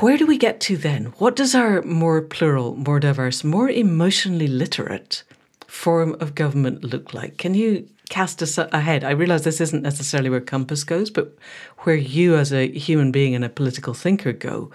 where 0.00 0.16
do 0.16 0.26
we 0.26 0.38
get 0.38 0.60
to 0.60 0.76
then? 0.76 1.06
What 1.18 1.34
does 1.34 1.54
our 1.54 1.82
more 1.82 2.22
plural, 2.22 2.76
more 2.76 3.00
diverse, 3.00 3.42
more 3.42 3.68
emotionally 3.68 4.46
literate 4.46 5.24
form 5.72 6.14
of 6.20 6.34
government 6.34 6.84
look 6.84 7.14
like? 7.14 7.38
Can 7.38 7.54
you 7.54 7.88
cast 8.10 8.42
us 8.42 8.58
ahead? 8.58 9.02
I 9.02 9.10
realize 9.10 9.42
this 9.42 9.60
isn't 9.60 9.82
necessarily 9.82 10.28
where 10.28 10.40
Compass 10.40 10.84
goes, 10.84 11.10
but 11.10 11.34
where 11.78 11.96
you 11.96 12.36
as 12.36 12.52
a 12.52 12.70
human 12.70 13.10
being 13.10 13.34
and 13.34 13.42
a 13.42 13.48
political 13.48 13.94
thinker 13.94 14.32
go, 14.32 14.70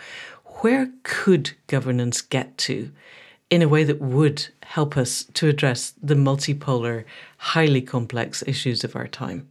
where 0.61 0.89
could 1.03 1.51
governance 1.67 2.19
get 2.21 2.57
to 2.57 2.91
in 3.51 3.61
a 3.61 3.67
way 3.67 3.83
that 3.83 4.01
would 4.01 4.47
help 4.63 4.97
us 4.97 5.23
to 5.35 5.47
address 5.47 5.93
the 6.01 6.15
multipolar, 6.15 7.05
highly 7.37 7.81
complex 7.81 8.43
issues 8.47 8.83
of 8.83 8.95
our 8.95 9.07
time? 9.07 9.47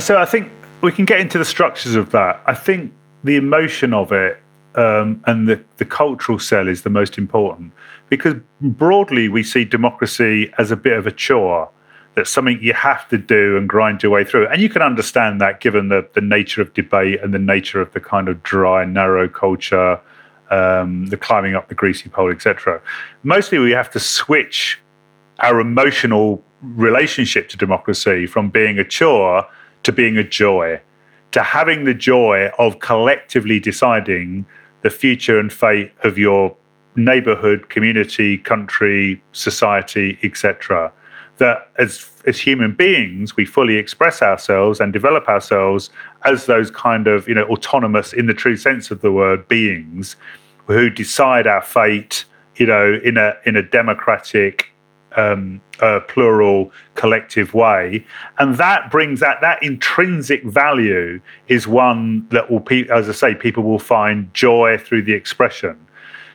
So 0.00 0.16
I 0.16 0.24
think 0.24 0.50
we 0.80 0.92
can 0.92 1.04
get 1.04 1.20
into 1.20 1.36
the 1.36 1.44
structures 1.44 1.94
of 1.94 2.10
that. 2.12 2.42
I 2.46 2.54
think 2.54 2.90
the 3.22 3.36
emotion 3.36 3.92
of 3.92 4.12
it 4.12 4.40
um, 4.76 5.22
and 5.26 5.48
the, 5.48 5.62
the 5.78 5.84
cultural 5.84 6.38
cell 6.38 6.68
is 6.68 6.82
the 6.82 6.90
most 6.90 7.18
important. 7.18 7.72
Because 8.08 8.34
broadly 8.60 9.28
we 9.28 9.42
see 9.42 9.64
democracy 9.64 10.52
as 10.58 10.70
a 10.70 10.76
bit 10.76 10.92
of 10.92 11.06
a 11.06 11.12
chore 11.12 11.70
that's 12.14 12.30
something 12.30 12.58
you 12.62 12.72
have 12.72 13.06
to 13.08 13.18
do 13.18 13.58
and 13.58 13.68
grind 13.68 14.02
your 14.02 14.10
way 14.10 14.24
through. 14.24 14.46
And 14.48 14.62
you 14.62 14.70
can 14.70 14.80
understand 14.80 15.40
that 15.42 15.60
given 15.60 15.88
the, 15.88 16.08
the 16.14 16.22
nature 16.22 16.62
of 16.62 16.72
debate 16.72 17.20
and 17.22 17.34
the 17.34 17.38
nature 17.38 17.80
of 17.80 17.92
the 17.92 18.00
kind 18.00 18.28
of 18.28 18.42
dry 18.42 18.84
narrow 18.84 19.28
culture 19.28 20.00
um, 20.50 21.06
the 21.06 21.16
climbing 21.16 21.54
up 21.54 21.68
the 21.68 21.74
greasy 21.74 22.08
pole 22.08 22.30
etc 22.30 22.80
mostly 23.24 23.58
we 23.58 23.72
have 23.72 23.90
to 23.90 23.98
switch 23.98 24.80
our 25.40 25.60
emotional 25.60 26.42
relationship 26.62 27.48
to 27.48 27.56
democracy 27.56 28.26
from 28.26 28.48
being 28.48 28.78
a 28.78 28.84
chore 28.84 29.44
to 29.82 29.92
being 29.92 30.16
a 30.16 30.24
joy 30.24 30.80
to 31.32 31.42
having 31.42 31.84
the 31.84 31.94
joy 31.94 32.48
of 32.58 32.78
collectively 32.78 33.58
deciding 33.58 34.46
the 34.82 34.90
future 34.90 35.38
and 35.38 35.52
fate 35.52 35.92
of 36.04 36.18
your 36.18 36.56
neighborhood, 36.96 37.68
community, 37.68 38.38
country, 38.38 39.22
society, 39.32 40.18
etc. 40.22 40.92
That 41.38 41.70
as 41.78 42.10
as 42.26 42.40
human 42.40 42.74
beings, 42.74 43.36
we 43.36 43.44
fully 43.44 43.76
express 43.76 44.22
ourselves 44.22 44.80
and 44.80 44.92
develop 44.92 45.28
ourselves 45.28 45.90
as 46.24 46.46
those 46.46 46.70
kind 46.70 47.06
of 47.06 47.28
you 47.28 47.34
know 47.34 47.44
autonomous, 47.44 48.12
in 48.12 48.26
the 48.26 48.34
true 48.34 48.56
sense 48.56 48.90
of 48.90 49.00
the 49.00 49.12
word, 49.12 49.46
beings 49.48 50.16
who 50.66 50.90
decide 50.90 51.46
our 51.46 51.62
fate, 51.62 52.24
you 52.56 52.66
know, 52.66 52.98
in 53.04 53.16
a 53.16 53.34
in 53.44 53.56
a 53.56 53.62
democratic, 53.62 54.72
um, 55.16 55.60
plural, 56.08 56.70
collective 56.94 57.54
way, 57.54 58.04
and 58.38 58.56
that 58.56 58.90
brings 58.90 59.20
that 59.20 59.40
that 59.40 59.62
intrinsic 59.62 60.42
value 60.44 61.20
is 61.48 61.66
one 61.66 62.26
that 62.28 62.50
will, 62.50 62.62
as 62.90 63.08
I 63.08 63.12
say, 63.12 63.34
people 63.34 63.62
will 63.62 63.78
find 63.78 64.32
joy 64.34 64.78
through 64.78 65.02
the 65.02 65.12
expression. 65.12 65.78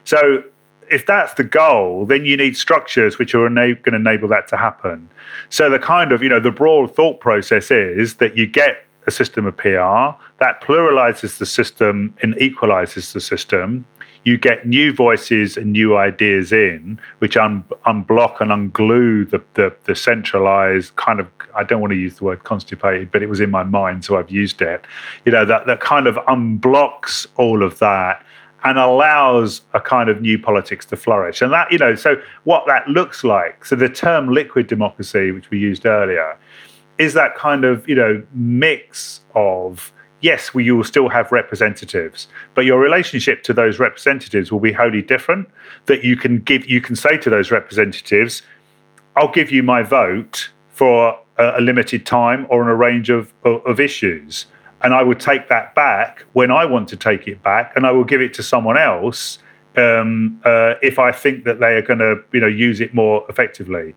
So 0.04 0.44
if 0.92 1.06
that's 1.06 1.34
the 1.36 1.44
goal, 1.44 2.06
then 2.06 2.26
you 2.26 2.36
need 2.36 2.58
structures 2.58 3.18
which 3.18 3.34
are 3.34 3.48
ena- 3.48 3.76
going 3.76 3.94
to 3.94 4.10
enable 4.10 4.28
that 4.28 4.48
to 4.50 4.58
happen. 4.58 5.10
So 5.50 5.70
the 5.70 5.80
kind 5.80 6.12
of 6.12 6.22
you 6.22 6.30
know 6.30 6.40
the 6.40 6.52
broad 6.52 6.96
thought 6.96 7.20
process 7.20 7.72
is 7.72 8.16
that 8.16 8.38
you 8.38 8.46
get 8.46 8.86
a 9.08 9.12
system 9.12 9.48
of 9.48 9.58
PR 9.58 10.16
that 10.40 10.62
pluralizes 10.62 11.38
the 11.40 11.46
system 11.46 12.14
and 12.22 12.40
equalizes 12.40 13.14
the 13.14 13.22
system. 13.22 13.86
You 14.24 14.38
get 14.38 14.68
new 14.68 14.94
voices 14.94 15.58
and 15.58 15.72
new 15.72 15.98
ideas 15.98 16.52
in, 16.52 17.00
which 17.20 17.38
un- 17.38 17.64
unblock 17.86 18.40
and 18.40 18.52
unglue 18.52 19.30
the, 19.30 19.44
the, 19.56 19.76
the 19.86 19.96
centralized 19.96 20.96
kind 20.96 21.20
of. 21.20 21.28
I 21.56 21.64
don't 21.64 21.82
want 21.82 21.92
to 21.92 21.98
use 21.98 22.16
the 22.18 22.24
word 22.24 22.44
constipated, 22.44 23.12
but 23.12 23.22
it 23.22 23.28
was 23.28 23.42
in 23.42 23.52
my 23.52 23.64
mind, 23.64 24.06
so 24.06 24.18
I've 24.18 24.30
used 24.30 24.62
it. 24.62 24.86
You 25.26 25.32
know 25.32 25.46
that 25.46 25.66
that 25.66 25.80
kind 25.80 26.08
of 26.08 26.16
unblocks 26.28 27.28
all 27.36 27.64
of 27.64 27.80
that 27.80 28.24
and 28.64 28.78
allows 28.78 29.62
a 29.74 29.82
kind 29.82 30.10
of 30.10 30.22
new 30.22 30.38
politics 30.38 30.86
to 30.88 30.96
flourish. 30.96 31.42
And 31.42 31.52
that, 31.52 31.72
you 31.72 31.78
know, 31.78 31.96
so 31.96 32.22
what 32.44 32.66
that 32.68 32.88
looks 32.88 33.24
like, 33.24 33.66
so 33.66 33.76
the 33.76 33.90
term 33.90 34.30
liquid 34.30 34.68
democracy, 34.68 35.32
which 35.32 35.50
we 35.50 35.58
used 35.58 35.86
earlier, 35.86 36.38
is 36.98 37.14
that 37.16 37.36
kind 37.36 37.66
of, 37.66 37.88
you 37.90 37.96
know, 37.96 38.22
mix 38.34 39.22
of, 39.34 39.92
yes, 40.22 40.54
we 40.54 40.70
will 40.72 40.84
still 40.84 41.10
have 41.10 41.32
representatives, 41.32 42.28
but 42.56 42.66
your 42.66 42.80
relationship 42.80 43.44
to 43.44 43.54
those 43.54 43.80
representatives 43.80 44.52
will 44.52 44.60
be 44.60 44.72
wholly 44.72 45.02
different. 45.02 45.50
That 45.88 46.04
you 46.04 46.16
can 46.16 46.40
give, 46.40 46.70
you 46.70 46.82
can 46.82 46.96
say 46.96 47.18
to 47.18 47.30
those 47.30 47.52
representatives, 47.52 48.42
I'll 49.16 49.32
give 49.32 49.52
you 49.52 49.64
my 49.64 49.84
vote 49.84 50.50
for 50.70 51.20
a, 51.38 51.60
a 51.60 51.62
limited 51.62 52.06
time 52.06 52.48
or 52.50 52.64
on 52.64 52.70
a 52.70 52.76
range 52.76 53.10
of, 53.10 53.34
of, 53.44 53.66
of 53.66 53.80
issues 53.80 54.46
and 54.84 54.94
I 54.94 55.04
will 55.04 55.16
take 55.16 55.48
that 55.50 55.76
back 55.76 56.26
when 56.34 56.52
I 56.52 56.66
want 56.66 56.90
to 56.90 56.98
take 56.98 57.28
it 57.28 57.42
back, 57.44 57.74
and 57.76 57.86
I 57.86 57.92
will 57.92 58.04
give 58.04 58.22
it 58.22 58.34
to 58.36 58.44
someone 58.44 58.78
else 58.78 59.40
um, 59.78 60.42
uh, 60.44 60.76
if 60.82 61.00
I 61.00 61.12
think 61.12 61.46
that 61.46 61.60
they 61.60 61.76
are 61.76 61.82
going 61.82 62.00
to, 62.00 62.16
you 62.34 62.40
know, 62.40 62.48
use 62.48 62.82
it 62.82 62.94
more 62.94 63.26
effectively. 63.30 63.96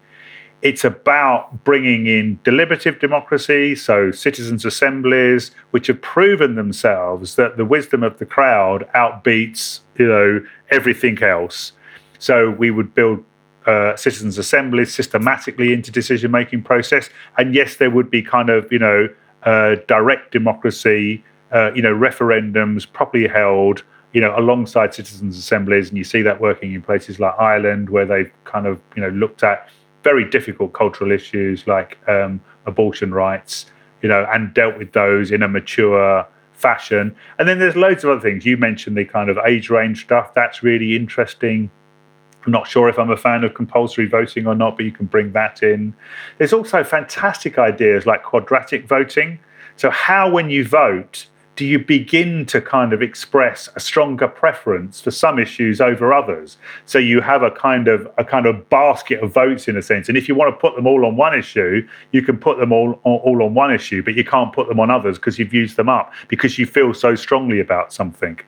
It's 0.62 0.84
about 0.84 1.64
bringing 1.64 2.06
in 2.06 2.38
deliberative 2.42 2.98
democracy, 2.98 3.74
so 3.74 4.10
citizens' 4.10 4.64
assemblies, 4.64 5.50
which 5.72 5.88
have 5.88 6.00
proven 6.00 6.54
themselves 6.54 7.36
that 7.36 7.56
the 7.56 7.64
wisdom 7.64 8.02
of 8.02 8.18
the 8.18 8.26
crowd 8.26 8.88
outbeats, 8.94 9.80
you 9.98 10.08
know, 10.08 10.44
everything 10.70 11.22
else. 11.22 11.72
So 12.18 12.50
we 12.50 12.70
would 12.70 12.94
build 12.94 13.22
uh, 13.66 13.96
citizens' 13.96 14.38
assemblies 14.38 14.94
systematically 14.94 15.72
into 15.74 15.90
decision-making 15.90 16.62
process, 16.62 17.10
and 17.36 17.54
yes, 17.54 17.76
there 17.76 17.90
would 17.90 18.10
be 18.10 18.22
kind 18.22 18.48
of, 18.48 18.72
you 18.72 18.78
know 18.78 19.08
uh, 19.44 19.76
direct 19.86 20.32
democracy, 20.32 21.22
uh, 21.52 21.70
you 21.74 21.82
know, 21.82 21.94
referendums 21.94 22.90
properly 22.90 23.28
held, 23.28 23.82
you 24.12 24.20
know, 24.20 24.34
alongside 24.38 24.94
citizens' 24.94 25.38
assemblies, 25.38 25.88
and 25.88 25.98
you 25.98 26.04
see 26.04 26.22
that 26.22 26.40
working 26.40 26.72
in 26.72 26.82
places 26.82 27.20
like 27.20 27.34
Ireland, 27.38 27.90
where 27.90 28.06
they've 28.06 28.32
kind 28.44 28.66
of, 28.66 28.80
you 28.96 29.02
know, 29.02 29.10
looked 29.10 29.42
at 29.42 29.68
very 30.04 30.28
difficult 30.28 30.72
cultural 30.74 31.10
issues 31.10 31.66
like 31.66 31.98
um, 32.08 32.40
abortion 32.66 33.12
rights, 33.12 33.66
you 34.02 34.08
know, 34.08 34.26
and 34.32 34.54
dealt 34.54 34.78
with 34.78 34.92
those 34.92 35.32
in 35.32 35.42
a 35.42 35.48
mature 35.48 36.26
fashion. 36.52 37.16
And 37.38 37.48
then 37.48 37.58
there's 37.58 37.74
loads 37.74 38.04
of 38.04 38.10
other 38.10 38.20
things. 38.20 38.46
You 38.46 38.56
mentioned 38.56 38.96
the 38.96 39.04
kind 39.04 39.28
of 39.28 39.38
age 39.38 39.70
range 39.70 40.04
stuff. 40.04 40.34
That's 40.34 40.62
really 40.62 40.94
interesting. 40.94 41.70
I'm 42.46 42.52
not 42.52 42.68
sure 42.68 42.88
if 42.88 42.98
I'm 42.98 43.10
a 43.10 43.16
fan 43.16 43.42
of 43.42 43.54
compulsory 43.54 44.06
voting 44.06 44.46
or 44.46 44.54
not, 44.54 44.76
but 44.76 44.84
you 44.84 44.92
can 44.92 45.06
bring 45.06 45.32
that 45.32 45.62
in. 45.62 45.94
There's 46.38 46.52
also 46.52 46.84
fantastic 46.84 47.58
ideas 47.58 48.06
like 48.06 48.22
quadratic 48.22 48.86
voting. 48.86 49.40
So, 49.76 49.90
how, 49.90 50.30
when 50.30 50.50
you 50.50 50.64
vote, 50.66 51.26
do 51.56 51.64
you 51.64 51.78
begin 51.78 52.46
to 52.46 52.60
kind 52.60 52.92
of 52.92 53.02
express 53.02 53.68
a 53.76 53.80
stronger 53.80 54.26
preference 54.26 55.00
for 55.00 55.10
some 55.10 55.38
issues 55.38 55.80
over 55.80 56.12
others? 56.12 56.56
So 56.86 56.98
you 56.98 57.20
have 57.20 57.42
a 57.42 57.50
kind 57.50 57.88
of 57.88 58.08
a 58.18 58.24
kind 58.24 58.46
of 58.46 58.68
basket 58.68 59.22
of 59.22 59.32
votes 59.32 59.68
in 59.68 59.76
a 59.76 59.82
sense. 59.82 60.08
And 60.08 60.18
if 60.18 60.28
you 60.28 60.34
want 60.34 60.54
to 60.54 60.60
put 60.60 60.74
them 60.74 60.86
all 60.86 61.06
on 61.06 61.16
one 61.16 61.38
issue 61.38 61.86
you 62.12 62.22
can 62.22 62.36
put 62.36 62.58
them 62.58 62.72
all 62.72 63.00
all 63.04 63.42
on 63.42 63.54
one 63.54 63.72
issue 63.72 64.02
but 64.02 64.14
you 64.14 64.24
can't 64.24 64.52
put 64.52 64.68
them 64.68 64.80
on 64.80 64.90
others 64.90 65.18
because 65.18 65.38
you've 65.38 65.54
used 65.54 65.76
them 65.76 65.88
up 65.88 66.12
because 66.28 66.58
you 66.58 66.66
feel 66.66 66.94
so 66.94 67.14
strongly 67.14 67.60
about 67.60 67.92
something 67.92 68.38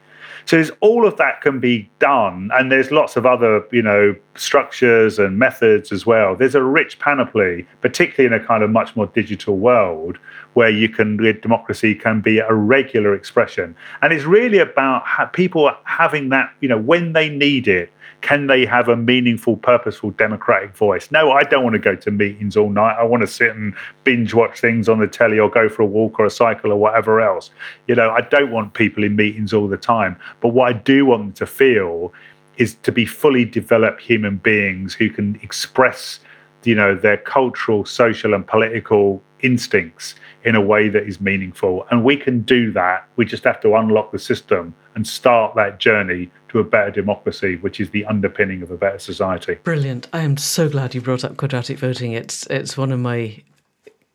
so 0.47 0.65
all 0.81 1.07
of 1.07 1.17
that 1.17 1.41
can 1.43 1.61
be 1.61 1.91
done, 1.99 2.51
and 2.55 2.73
there's 2.73 2.91
lots 2.91 3.17
of 3.17 3.27
other, 3.27 3.65
you 3.73 3.83
know, 3.83 4.15
structures 4.37 5.19
and 5.19 5.39
methods 5.39 5.93
as 5.93 6.07
well. 6.07 6.37
There's 6.37 6.55
a 6.55 6.63
rich 6.63 6.99
panoply, 6.99 7.67
particularly 7.81 8.35
in 8.35 8.41
a 8.41 8.45
kind 8.45 8.63
of 8.63 8.71
much 8.71 8.95
more 8.97 9.09
digital 9.09 9.59
world, 9.59 10.19
where 10.55 10.71
you 10.71 10.89
can 10.89 11.17
democracy 11.17 11.95
can 11.95 12.21
be 12.21 12.39
a 12.39 12.55
regular 12.55 13.15
expression, 13.15 13.77
and 14.01 14.13
it's 14.13 14.25
really 14.25 14.59
about 14.59 15.33
people 15.33 15.71
having 15.85 16.29
that, 16.31 16.53
you 16.61 16.69
know, 16.69 16.79
when 16.79 17.13
they 17.13 17.29
need 17.29 17.69
it, 17.69 17.91
can 18.27 18.49
they 18.49 18.67
have 18.67 18.89
a 18.89 18.97
meaningful, 18.97 19.57
purposeful, 19.57 20.11
democratic 20.11 20.77
voice? 20.77 21.13
No, 21.13 21.31
I 21.31 21.45
don't 21.45 21.63
want 21.63 21.75
to 21.75 21.79
go 21.79 21.95
to 21.95 22.11
meetings 22.11 22.57
all 22.57 22.71
night. 22.71 22.97
I 22.99 23.05
want 23.05 23.21
to 23.21 23.27
sit 23.29 23.55
and 23.55 23.73
binge 24.03 24.35
watch 24.35 24.59
things 24.59 24.89
on 24.89 24.99
the 24.99 25.07
telly 25.07 25.39
or 25.39 25.49
go 25.49 25.69
for 25.69 25.83
a 25.83 25.87
walk 25.87 26.19
or 26.19 26.27
a 26.27 26.31
cycle 26.31 26.73
or 26.73 26.77
whatever 26.77 27.21
else. 27.21 27.51
You 27.87 27.95
know, 27.95 28.11
I 28.11 28.23
don't 28.23 28.51
want 28.51 28.75
people 28.75 29.05
in 29.05 29.15
meetings 29.15 29.53
all 29.53 29.69
the 29.69 29.77
time. 29.77 30.19
But 30.41 30.49
what 30.49 30.69
I 30.69 30.73
do 30.73 31.07
want 31.07 31.23
them 31.23 31.33
to 31.35 31.47
feel 31.47 32.13
is 32.57 32.75
to 32.83 32.91
be 32.91 33.07
fully 33.07 33.45
developed 33.45 34.03
human 34.03 34.39
beings 34.39 34.93
who 34.93 35.09
can 35.09 35.39
express, 35.41 36.19
you 36.65 36.75
know, 36.75 36.97
their 36.97 37.19
cultural, 37.19 37.85
social, 37.85 38.35
and 38.35 38.45
political 38.45 39.23
instincts 39.43 40.17
in 40.47 40.55
a 40.55 40.61
way 40.61 40.89
that 40.89 41.03
is 41.03 41.21
meaningful. 41.21 41.85
And 41.91 42.05
we 42.05 42.17
can 42.17 42.43
do 42.43 42.71
that. 42.73 43.09
We 43.17 43.25
just 43.25 43.43
have 43.43 43.61
to 43.63 43.75
unlock 43.75 44.13
the 44.13 44.19
system 44.19 44.75
and 44.95 45.07
start 45.07 45.57
that 45.57 45.81
journey 45.81 46.31
to 46.51 46.61
a 46.61 46.65
better 46.65 46.93
democracy, 46.93 47.57
which 47.57 47.81
is 47.81 47.91
the 47.91 48.05
underpinning 48.07 48.63
of 48.63 48.71
a 48.71 48.77
better 48.77 49.01
society. 49.01 49.57
Brilliant. 49.65 50.07
I 50.13 50.21
am 50.21 50.37
so 50.37 50.69
glad 50.69 50.95
you 50.95 51.01
brought 51.01 51.25
up 51.25 51.37
quadratic 51.37 51.79
voting. 51.79 52.13
It's 52.13 52.47
it's 52.47 52.77
one 52.77 52.93
of 52.93 53.01
my 53.01 53.43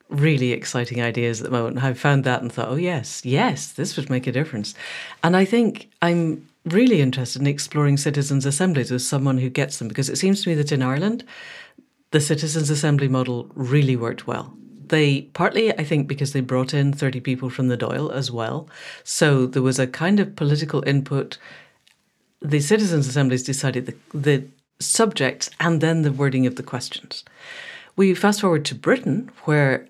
really 0.07 0.53
exciting 0.53 1.01
ideas 1.01 1.41
at 1.41 1.45
the 1.45 1.51
moment. 1.51 1.83
I 1.83 1.93
found 1.93 2.23
that 2.23 2.41
and 2.41 2.51
thought, 2.51 2.69
oh 2.69 2.75
yes, 2.75 3.25
yes, 3.25 3.73
this 3.73 3.97
would 3.97 4.09
make 4.09 4.25
a 4.25 4.31
difference. 4.31 4.73
And 5.23 5.35
I 5.35 5.43
think 5.43 5.89
I'm 6.01 6.47
really 6.65 7.01
interested 7.01 7.41
in 7.41 7.47
exploring 7.47 7.97
citizens' 7.97 8.45
assemblies 8.45 8.89
with 8.89 9.01
someone 9.01 9.37
who 9.37 9.49
gets 9.49 9.79
them 9.79 9.89
because 9.89 10.09
it 10.09 10.17
seems 10.17 10.43
to 10.43 10.49
me 10.49 10.55
that 10.55 10.71
in 10.71 10.81
Ireland, 10.81 11.25
the 12.11 12.21
citizens' 12.21 12.69
assembly 12.69 13.09
model 13.09 13.49
really 13.53 13.97
worked 13.97 14.27
well. 14.27 14.55
They 14.91 15.21
partly, 15.21 15.71
I 15.79 15.85
think, 15.85 16.09
because 16.09 16.33
they 16.33 16.41
brought 16.41 16.73
in 16.73 16.91
30 16.91 17.21
people 17.21 17.49
from 17.49 17.69
the 17.69 17.77
Dáil 17.77 18.13
as 18.13 18.29
well. 18.29 18.67
So 19.05 19.45
there 19.45 19.61
was 19.61 19.79
a 19.79 19.87
kind 19.87 20.19
of 20.19 20.35
political 20.35 20.83
input. 20.85 21.37
The 22.41 22.59
citizens' 22.59 23.07
assemblies 23.07 23.41
decided 23.41 23.85
the, 23.85 23.95
the 24.13 24.43
subjects 24.81 25.49
and 25.61 25.79
then 25.79 26.01
the 26.01 26.11
wording 26.11 26.45
of 26.45 26.57
the 26.57 26.63
questions. 26.63 27.23
We 27.95 28.13
fast 28.13 28.41
forward 28.41 28.65
to 28.65 28.75
Britain, 28.75 29.31
where 29.45 29.87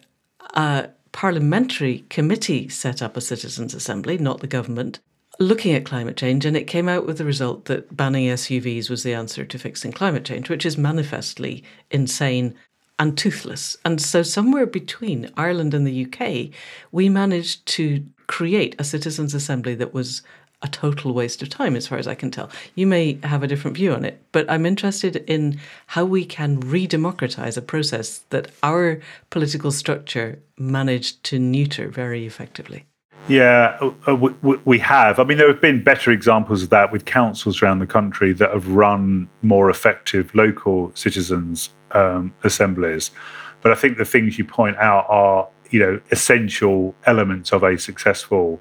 a 0.54 0.90
parliamentary 1.14 2.06
committee 2.10 2.70
set 2.70 3.02
up 3.02 3.18
a 3.18 3.22
citizens' 3.22 3.74
assembly, 3.74 4.20
not 4.20 4.42
the 4.42 4.46
government, 4.46 5.00
looking 5.40 5.74
at 5.74 5.84
climate 5.84 6.16
change, 6.16 6.46
and 6.46 6.56
it 6.56 6.68
came 6.68 6.88
out 6.88 7.08
with 7.08 7.18
the 7.18 7.26
result 7.26 7.66
that 7.66 7.98
banning 7.98 8.28
SUVs 8.28 8.88
was 8.88 9.02
the 9.02 9.16
answer 9.16 9.46
to 9.46 9.58
fixing 9.58 9.94
climate 9.94 10.26
change, 10.26 10.48
which 10.48 10.64
is 10.64 10.78
manifestly 10.78 11.64
insane 11.90 12.54
and 13.02 13.18
toothless. 13.18 13.76
And 13.84 14.00
so, 14.00 14.22
somewhere 14.22 14.68
between 14.68 15.32
Ireland 15.36 15.74
and 15.74 15.88
the 15.88 16.06
UK, 16.06 16.56
we 16.92 17.10
managed 17.10 17.66
to 17.78 18.06
create 18.28 18.76
a 18.78 18.84
citizens' 18.84 19.34
assembly 19.34 19.74
that 19.76 19.92
was 19.92 20.22
a 20.62 20.68
total 20.68 21.12
waste 21.12 21.42
of 21.42 21.50
time, 21.50 21.76
as 21.76 21.88
far 21.88 21.98
as 21.98 22.08
I 22.08 22.14
can 22.14 22.30
tell. 22.30 22.52
You 22.76 22.86
may 22.86 23.18
have 23.24 23.42
a 23.42 23.48
different 23.48 23.76
view 23.76 23.92
on 23.92 24.06
it, 24.06 24.22
but 24.32 24.48
I'm 24.52 24.68
interested 24.68 25.16
in 25.28 25.60
how 25.88 26.06
we 26.06 26.24
can 26.24 26.60
re 26.60 26.86
democratize 26.86 27.58
a 27.58 27.64
process 27.64 28.20
that 28.30 28.52
our 28.62 29.00
political 29.32 29.72
structure 29.72 30.38
managed 30.60 31.24
to 31.24 31.40
neuter 31.40 31.90
very 31.90 32.28
effectively. 32.28 32.86
Yeah, 33.28 33.80
uh, 33.82 33.94
uh 34.10 34.16
we, 34.16 34.58
we 34.66 34.78
have. 34.78 35.18
I 35.18 35.24
mean, 35.24 35.40
there 35.40 35.48
have 35.48 35.62
been 35.62 35.84
better 35.84 36.12
examples 36.12 36.62
of 36.62 36.70
that 36.70 36.92
with 36.92 37.06
councils 37.06 37.64
around 37.64 37.80
the 37.80 37.88
country 37.88 38.32
that 38.34 38.52
have 38.52 38.68
run 38.70 39.28
more 39.42 39.72
effective 39.72 40.36
local 40.36 40.92
citizens' 40.94 41.72
um, 41.94 42.34
assemblies. 42.44 43.12
But 43.62 43.72
I 43.72 43.76
think 43.76 43.98
the 43.98 44.06
things 44.06 44.38
you 44.38 44.46
point 44.46 44.78
out 44.78 45.06
are, 45.10 45.48
you 45.70 45.80
know, 45.80 46.02
essential 46.12 46.96
elements 47.06 47.52
of 47.52 47.64
a 47.64 47.78
successful 47.78 48.60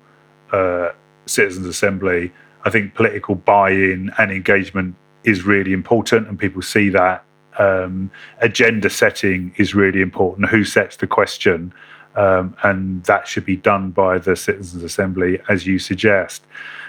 uh, 0.53 0.91
citizens' 1.26 1.66
assembly. 1.66 2.33
I 2.64 2.70
think 2.70 2.95
political 2.95 3.35
buy-in 3.35 4.11
and 4.18 4.31
engagement 4.31 4.95
is 5.24 5.45
really 5.45 5.72
important, 5.72 6.28
and 6.28 6.39
people 6.39 6.62
see 6.62 6.89
that. 6.91 7.24
Um, 7.59 8.11
agenda 8.39 8.89
setting 8.89 9.55
is 9.57 9.74
really 9.74 10.01
important. 10.01 10.49
Who 10.49 10.64
sets 10.64 10.97
the 10.97 11.07
question? 11.07 11.72
Um, 12.16 12.57
and 12.62 13.05
that 13.05 13.28
should 13.28 13.45
be 13.45 13.57
done 13.57 13.91
by 13.91 14.18
the 14.18 14.35
Citizens 14.35 14.83
Assembly, 14.83 15.39
as 15.49 15.66
you 15.66 15.78
suggest. 15.78 16.45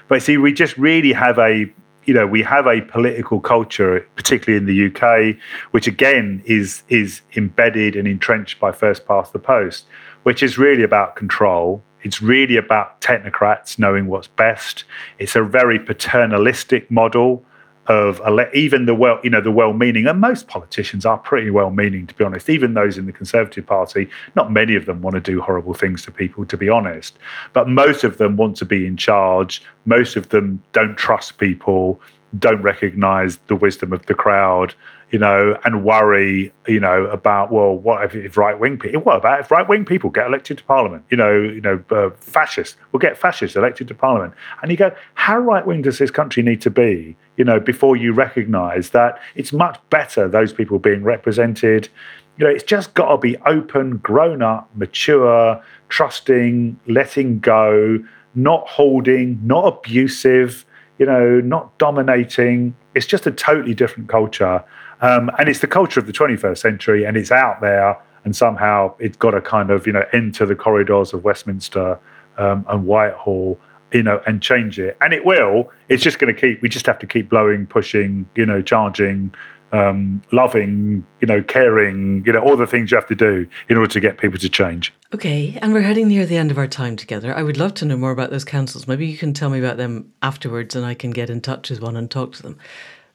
But 0.07 0.23
see, 0.23 0.37
we 0.37 0.51
just 0.51 0.77
really 0.77 1.13
have 1.13 1.37
a 1.39 1.71
you 2.05 2.13
know 2.13 2.25
we 2.25 2.41
have 2.43 2.67
a 2.67 2.81
political 2.81 3.39
culture, 3.39 4.07
particularly 4.15 4.57
in 4.57 4.65
the 4.65 4.87
UK, 4.87 5.35
which 5.71 5.87
again 5.87 6.41
is 6.45 6.83
is 6.89 7.21
embedded 7.35 7.95
and 7.95 8.07
entrenched 8.07 8.59
by 8.59 8.71
first 8.71 9.05
past 9.05 9.33
the 9.33 9.39
post, 9.39 9.85
which 10.23 10.41
is 10.43 10.57
really 10.57 10.83
about 10.83 11.15
control. 11.15 11.83
It's 12.03 12.21
really 12.21 12.57
about 12.57 12.99
technocrats 13.01 13.77
knowing 13.77 14.07
what's 14.07 14.27
best. 14.27 14.85
It's 15.19 15.35
a 15.35 15.43
very 15.43 15.77
paternalistic 15.77 16.89
model 16.89 17.45
of 17.87 18.21
even 18.53 18.85
the 18.85 18.93
well, 18.93 19.19
you 19.23 19.29
know, 19.29 19.41
the 19.41 19.51
well-meaning, 19.51 20.05
and 20.07 20.21
most 20.21 20.47
politicians 20.47 21.05
are 21.05 21.17
pretty 21.17 21.49
well-meaning, 21.49 22.07
to 22.07 22.13
be 22.13 22.23
honest. 22.23 22.49
Even 22.49 22.73
those 22.73 22.97
in 22.97 23.05
the 23.05 23.11
Conservative 23.11 23.65
Party, 23.65 24.07
not 24.35 24.51
many 24.51 24.75
of 24.75 24.85
them 24.85 25.01
want 25.01 25.15
to 25.15 25.19
do 25.19 25.41
horrible 25.41 25.73
things 25.73 26.03
to 26.03 26.11
people, 26.11 26.45
to 26.45 26.57
be 26.57 26.69
honest. 26.69 27.17
But 27.53 27.67
most 27.67 28.03
of 28.03 28.17
them 28.17 28.37
want 28.37 28.55
to 28.57 28.65
be 28.65 28.85
in 28.85 28.97
charge. 28.97 29.63
Most 29.85 30.15
of 30.15 30.29
them 30.29 30.61
don't 30.73 30.95
trust 30.95 31.37
people, 31.39 31.99
don't 32.37 32.61
recognise 32.61 33.37
the 33.47 33.55
wisdom 33.55 33.91
of 33.91 34.05
the 34.05 34.13
crowd, 34.13 34.73
you 35.11 35.19
know, 35.19 35.59
and 35.65 35.83
worry, 35.83 36.53
you 36.67 36.79
know, 36.79 37.05
about 37.07 37.51
well, 37.51 37.75
what 37.75 38.03
if, 38.05 38.15
if 38.15 38.37
right 38.37 38.57
wing 38.57 38.79
people? 38.79 39.01
What 39.01 39.17
about 39.17 39.41
if 39.41 39.51
right 39.51 39.67
wing 39.67 39.83
people 39.83 40.09
get 40.09 40.25
elected 40.25 40.57
to 40.59 40.63
parliament? 40.63 41.03
You 41.09 41.17
know, 41.17 41.37
you 41.37 41.59
know, 41.59 41.83
uh, 41.91 42.11
fascists 42.11 42.77
will 42.91 42.99
get 42.99 43.17
fascists 43.17 43.57
elected 43.57 43.89
to 43.89 43.93
parliament, 43.93 44.33
and 44.61 44.71
you 44.71 44.77
go, 44.77 44.95
how 45.15 45.37
right 45.37 45.65
wing 45.67 45.81
does 45.81 45.97
this 45.97 46.11
country 46.11 46.41
need 46.41 46.61
to 46.61 46.69
be? 46.69 47.17
You 47.35 47.43
know, 47.43 47.59
before 47.59 47.97
you 47.97 48.13
recognise 48.13 48.91
that 48.91 49.19
it's 49.35 49.51
much 49.51 49.77
better 49.89 50.29
those 50.29 50.53
people 50.53 50.79
being 50.79 51.03
represented. 51.03 51.89
You 52.37 52.45
know, 52.47 52.51
it's 52.51 52.63
just 52.63 52.93
got 52.93 53.09
to 53.09 53.17
be 53.17 53.37
open, 53.39 53.97
grown 53.97 54.41
up, 54.41 54.69
mature, 54.75 55.61
trusting, 55.89 56.79
letting 56.87 57.39
go, 57.39 57.99
not 58.33 58.67
holding, 58.67 59.45
not 59.45 59.67
abusive. 59.67 60.65
You 60.99 61.07
know, 61.07 61.41
not 61.41 61.77
dominating. 61.79 62.75
It's 62.93 63.07
just 63.07 63.25
a 63.25 63.31
totally 63.31 63.73
different 63.73 64.07
culture 64.07 64.63
um, 65.01 65.31
and 65.39 65.49
it's 65.49 65.59
the 65.59 65.67
culture 65.67 65.99
of 65.99 66.05
the 66.05 66.13
21st 66.13 66.57
century, 66.57 67.03
and 67.03 67.17
it's 67.17 67.31
out 67.31 67.59
there, 67.61 67.99
and 68.23 68.35
somehow 68.35 68.93
it's 68.99 69.17
got 69.17 69.31
to 69.31 69.41
kind 69.41 69.71
of 69.71 69.87
you 69.87 69.93
know 69.93 70.05
enter 70.13 70.45
the 70.45 70.55
corridors 70.55 71.13
of 71.13 71.23
Westminster 71.23 71.99
um, 72.37 72.65
and 72.69 72.85
Whitehall, 72.85 73.59
you 73.91 74.03
know, 74.03 74.21
and 74.25 74.41
change 74.41 74.79
it. 74.79 74.97
And 75.01 75.13
it 75.13 75.25
will. 75.25 75.71
It's 75.89 76.03
just 76.03 76.19
going 76.19 76.33
to 76.33 76.39
keep. 76.39 76.61
We 76.61 76.69
just 76.69 76.85
have 76.85 76.99
to 76.99 77.07
keep 77.07 77.29
blowing, 77.29 77.65
pushing, 77.65 78.29
you 78.35 78.45
know, 78.45 78.61
charging. 78.61 79.33
Um, 79.73 80.21
loving, 80.33 81.07
you 81.21 81.27
know, 81.27 81.41
caring, 81.41 82.25
you 82.25 82.33
know, 82.33 82.41
all 82.41 82.57
the 82.57 82.67
things 82.67 82.91
you 82.91 82.97
have 82.97 83.07
to 83.07 83.15
do 83.15 83.47
in 83.69 83.77
order 83.77 83.89
to 83.93 84.01
get 84.01 84.17
people 84.17 84.37
to 84.37 84.49
change. 84.49 84.93
Okay, 85.13 85.57
and 85.61 85.71
we're 85.71 85.79
heading 85.79 86.09
near 86.09 86.25
the 86.25 86.35
end 86.35 86.51
of 86.51 86.57
our 86.57 86.67
time 86.67 86.97
together. 86.97 87.33
I 87.33 87.41
would 87.41 87.55
love 87.55 87.73
to 87.75 87.85
know 87.85 87.95
more 87.95 88.11
about 88.11 88.31
those 88.31 88.43
councils. 88.43 88.85
Maybe 88.85 89.07
you 89.07 89.17
can 89.17 89.31
tell 89.31 89.49
me 89.49 89.59
about 89.59 89.77
them 89.77 90.11
afterwards 90.21 90.75
and 90.75 90.85
I 90.85 90.93
can 90.93 91.11
get 91.11 91.29
in 91.29 91.39
touch 91.39 91.69
with 91.69 91.79
one 91.79 91.95
and 91.95 92.11
talk 92.11 92.33
to 92.33 92.41
them. 92.43 92.57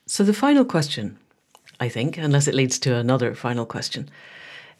So, 0.07 0.25
the 0.25 0.33
final 0.33 0.65
question 0.65 1.19
I 1.81 1.89
think, 1.89 2.17
unless 2.17 2.49
it 2.49 2.55
leads 2.55 2.79
to 2.81 2.95
another 2.95 3.35
final 3.35 3.67
question, 3.67 4.09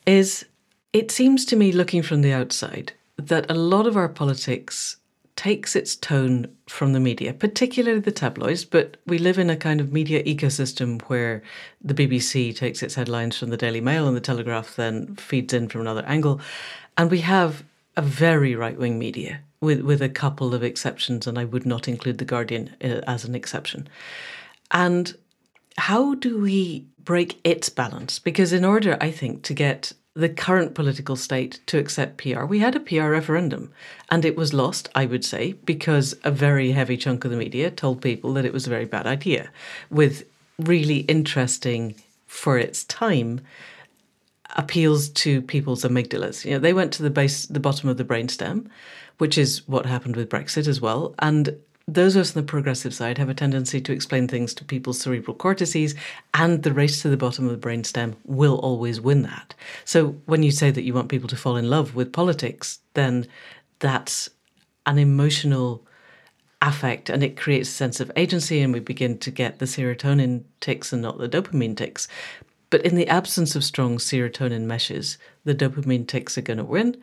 is 0.07 0.47
it 0.93 1.11
seems 1.11 1.45
to 1.47 1.57
me, 1.57 1.73
looking 1.73 2.03
from 2.03 2.23
the 2.23 2.33
outside, 2.33 2.93
that 3.17 3.51
a 3.51 3.55
lot 3.55 3.87
of 3.87 3.97
our 3.97 4.09
politics 4.09 4.97
takes 5.37 5.77
its 5.77 5.95
tone 5.95 6.47
from 6.67 6.95
the 6.95 7.01
media, 7.01 7.35
particularly 7.35 8.01
the 8.01 8.11
tabloids, 8.11 8.65
but 8.65 8.97
we 9.07 9.19
live 9.19 9.39
in 9.39 9.51
a 9.51 9.57
kind 9.57 9.81
of 9.81 9.93
media 9.93 10.23
ecosystem 10.25 11.03
where 11.03 11.43
the 11.83 11.93
BBC 11.93 12.57
takes 12.57 12.83
its 12.83 12.95
headlines 12.95 13.37
from 13.37 13.51
the 13.51 13.57
Daily 13.59 13.83
Mail 13.83 14.09
and 14.09 14.17
the 14.17 14.21
Telegraph 14.21 14.77
then 14.77 15.15
feeds 15.17 15.53
in 15.53 15.69
from 15.69 15.83
another 15.83 16.05
angle. 16.07 16.41
And 16.97 17.11
we 17.11 17.21
have 17.21 17.63
a 17.99 18.03
very 18.03 18.55
right 18.55 18.79
wing 18.79 18.99
media 18.99 19.41
with, 19.61 19.83
with 19.83 20.01
a 20.01 20.09
couple 20.09 20.55
of 20.55 20.63
exceptions, 20.63 21.27
and 21.27 21.39
I 21.39 21.45
would 21.45 21.67
not 21.67 21.87
include 21.87 22.17
The 22.19 22.25
Guardian 22.25 22.75
uh, 22.83 23.03
as 23.07 23.25
an 23.27 23.35
exception. 23.35 23.89
And 24.71 25.15
how 25.79 26.15
do 26.15 26.41
we 26.41 26.87
break 26.99 27.41
its 27.45 27.69
balance? 27.69 28.19
Because 28.19 28.53
in 28.53 28.65
order, 28.65 28.97
I 29.01 29.11
think, 29.11 29.43
to 29.45 29.55
get 29.55 29.93
the 30.17 30.29
current 30.31 30.75
political 30.75 31.15
state 31.15 31.61
to 31.67 31.79
accept 31.79 32.17
PR. 32.17 32.45
We 32.45 32.61
had 32.61 32.75
a 32.75 32.81
PR 32.81 33.11
referendum 33.11 33.71
and 34.11 34.25
it 34.25 34.35
was 34.35 34.55
lost, 34.55 34.89
I 34.95 35.05
would 35.05 35.25
say, 35.25 35.53
because 35.65 36.15
a 36.25 36.31
very 36.31 36.73
heavy 36.73 36.97
chunk 36.97 37.27
of 37.27 37.31
the 37.31 37.37
media 37.37 37.71
told 37.71 38.01
people 38.01 38.33
that 38.33 38.47
it 38.47 38.53
was 38.53 38.67
a 38.67 38.71
very 38.71 38.87
bad 38.87 39.07
idea 39.07 39.51
with 39.91 40.25
really 40.59 41.01
interesting 41.01 41.97
for 42.27 42.57
its 42.57 42.85
time 42.85 43.43
appeals 44.57 45.11
to 45.11 45.43
people's 45.43 45.85
amygdalas. 45.85 46.47
You 46.47 46.53
know, 46.53 46.59
they 46.61 46.73
went 46.73 46.93
to 46.95 47.03
the 47.03 47.11
base 47.11 47.45
the 47.45 47.61
bottom 47.61 47.91
of 47.91 47.99
the 47.99 48.05
brainstem, 48.05 48.71
which 49.19 49.37
is 49.37 49.69
what 49.69 49.85
happened 49.85 50.17
with 50.17 50.31
Brexit 50.31 50.67
as 50.67 50.81
well. 50.81 51.15
And 51.19 51.57
those 51.89 52.17
of 52.17 52.23
us 52.23 52.37
on 52.37 52.43
the 52.43 52.47
progressive 52.47 52.93
side 52.93 53.17
have 53.19 53.29
a 53.29 53.35
tendency 53.35 53.81
to 53.81 53.93
explain 53.93 54.27
things 54.27 54.53
to 54.55 54.65
people's 54.65 55.01
cerebral 55.01 55.37
cortices, 55.37 55.95
and 56.35 56.63
the 56.63 56.73
race 56.73 57.03
to 57.03 57.09
the 57.09 57.17
bottom 57.17 57.49
of 57.49 57.61
the 57.61 57.69
brainstem 57.69 58.17
will 58.25 58.59
always 58.59 59.01
win 59.01 59.23
that. 59.23 59.55
So 59.85 60.17
when 60.27 60.43
you 60.43 60.51
say 60.51 60.71
that 60.73 60.83
you 60.83 60.95
want 60.95 61.09
people 61.09 61.29
to 61.29 61.37
fall 61.37 61.57
in 61.57 61.71
love 61.71 61.95
with 61.95 62.13
politics, 62.13 62.81
then 62.95 63.27
that's 63.79 64.29
an 64.87 64.99
emotional 64.99 65.87
affect 66.63 67.11
and 67.11 67.23
it 67.23 67.37
creates 67.37 67.69
a 67.69 67.73
sense 67.73 68.01
of 68.01 68.11
agency 68.17 68.61
and 68.61 68.73
we 68.73 68.81
begin 68.81 69.19
to 69.19 69.31
get 69.31 69.59
the 69.59 69.67
serotonin 69.67 70.43
ticks 70.61 70.93
and 70.93 71.03
not 71.03 71.19
the 71.19 71.29
dopamine 71.29 71.77
ticks. 71.77 72.09
But 72.71 72.85
in 72.85 72.97
the 72.97 73.07
absence 73.07 73.55
of 73.55 73.63
strong 73.63 73.99
serotonin 73.99 74.63
meshes, 74.63 75.19
the 75.45 75.55
dopamine 75.55 76.09
ticks 76.09 76.37
are 76.37 76.43
going 76.43 76.59
to 76.59 76.65
win 76.65 77.01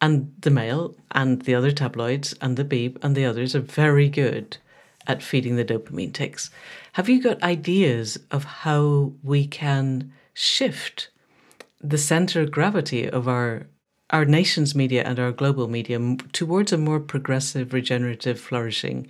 and 0.00 0.32
the 0.40 0.50
Mail 0.50 0.94
and 1.12 1.42
the 1.42 1.54
other 1.54 1.70
tabloids 1.70 2.34
and 2.40 2.56
the 2.56 2.64
Beeb 2.64 3.02
and 3.02 3.16
the 3.16 3.24
others 3.24 3.54
are 3.54 3.60
very 3.60 4.08
good 4.08 4.58
at 5.06 5.22
feeding 5.22 5.56
the 5.56 5.64
dopamine 5.64 6.12
ticks. 6.12 6.50
Have 6.94 7.08
you 7.08 7.22
got 7.22 7.42
ideas 7.42 8.18
of 8.30 8.44
how 8.44 9.12
we 9.22 9.46
can 9.46 10.12
shift 10.34 11.10
the 11.80 11.98
center 11.98 12.42
of 12.42 12.50
gravity 12.50 13.08
of 13.08 13.28
our 13.28 13.66
our 14.10 14.24
nation's 14.24 14.74
media 14.74 15.02
and 15.02 15.18
our 15.18 15.32
global 15.32 15.66
media 15.66 15.98
towards 16.32 16.72
a 16.72 16.78
more 16.78 17.00
progressive, 17.00 17.72
regenerative, 17.72 18.38
flourishing, 18.38 19.08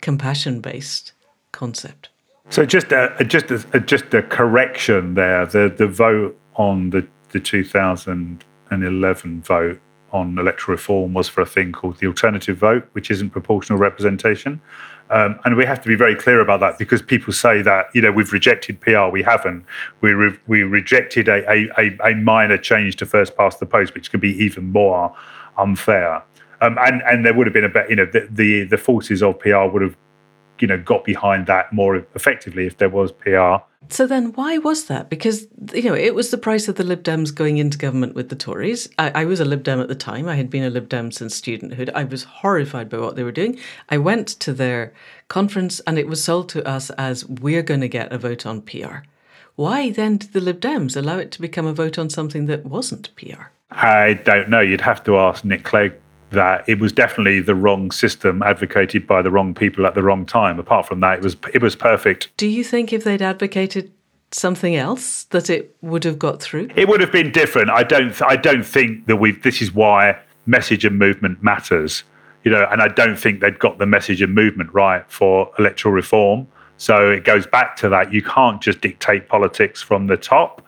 compassion-based 0.00 1.12
concept? 1.52 2.08
So 2.48 2.64
just 2.64 2.90
a, 2.90 3.14
just 3.26 3.50
a, 3.50 3.80
just 3.80 4.14
a 4.14 4.22
correction 4.22 5.14
there. 5.14 5.44
The 5.44 5.72
the 5.76 5.86
vote 5.86 6.38
on 6.54 6.90
the 6.90 7.06
the 7.30 7.40
2000 7.40 8.44
2011 8.70 9.42
vote 9.42 9.80
on 10.12 10.38
electoral 10.38 10.76
reform 10.76 11.12
was 11.14 11.28
for 11.28 11.40
a 11.40 11.46
thing 11.46 11.72
called 11.72 11.98
the 11.98 12.06
alternative 12.06 12.56
vote, 12.56 12.88
which 12.92 13.10
isn't 13.10 13.30
proportional 13.30 13.78
representation. 13.78 14.60
Um, 15.10 15.38
and 15.44 15.56
we 15.56 15.64
have 15.64 15.80
to 15.82 15.88
be 15.88 15.94
very 15.94 16.16
clear 16.16 16.40
about 16.40 16.60
that 16.60 16.78
because 16.78 17.00
people 17.00 17.32
say 17.32 17.62
that 17.62 17.86
you 17.94 18.02
know 18.02 18.10
we've 18.10 18.32
rejected 18.32 18.80
PR. 18.80 19.06
We 19.06 19.22
haven't. 19.22 19.64
We 20.00 20.12
re- 20.12 20.38
we 20.48 20.62
rejected 20.62 21.28
a, 21.28 21.48
a, 21.78 21.96
a 22.04 22.14
minor 22.14 22.58
change 22.58 22.96
to 22.96 23.06
first 23.06 23.36
past 23.36 23.60
the 23.60 23.66
post, 23.66 23.94
which 23.94 24.10
can 24.10 24.18
be 24.18 24.32
even 24.44 24.72
more 24.72 25.14
unfair. 25.58 26.24
Um, 26.60 26.76
and 26.80 27.02
and 27.02 27.24
there 27.24 27.34
would 27.34 27.46
have 27.46 27.54
been 27.54 27.64
a 27.64 27.68
better, 27.68 27.88
you 27.88 27.96
know 27.96 28.06
the, 28.06 28.26
the 28.30 28.64
the 28.64 28.78
forces 28.78 29.22
of 29.22 29.38
PR 29.38 29.66
would 29.66 29.82
have 29.82 29.96
you 30.60 30.68
know 30.68 30.78
got 30.78 31.04
behind 31.04 31.46
that 31.46 31.72
more 31.72 31.96
effectively 32.14 32.66
if 32.66 32.78
there 32.78 32.88
was 32.88 33.12
PR. 33.12 33.56
So 33.88 34.06
then, 34.06 34.32
why 34.32 34.58
was 34.58 34.86
that? 34.86 35.08
Because 35.08 35.46
you 35.72 35.84
know 35.84 35.94
it 35.94 36.14
was 36.14 36.30
the 36.30 36.38
price 36.38 36.68
of 36.68 36.74
the 36.74 36.84
Lib 36.84 37.02
Dems 37.02 37.34
going 37.34 37.58
into 37.58 37.78
government 37.78 38.14
with 38.14 38.28
the 38.28 38.36
Tories. 38.36 38.88
I, 38.98 39.22
I, 39.22 39.24
was 39.24 39.38
a 39.38 39.44
Lib 39.44 39.62
Dem 39.62 39.80
at 39.80 39.88
the 39.88 39.94
time. 39.94 40.28
I 40.28 40.34
had 40.36 40.50
been 40.50 40.64
a 40.64 40.70
Lib 40.70 40.88
Dem 40.88 41.12
since 41.12 41.40
studenthood. 41.40 41.90
I 41.94 42.04
was 42.04 42.24
horrified 42.24 42.88
by 42.88 42.98
what 42.98 43.16
they 43.16 43.22
were 43.22 43.32
doing. 43.32 43.58
I 43.88 43.98
went 43.98 44.28
to 44.40 44.52
their 44.52 44.92
conference, 45.28 45.80
and 45.86 45.98
it 45.98 46.08
was 46.08 46.22
sold 46.22 46.48
to 46.50 46.66
us 46.66 46.90
as 46.90 47.24
we're 47.26 47.62
going 47.62 47.80
to 47.80 47.88
get 47.88 48.12
a 48.12 48.18
vote 48.18 48.44
on 48.44 48.62
PR. 48.62 49.04
Why 49.54 49.90
then 49.90 50.18
did 50.18 50.32
the 50.32 50.40
Lib 50.40 50.60
Dems 50.60 50.96
allow 50.96 51.18
it 51.18 51.30
to 51.32 51.40
become 51.40 51.66
a 51.66 51.72
vote 51.72 51.98
on 51.98 52.10
something 52.10 52.46
that 52.46 52.66
wasn't 52.66 53.14
PR? 53.16 53.44
I 53.70 54.14
don't 54.14 54.48
know. 54.48 54.60
You'd 54.60 54.80
have 54.82 55.02
to 55.04 55.16
ask 55.18 55.44
Nick 55.44 55.64
Clegg 55.64 55.94
that 56.36 56.68
it 56.68 56.78
was 56.78 56.92
definitely 56.92 57.40
the 57.40 57.54
wrong 57.54 57.90
system 57.90 58.42
advocated 58.42 59.06
by 59.06 59.22
the 59.22 59.30
wrong 59.30 59.54
people 59.54 59.86
at 59.86 59.94
the 59.94 60.02
wrong 60.02 60.24
time. 60.24 60.58
Apart 60.58 60.86
from 60.86 61.00
that, 61.00 61.18
it 61.18 61.22
was 61.24 61.36
it 61.52 61.62
was 61.62 61.74
perfect. 61.74 62.30
Do 62.36 62.46
you 62.46 62.62
think 62.62 62.92
if 62.92 63.04
they'd 63.04 63.22
advocated 63.22 63.92
something 64.30 64.76
else 64.76 65.24
that 65.24 65.48
it 65.50 65.74
would 65.80 66.04
have 66.04 66.18
got 66.18 66.40
through? 66.40 66.68
It 66.76 66.88
would 66.88 67.00
have 67.00 67.12
been 67.12 67.32
different. 67.32 67.70
I 67.70 67.82
don't 67.82 68.20
I 68.22 68.36
don't 68.36 68.64
think 68.64 69.06
that 69.06 69.16
we 69.16 69.32
this 69.32 69.60
is 69.60 69.74
why 69.74 70.18
message 70.46 70.84
and 70.84 70.98
movement 70.98 71.42
matters. 71.42 72.04
You 72.44 72.52
know, 72.52 72.66
and 72.70 72.80
I 72.80 72.88
don't 72.88 73.18
think 73.18 73.40
they'd 73.40 73.58
got 73.58 73.78
the 73.78 73.86
message 73.86 74.22
and 74.22 74.32
movement 74.32 74.72
right 74.72 75.04
for 75.10 75.50
electoral 75.58 75.92
reform. 75.92 76.46
So 76.76 77.10
it 77.10 77.24
goes 77.24 77.46
back 77.46 77.74
to 77.76 77.88
that. 77.88 78.12
You 78.12 78.22
can't 78.22 78.60
just 78.60 78.80
dictate 78.80 79.28
politics 79.28 79.82
from 79.82 80.06
the 80.06 80.16
top. 80.16 80.62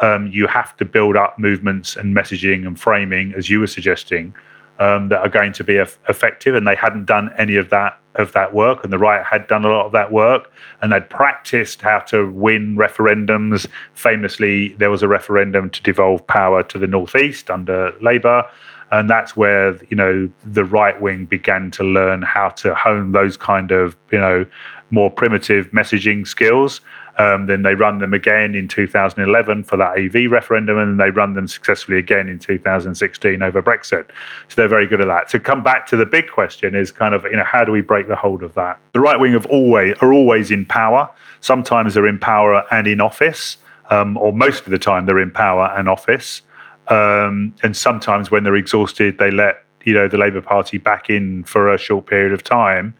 Um, 0.00 0.28
you 0.28 0.46
have 0.46 0.76
to 0.76 0.84
build 0.84 1.16
up 1.16 1.38
movements 1.38 1.96
and 1.96 2.14
messaging 2.14 2.66
and 2.66 2.78
framing, 2.78 3.32
as 3.34 3.48
you 3.48 3.60
were 3.60 3.66
suggesting, 3.66 4.34
um, 4.78 5.08
that 5.08 5.20
are 5.20 5.28
going 5.28 5.52
to 5.52 5.64
be 5.64 5.76
effective, 5.76 6.54
and 6.54 6.66
they 6.66 6.74
hadn't 6.74 7.06
done 7.06 7.30
any 7.38 7.56
of 7.56 7.70
that 7.70 7.98
of 8.16 8.32
that 8.32 8.54
work, 8.54 8.84
and 8.84 8.92
the 8.92 8.98
right 8.98 9.24
had 9.24 9.46
done 9.48 9.64
a 9.64 9.68
lot 9.68 9.86
of 9.86 9.92
that 9.92 10.12
work, 10.12 10.52
and 10.80 10.92
they'd 10.92 11.08
practiced 11.10 11.80
how 11.80 11.98
to 11.98 12.30
win 12.30 12.76
referendums. 12.76 13.66
Famously, 13.94 14.74
there 14.74 14.90
was 14.90 15.02
a 15.02 15.08
referendum 15.08 15.68
to 15.70 15.82
devolve 15.82 16.24
power 16.26 16.62
to 16.62 16.78
the 16.78 16.86
northeast 16.86 17.50
under 17.50 17.92
Labour, 18.00 18.44
and 18.92 19.10
that's 19.10 19.36
where 19.36 19.76
you 19.90 19.96
know 19.96 20.28
the 20.44 20.64
right 20.64 21.00
wing 21.00 21.26
began 21.26 21.70
to 21.72 21.84
learn 21.84 22.22
how 22.22 22.48
to 22.50 22.74
hone 22.74 23.12
those 23.12 23.36
kind 23.36 23.70
of 23.72 23.96
you 24.12 24.18
know 24.18 24.46
more 24.90 25.10
primitive 25.10 25.70
messaging 25.70 26.26
skills. 26.26 26.80
Um, 27.16 27.46
then 27.46 27.62
they 27.62 27.74
run 27.74 27.98
them 27.98 28.12
again 28.12 28.54
in 28.54 28.66
2011 28.66 29.64
for 29.64 29.76
that 29.76 29.96
AV 29.98 30.30
referendum, 30.30 30.78
and 30.78 30.98
they 30.98 31.10
run 31.10 31.34
them 31.34 31.46
successfully 31.46 31.98
again 31.98 32.28
in 32.28 32.38
2016 32.38 33.42
over 33.42 33.62
Brexit. 33.62 34.06
So 34.48 34.54
they're 34.56 34.68
very 34.68 34.86
good 34.86 35.00
at 35.00 35.06
that. 35.06 35.28
To 35.28 35.40
come 35.40 35.62
back 35.62 35.86
to 35.88 35.96
the 35.96 36.06
big 36.06 36.28
question 36.28 36.74
is 36.74 36.90
kind 36.90 37.14
of 37.14 37.24
you 37.24 37.36
know 37.36 37.44
how 37.44 37.64
do 37.64 37.70
we 37.70 37.82
break 37.82 38.08
the 38.08 38.16
hold 38.16 38.42
of 38.42 38.54
that? 38.54 38.80
The 38.92 39.00
right 39.00 39.18
wing 39.18 39.32
have 39.32 39.46
always 39.46 39.96
are 40.00 40.12
always 40.12 40.50
in 40.50 40.66
power. 40.66 41.08
Sometimes 41.40 41.94
they're 41.94 42.08
in 42.08 42.18
power 42.18 42.64
and 42.72 42.86
in 42.86 43.00
office, 43.00 43.58
um, 43.90 44.16
or 44.16 44.32
most 44.32 44.64
of 44.64 44.70
the 44.70 44.78
time 44.78 45.06
they're 45.06 45.20
in 45.20 45.30
power 45.30 45.72
and 45.76 45.88
office. 45.88 46.42
Um, 46.88 47.54
and 47.62 47.76
sometimes 47.76 48.30
when 48.30 48.44
they're 48.44 48.56
exhausted, 48.56 49.18
they 49.18 49.30
let 49.30 49.64
you 49.84 49.94
know 49.94 50.08
the 50.08 50.18
Labour 50.18 50.40
Party 50.40 50.78
back 50.78 51.10
in 51.10 51.44
for 51.44 51.72
a 51.72 51.78
short 51.78 52.06
period 52.06 52.32
of 52.32 52.42
time. 52.42 52.94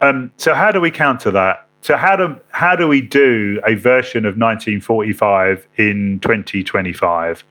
Um, 0.00 0.32
so 0.36 0.54
how 0.54 0.70
do 0.70 0.80
we 0.80 0.90
counter 0.90 1.30
that? 1.32 1.65
So 1.86 1.96
how 1.96 2.16
do 2.16 2.40
how 2.48 2.74
do 2.74 2.88
we 2.88 3.00
do 3.00 3.60
a 3.64 3.76
version 3.76 4.24
of 4.24 4.36
1945 4.36 5.68
in 5.76 6.18
2025? 6.18 7.44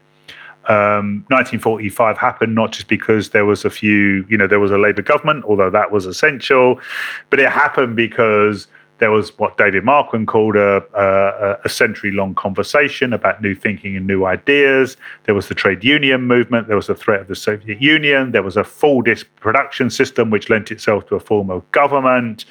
Um, 0.67 1.23
1945 1.29 2.17
happened 2.17 2.53
not 2.53 2.73
just 2.73 2.89
because 2.89 3.29
there 3.29 3.45
was 3.45 3.63
a 3.63 3.69
few, 3.69 4.25
you 4.27 4.36
know, 4.36 4.45
there 4.45 4.59
was 4.59 4.71
a 4.71 4.77
Labour 4.77 5.03
government, 5.03 5.45
although 5.45 5.69
that 5.69 5.89
was 5.89 6.05
essential, 6.05 6.81
but 7.29 7.39
it 7.39 7.49
happened 7.49 7.95
because 7.95 8.67
there 8.97 9.09
was 9.09 9.29
what 9.39 9.57
David 9.57 9.86
Marquand 9.86 10.27
called 10.27 10.57
a, 10.57 10.83
a, 10.93 11.59
a 11.63 11.69
century 11.69 12.11
long 12.11 12.36
conversation 12.36 13.13
about 13.13 13.41
new 13.41 13.55
thinking 13.55 13.95
and 13.95 14.05
new 14.05 14.25
ideas. 14.25 14.97
There 15.23 15.36
was 15.36 15.47
the 15.47 15.55
trade 15.55 15.81
union 15.81 16.23
movement. 16.23 16.67
There 16.67 16.75
was 16.75 16.88
the 16.88 16.95
threat 16.95 17.21
of 17.21 17.27
the 17.29 17.36
Soviet 17.38 17.81
Union. 17.81 18.33
There 18.33 18.43
was 18.43 18.57
a 18.57 18.63
Fordist 18.63 19.25
production 19.39 19.89
system 19.89 20.29
which 20.29 20.49
lent 20.49 20.71
itself 20.71 21.07
to 21.07 21.15
a 21.15 21.21
form 21.21 21.49
of 21.49 21.69
government 21.71 22.43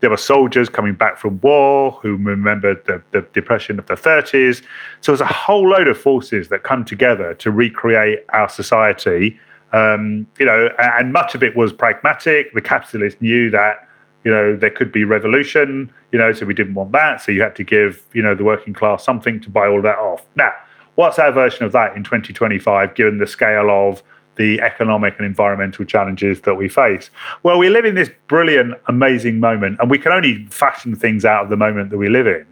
there 0.00 0.10
were 0.10 0.16
soldiers 0.16 0.68
coming 0.68 0.94
back 0.94 1.18
from 1.18 1.40
war 1.40 1.92
who 2.02 2.16
remembered 2.16 2.84
the, 2.86 3.02
the 3.12 3.20
depression 3.32 3.78
of 3.78 3.86
the 3.86 3.94
30s. 3.94 4.62
So 5.00 5.12
there's 5.12 5.20
a 5.20 5.26
whole 5.26 5.68
load 5.68 5.88
of 5.88 5.98
forces 5.98 6.48
that 6.48 6.62
come 6.62 6.84
together 6.84 7.34
to 7.34 7.50
recreate 7.50 8.24
our 8.30 8.48
society. 8.48 9.38
Um, 9.72 10.26
you 10.38 10.46
know, 10.46 10.70
and 10.78 11.12
much 11.12 11.34
of 11.34 11.42
it 11.42 11.54
was 11.54 11.72
pragmatic. 11.72 12.52
The 12.54 12.62
capitalists 12.62 13.20
knew 13.20 13.50
that 13.50 13.86
you 14.24 14.30
know 14.30 14.56
there 14.56 14.70
could 14.70 14.90
be 14.90 15.04
revolution. 15.04 15.92
You 16.12 16.18
know, 16.18 16.32
so 16.32 16.44
we 16.44 16.54
didn't 16.54 16.74
want 16.74 16.92
that. 16.92 17.22
So 17.22 17.30
you 17.30 17.42
had 17.42 17.54
to 17.56 17.64
give 17.64 18.02
you 18.12 18.22
know 18.22 18.34
the 18.34 18.42
working 18.42 18.74
class 18.74 19.04
something 19.04 19.40
to 19.40 19.50
buy 19.50 19.68
all 19.68 19.80
that 19.82 19.98
off. 19.98 20.24
Now, 20.34 20.52
what's 20.96 21.18
our 21.18 21.30
version 21.30 21.64
of 21.64 21.72
that 21.72 21.96
in 21.96 22.02
2025, 22.02 22.94
given 22.94 23.18
the 23.18 23.26
scale 23.26 23.70
of 23.70 24.02
the 24.40 24.60
economic 24.60 25.14
and 25.18 25.26
environmental 25.26 25.84
challenges 25.84 26.40
that 26.42 26.54
we 26.54 26.68
face. 26.68 27.10
Well, 27.42 27.58
we 27.58 27.68
live 27.68 27.84
in 27.84 27.94
this 27.94 28.10
brilliant, 28.26 28.74
amazing 28.88 29.38
moment, 29.38 29.78
and 29.80 29.90
we 29.90 29.98
can 29.98 30.12
only 30.12 30.46
fashion 30.46 30.96
things 30.96 31.24
out 31.24 31.44
of 31.44 31.50
the 31.50 31.56
moment 31.56 31.90
that 31.90 31.98
we 31.98 32.08
live 32.08 32.26
in. 32.26 32.46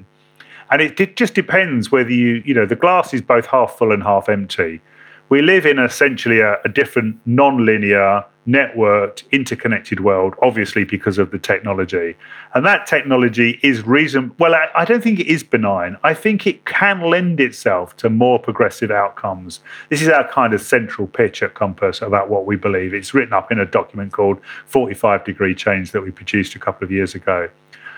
And 0.70 0.82
it, 0.82 1.00
it 1.00 1.16
just 1.16 1.34
depends 1.34 1.90
whether 1.90 2.10
you, 2.10 2.42
you 2.44 2.52
know, 2.52 2.66
the 2.66 2.76
glass 2.76 3.14
is 3.14 3.22
both 3.22 3.46
half 3.46 3.78
full 3.78 3.90
and 3.90 4.02
half 4.02 4.28
empty 4.28 4.82
we 5.28 5.42
live 5.42 5.66
in 5.66 5.78
essentially 5.78 6.40
a, 6.40 6.58
a 6.64 6.68
different 6.68 7.18
non-linear 7.26 8.24
networked 8.48 9.24
interconnected 9.30 10.00
world 10.00 10.34
obviously 10.40 10.82
because 10.82 11.18
of 11.18 11.30
the 11.30 11.38
technology. 11.38 12.16
And 12.54 12.64
that 12.64 12.86
technology 12.86 13.60
is 13.62 13.86
reason 13.86 14.34
well 14.38 14.54
I, 14.54 14.68
I, 14.74 14.84
don't 14.86 15.02
think 15.02 15.20
it 15.20 15.26
is 15.26 15.42
benign. 15.42 15.98
I 16.02 16.14
think 16.14 16.46
it 16.46 16.64
can 16.64 17.02
lend 17.02 17.40
itself 17.40 17.94
to 17.98 18.08
more 18.08 18.38
progressive 18.38 18.90
outcomes. 18.90 19.60
This 19.90 20.00
is 20.00 20.08
our 20.08 20.26
kind 20.26 20.54
of 20.54 20.62
central 20.62 21.06
pitch 21.06 21.42
at 21.42 21.54
compass 21.54 22.00
about 22.00 22.30
what 22.30 22.46
we 22.46 22.56
believe. 22.56 22.94
It's 22.94 23.12
written 23.12 23.34
up 23.34 23.52
in 23.52 23.58
a 23.60 23.66
document 23.66 24.12
called 24.12 24.40
45 24.66 25.24
degree 25.24 25.54
change 25.54 25.92
that 25.92 26.00
we 26.00 26.10
produced 26.10 26.54
a 26.54 26.58
couple 26.58 26.84
of 26.84 26.90
years 26.90 27.14
ago. 27.14 27.50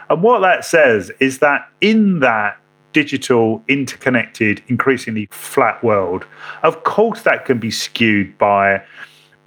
And 0.09 0.23
what 0.23 0.41
that 0.41 0.65
says 0.65 1.13
is 1.21 1.39
that 1.39 1.69
in 1.81 2.19
that 2.19 2.61
digital, 2.93 3.63
interconnected, 3.69 4.63
increasingly 4.67 5.29
flat 5.31 5.83
world, 5.85 6.27
of 6.65 6.83
course, 6.83 7.23
that 7.23 7.45
can 7.45 7.59
be 7.59 7.71
skewed 7.71 8.37
by 8.37 8.83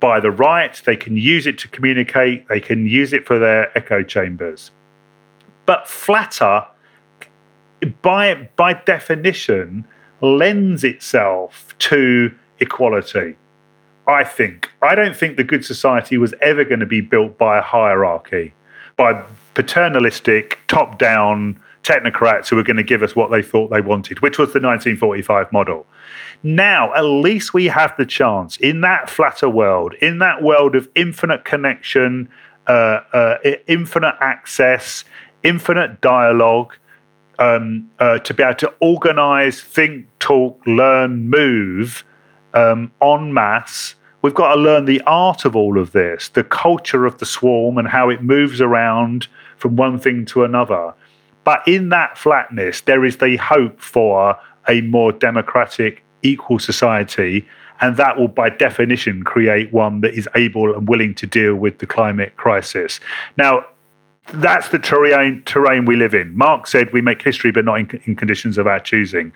by 0.03 0.19
the 0.19 0.31
right. 0.31 0.81
They 0.85 0.97
can 0.97 1.15
use 1.15 1.47
it 1.47 1.57
to 1.59 1.69
communicate. 1.69 2.45
They 2.49 2.59
can 2.59 2.85
use 2.85 3.13
it 3.13 3.25
for 3.25 3.39
their 3.39 3.75
echo 3.77 4.03
chambers. 4.03 4.69
But 5.65 5.87
flatter, 5.87 6.67
by 8.01 8.49
by 8.57 8.73
definition, 8.73 9.87
lends 10.19 10.83
itself 10.83 11.73
to 11.89 12.35
equality. 12.59 13.37
I 14.05 14.25
think. 14.25 14.69
I 14.81 14.93
don't 14.93 15.15
think 15.15 15.37
the 15.37 15.45
good 15.45 15.63
society 15.63 16.17
was 16.17 16.33
ever 16.41 16.65
going 16.65 16.81
to 16.81 16.85
be 16.85 16.99
built 16.99 17.37
by 17.37 17.59
a 17.59 17.61
hierarchy, 17.61 18.53
by 18.97 19.23
paternalistic, 19.53 20.59
top 20.67 20.99
down 20.99 21.57
technocrats 21.83 22.49
who 22.49 22.57
were 22.57 22.63
going 22.63 22.75
to 22.75 22.83
give 22.83 23.03
us 23.03 23.15
what 23.15 23.31
they 23.31 23.41
thought 23.41 23.69
they 23.69 23.79
wanted, 23.79 24.21
which 24.21 24.37
was 24.37 24.49
the 24.49 24.59
1945 24.59 25.49
model. 25.53 25.85
Now, 26.43 26.93
at 26.93 27.01
least 27.01 27.53
we 27.53 27.65
have 27.65 27.95
the 27.97 28.05
chance 28.05 28.57
in 28.57 28.81
that 28.81 29.09
flatter 29.09 29.49
world, 29.49 29.93
in 29.95 30.19
that 30.19 30.41
world 30.41 30.75
of 30.75 30.89
infinite 30.95 31.45
connection, 31.45 32.29
uh, 32.67 32.99
uh, 33.13 33.37
infinite 33.67 34.15
access, 34.19 35.03
infinite 35.43 36.01
dialogue, 36.01 36.73
um, 37.39 37.89
uh, 37.99 38.19
to 38.19 38.33
be 38.33 38.43
able 38.43 38.55
to 38.55 38.73
organize, 38.79 39.61
think, 39.61 40.07
talk, 40.19 40.61
learn, 40.65 41.29
move 41.29 42.03
um, 42.53 42.91
en 43.01 43.33
masse. 43.33 43.95
We've 44.21 44.33
got 44.33 44.55
to 44.55 44.61
learn 44.61 44.85
the 44.85 45.01
art 45.01 45.43
of 45.43 45.55
all 45.55 45.77
of 45.77 45.91
this, 45.91 46.29
the 46.29 46.43
culture 46.43 47.05
of 47.05 47.17
the 47.17 47.25
swarm 47.25 47.77
and 47.77 47.87
how 47.87 48.09
it 48.09 48.23
moves 48.23 48.61
around 48.61 49.27
from 49.57 49.75
one 49.75 49.99
thing 49.99 50.25
to 50.27 50.43
another. 50.43 50.93
But 51.43 51.67
in 51.67 51.89
that 51.89 52.17
flatness, 52.17 52.81
there 52.81 53.03
is 53.03 53.17
the 53.17 53.35
hope 53.35 53.81
for 53.81 54.39
a 54.67 54.81
more 54.81 55.11
democratic, 55.11 56.03
equal 56.21 56.59
society. 56.59 57.47
And 57.81 57.97
that 57.97 58.17
will, 58.17 58.27
by 58.27 58.49
definition, 58.49 59.23
create 59.23 59.73
one 59.73 60.01
that 60.01 60.13
is 60.13 60.27
able 60.35 60.73
and 60.73 60.87
willing 60.87 61.15
to 61.15 61.27
deal 61.27 61.55
with 61.55 61.79
the 61.79 61.87
climate 61.87 62.35
crisis. 62.37 62.99
Now, 63.37 63.65
that's 64.31 64.69
the 64.69 64.79
terrain, 64.79 65.43
terrain 65.45 65.85
we 65.85 65.97
live 65.97 66.13
in. 66.13 66.37
Marx 66.37 66.71
said 66.71 66.93
we 66.93 67.01
make 67.01 67.21
history, 67.21 67.51
but 67.51 67.65
not 67.65 67.79
in, 67.79 68.01
in 68.05 68.15
conditions 68.15 68.57
of 68.57 68.67
our 68.67 68.79
choosing 68.79 69.33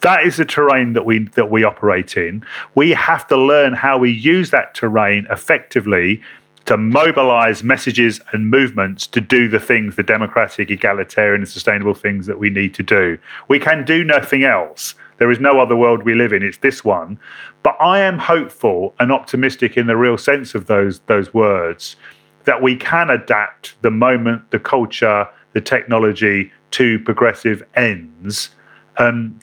that 0.00 0.24
is 0.24 0.36
the 0.36 0.44
terrain 0.44 0.92
that 0.92 1.04
we 1.04 1.20
that 1.30 1.50
we 1.50 1.64
operate 1.64 2.16
in. 2.16 2.44
We 2.74 2.90
have 2.90 3.26
to 3.28 3.36
learn 3.36 3.72
how 3.72 3.98
we 3.98 4.12
use 4.12 4.50
that 4.50 4.74
terrain 4.74 5.26
effectively 5.30 6.22
to 6.66 6.76
mobilize 6.76 7.62
messages 7.62 8.20
and 8.32 8.50
movements 8.50 9.06
to 9.06 9.20
do 9.20 9.48
the 9.48 9.60
things, 9.60 9.96
the 9.96 10.02
democratic, 10.02 10.70
egalitarian, 10.70 11.42
and 11.42 11.48
sustainable 11.48 11.94
things 11.94 12.26
that 12.26 12.38
we 12.38 12.50
need 12.50 12.74
to 12.74 12.82
do. 12.82 13.18
We 13.48 13.58
can 13.58 13.84
do 13.84 14.04
nothing 14.04 14.44
else. 14.44 14.94
There 15.18 15.30
is 15.30 15.40
no 15.40 15.60
other 15.60 15.76
world 15.76 16.02
we 16.02 16.14
live 16.14 16.32
in. 16.32 16.42
It's 16.42 16.58
this 16.58 16.84
one. 16.84 17.18
But 17.62 17.76
I 17.80 18.00
am 18.00 18.18
hopeful 18.18 18.94
and 18.98 19.10
optimistic 19.10 19.76
in 19.76 19.86
the 19.86 19.96
real 19.96 20.18
sense 20.18 20.54
of 20.54 20.66
those 20.66 21.00
those 21.06 21.32
words 21.32 21.96
that 22.44 22.62
we 22.62 22.76
can 22.76 23.10
adapt 23.10 23.80
the 23.82 23.90
moment, 23.90 24.50
the 24.50 24.58
culture, 24.58 25.28
the 25.52 25.60
technology 25.60 26.52
to 26.72 26.98
progressive 27.00 27.62
ends. 27.74 28.50
Um, 28.98 29.40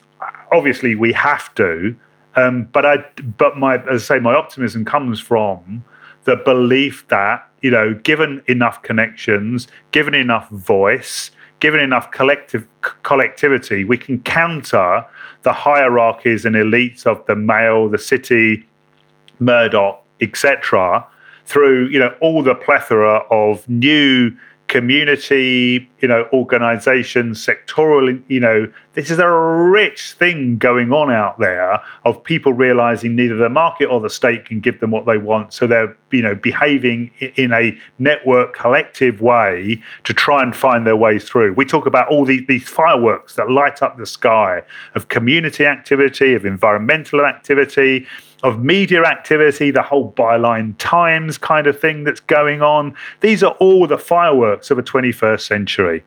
obviously 0.52 0.96
we 0.96 1.14
have 1.14 1.54
to. 1.56 1.96
Um, 2.36 2.64
but 2.72 2.86
I, 2.86 3.06
but 3.38 3.58
my, 3.58 3.78
as 3.90 4.10
I 4.10 4.16
say, 4.16 4.20
my 4.20 4.34
optimism 4.34 4.86
comes 4.86 5.20
from 5.20 5.84
the 6.24 6.36
belief 6.38 7.08
that 7.10 7.48
you 7.64 7.72
know, 7.72 7.94
given 7.94 8.44
enough 8.48 8.84
connections, 8.84 9.68
given 9.92 10.14
enough 10.14 10.50
voice, 10.50 11.32
given 11.62 11.80
enough 11.80 12.12
collective 12.12 12.68
collectivity, 13.04 13.86
we 13.86 13.98
can 13.98 14.20
counter 14.24 15.06
the 15.44 15.54
hierarchies 15.54 16.44
and 16.44 16.58
elites 16.58 17.06
of 17.06 17.26
the 17.26 17.36
Mail, 17.36 17.88
the 17.88 17.98
City, 17.98 18.68
Murdoch, 19.40 20.04
etc., 20.20 21.08
through 21.46 21.88
you 21.88 22.00
know 22.00 22.14
all 22.22 22.44
the 22.44 22.56
plethora 22.56 23.18
of 23.32 23.68
new 23.68 24.32
community, 24.74 25.88
you 26.00 26.08
know, 26.08 26.28
organizations, 26.34 27.46
sectoral, 27.46 28.20
you 28.28 28.40
know, 28.40 28.68
this 28.96 29.12
is 29.12 29.20
a 29.20 29.30
rich 29.30 30.14
thing 30.14 30.58
going 30.58 30.92
on 30.92 31.12
out 31.12 31.38
there 31.38 31.80
of 32.06 32.24
people 32.24 32.54
realizing 32.54 33.16
neither 33.16 33.36
the 33.36 33.50
market 33.50 33.86
or 33.86 34.02
the 34.02 34.10
state 34.10 34.46
can 34.46 34.60
give 34.60 34.80
them 34.80 34.90
what 34.90 35.06
they 35.06 35.20
want. 35.20 35.54
So 35.54 35.68
they're, 35.68 35.96
you 36.10 36.24
know, 36.24 36.34
behaving 36.34 37.12
in 37.36 37.54
a 37.54 37.78
network 38.00 38.56
collective 38.56 39.22
way 39.22 39.80
to 40.06 40.14
try 40.14 40.42
and 40.42 40.56
find 40.56 40.88
their 40.88 40.98
way 40.98 41.20
through. 41.20 41.54
We 41.54 41.66
talk 41.66 41.86
about 41.86 42.08
all 42.08 42.26
these, 42.26 42.42
these 42.48 42.68
fireworks 42.68 43.36
that 43.36 43.52
light 43.52 43.84
up 43.84 44.00
the 44.00 44.08
sky 44.08 44.64
of 44.96 45.08
community 45.08 45.68
activity, 45.68 46.34
of 46.34 46.48
environmental 46.48 47.24
activity, 47.24 48.08
of 48.44 48.64
media 48.64 49.04
activity, 49.04 49.72
the 49.72 49.82
whole 49.82 50.12
byline 50.12 50.76
times 50.78 51.38
kind 51.38 51.66
of 51.66 51.80
thing 51.80 52.04
that's 52.04 52.20
going 52.20 52.62
on. 52.62 52.94
These 53.22 53.42
are 53.42 53.54
all 53.54 53.88
the 53.88 53.98
fireworks 53.98 54.70
of 54.70 54.78
a 54.78 54.84
21st 54.84 55.42
century. 55.42 56.04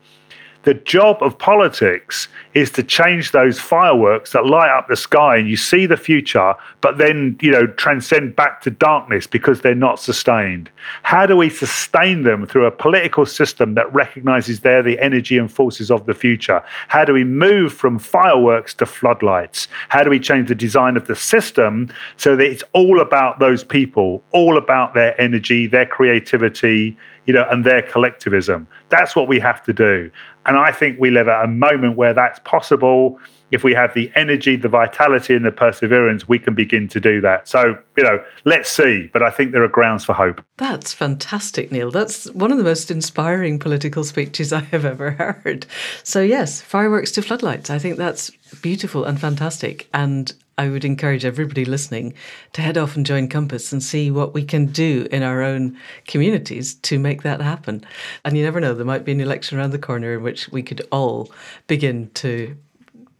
The 0.67 0.73
job 0.73 1.23
of 1.23 1.37
politics 1.37 2.27
is 2.53 2.69
to 2.71 2.83
change 2.83 3.31
those 3.31 3.57
fireworks 3.57 4.33
that 4.33 4.45
light 4.45 4.69
up 4.69 4.89
the 4.89 4.97
sky 4.97 5.37
and 5.37 5.47
you 5.47 5.55
see 5.55 5.85
the 5.85 5.95
future, 5.95 6.55
but 6.81 6.97
then, 6.97 7.37
you 7.41 7.51
know, 7.51 7.67
transcend 7.67 8.35
back 8.35 8.59
to 8.63 8.69
darkness 8.69 9.27
because 9.27 9.61
they're 9.61 9.73
not 9.73 9.97
sustained. 9.97 10.69
How 11.03 11.25
do 11.25 11.37
we 11.37 11.49
sustain 11.49 12.23
them 12.23 12.45
through 12.45 12.65
a 12.65 12.71
political 12.71 13.25
system 13.25 13.75
that 13.75 13.93
recognizes 13.93 14.59
they're 14.59 14.83
the 14.83 14.99
energy 14.99 15.37
and 15.37 15.49
forces 15.49 15.89
of 15.89 16.05
the 16.05 16.13
future? 16.13 16.61
How 16.89 17.05
do 17.05 17.13
we 17.13 17.23
move 17.23 17.71
from 17.71 17.97
fireworks 17.97 18.73
to 18.73 18.85
floodlights? 18.85 19.69
How 19.87 20.03
do 20.03 20.09
we 20.09 20.19
change 20.19 20.49
the 20.49 20.55
design 20.55 20.97
of 20.97 21.07
the 21.07 21.15
system 21.15 21.89
so 22.17 22.35
that 22.35 22.45
it's 22.45 22.63
all 22.73 22.99
about 22.99 23.39
those 23.39 23.63
people, 23.63 24.21
all 24.33 24.57
about 24.57 24.93
their 24.95 25.15
energy, 25.21 25.65
their 25.65 25.85
creativity, 25.85 26.97
you 27.27 27.33
know, 27.33 27.45
and 27.51 27.63
their 27.63 27.83
collectivism? 27.83 28.67
That's 28.89 29.15
what 29.15 29.27
we 29.27 29.39
have 29.39 29.61
to 29.63 29.73
do. 29.73 30.09
And 30.47 30.57
I 30.57 30.71
think 30.71 30.99
we 30.99 31.11
live 31.11 31.27
at 31.27 31.43
a 31.43 31.47
moment 31.47 31.97
where 31.97 32.13
that's 32.13 32.39
possible. 32.39 33.19
If 33.51 33.63
we 33.63 33.73
have 33.73 33.93
the 33.93 34.11
energy, 34.15 34.55
the 34.55 34.67
vitality, 34.67 35.35
and 35.35 35.45
the 35.45 35.51
perseverance, 35.51 36.27
we 36.27 36.39
can 36.39 36.53
begin 36.53 36.87
to 36.89 36.99
do 36.99 37.21
that. 37.21 37.47
So, 37.47 37.77
you 37.95 38.03
know, 38.03 38.23
let's 38.45 38.69
see. 38.69 39.09
But 39.13 39.23
I 39.23 39.29
think 39.29 39.51
there 39.51 39.63
are 39.63 39.69
grounds 39.69 40.03
for 40.03 40.13
hope. 40.13 40.43
That's 40.57 40.93
fantastic, 40.93 41.71
Neal. 41.71 41.91
That's 41.91 42.29
one 42.31 42.51
of 42.51 42.57
the 42.57 42.63
most 42.63 42.91
inspiring 42.91 43.59
political 43.59 44.03
speeches 44.03 44.51
I 44.53 44.61
have 44.61 44.85
ever 44.85 45.11
heard. 45.11 45.65
So, 46.03 46.21
yes, 46.21 46.61
fireworks 46.61 47.11
to 47.13 47.21
floodlights. 47.21 47.69
I 47.69 47.79
think 47.79 47.97
that's 47.97 48.31
beautiful 48.61 49.05
and 49.05 49.19
fantastic. 49.19 49.87
And 49.93 50.33
I 50.59 50.69
would 50.69 50.83
encourage 50.83 51.23
everybody 51.23 51.65
listening 51.65 52.15
to 52.53 52.61
head 52.63 52.77
off 52.77 52.95
and 52.95 53.05
join 53.05 53.27
Compass 53.27 53.71
and 53.71 53.83
see 53.83 54.09
what 54.09 54.33
we 54.33 54.43
can 54.43 54.65
do 54.65 55.07
in 55.11 55.21
our 55.21 55.43
own 55.43 55.77
communities 56.07 56.73
to 56.75 56.97
make 56.97 57.21
that 57.21 57.41
happen. 57.41 57.85
And 58.25 58.35
you 58.35 58.43
never 58.43 58.59
know, 58.59 58.73
there 58.73 58.85
might 58.85 59.05
be 59.05 59.11
an 59.11 59.21
election 59.21 59.59
around 59.59 59.69
the 59.69 59.79
corner 59.79 60.15
in 60.15 60.23
which 60.23 60.49
we 60.49 60.63
could 60.63 60.87
all 60.91 61.31
begin 61.67 62.09
to 62.15 62.57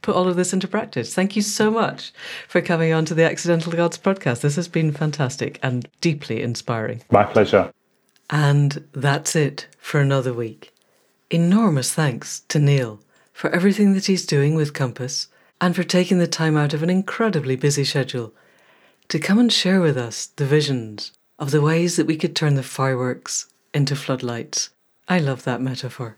put 0.01 0.15
all 0.15 0.27
of 0.27 0.35
this 0.35 0.53
into 0.53 0.67
practice. 0.67 1.13
Thank 1.13 1.35
you 1.35 1.41
so 1.41 1.71
much 1.71 2.11
for 2.47 2.61
coming 2.61 2.93
on 2.93 3.05
to 3.05 3.13
the 3.13 3.23
Accidental 3.23 3.71
Gods 3.71 3.97
podcast. 3.97 4.41
This 4.41 4.55
has 4.55 4.67
been 4.67 4.91
fantastic 4.91 5.59
and 5.61 5.87
deeply 6.01 6.41
inspiring. 6.41 7.03
My 7.11 7.23
pleasure. 7.23 7.71
And 8.29 8.85
that's 8.93 9.35
it 9.35 9.67
for 9.77 9.99
another 9.99 10.33
week. 10.33 10.73
Enormous 11.29 11.93
thanks 11.93 12.41
to 12.49 12.59
Neal 12.59 13.01
for 13.33 13.49
everything 13.51 13.93
that 13.93 14.05
he's 14.05 14.25
doing 14.25 14.55
with 14.55 14.73
Compass 14.73 15.27
and 15.59 15.75
for 15.75 15.83
taking 15.83 16.19
the 16.19 16.27
time 16.27 16.55
out 16.57 16.73
of 16.73 16.83
an 16.83 16.89
incredibly 16.89 17.55
busy 17.55 17.83
schedule 17.83 18.33
to 19.09 19.19
come 19.19 19.39
and 19.39 19.51
share 19.51 19.81
with 19.81 19.97
us 19.97 20.27
the 20.27 20.45
visions 20.45 21.11
of 21.39 21.51
the 21.51 21.61
ways 21.61 21.95
that 21.95 22.07
we 22.07 22.17
could 22.17 22.35
turn 22.35 22.55
the 22.55 22.63
fireworks 22.63 23.47
into 23.73 23.95
floodlights. 23.95 24.69
I 25.07 25.19
love 25.19 25.43
that 25.43 25.61
metaphor. 25.61 26.17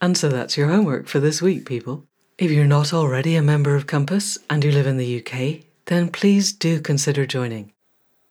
And 0.00 0.16
so 0.16 0.28
that's 0.28 0.56
your 0.56 0.68
homework 0.68 1.06
for 1.06 1.20
this 1.20 1.40
week, 1.40 1.66
people. 1.66 2.04
If 2.38 2.50
you're 2.50 2.66
not 2.66 2.92
already 2.92 3.34
a 3.34 3.40
member 3.40 3.74
of 3.76 3.86
Compass 3.86 4.36
and 4.50 4.62
you 4.62 4.70
live 4.70 4.86
in 4.86 4.98
the 4.98 5.24
UK, 5.24 5.64
then 5.86 6.10
please 6.10 6.52
do 6.52 6.82
consider 6.82 7.24
joining. 7.24 7.72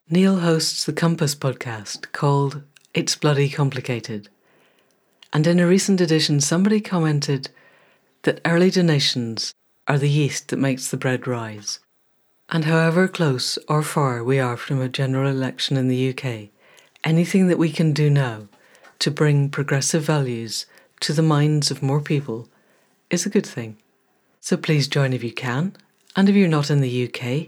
Neal 0.08 0.42
hosts 0.42 0.86
the 0.86 0.94
Compass 0.94 1.34
podcast 1.34 2.12
called 2.12 2.62
It's 2.94 3.16
Bloody 3.16 3.50
Complicated. 3.50 4.30
And 5.34 5.48
in 5.48 5.60
a 5.60 5.66
recent 5.66 6.02
edition, 6.02 6.40
somebody 6.40 6.82
commented 6.82 7.50
that 8.22 8.42
early 8.46 8.70
donations 8.70 9.56
are 9.88 9.98
the 9.98 10.08
yeast 10.08 10.50
that 10.50 10.60
makes 10.60 10.88
the 10.88 10.98
bread 10.98 11.26
rise. 11.26 11.80
And 12.48 12.66
however 12.66 13.08
close 13.08 13.58
or 13.68 13.82
far 13.82 14.24
we 14.24 14.38
are 14.38 14.56
from 14.56 14.82
a 14.82 14.88
general 14.88 15.28
election 15.28 15.78
in 15.78 15.88
the 15.88 16.10
UK, 16.12 16.50
anything 17.04 17.48
that 17.48 17.58
we 17.58 17.72
can 17.72 17.92
do 17.92 18.12
now 18.12 18.50
to 19.00 19.10
bring 19.10 19.50
progressive 19.50 20.04
values 20.04 20.68
to 21.00 21.12
the 21.12 21.24
minds 21.24 21.72
of 21.72 21.82
more 21.82 22.02
people 22.02 22.48
is 23.10 23.26
a 23.26 23.32
good 23.32 23.48
thing. 23.48 23.78
So 24.46 24.58
please 24.58 24.88
join 24.88 25.12
if 25.12 25.24
you 25.24 25.32
can, 25.32 25.76
and 26.16 26.30
if 26.30 26.36
you're 26.36 26.48
not 26.48 26.70
in 26.70 26.80
the 26.80 27.06
UK, 27.08 27.48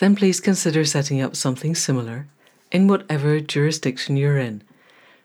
then 0.00 0.14
please 0.14 0.38
consider 0.38 0.84
setting 0.84 1.22
up 1.22 1.34
something 1.34 1.74
similar 1.74 2.28
in 2.70 2.88
whatever 2.88 3.40
jurisdiction 3.40 4.18
you're 4.18 4.36
in, 4.36 4.62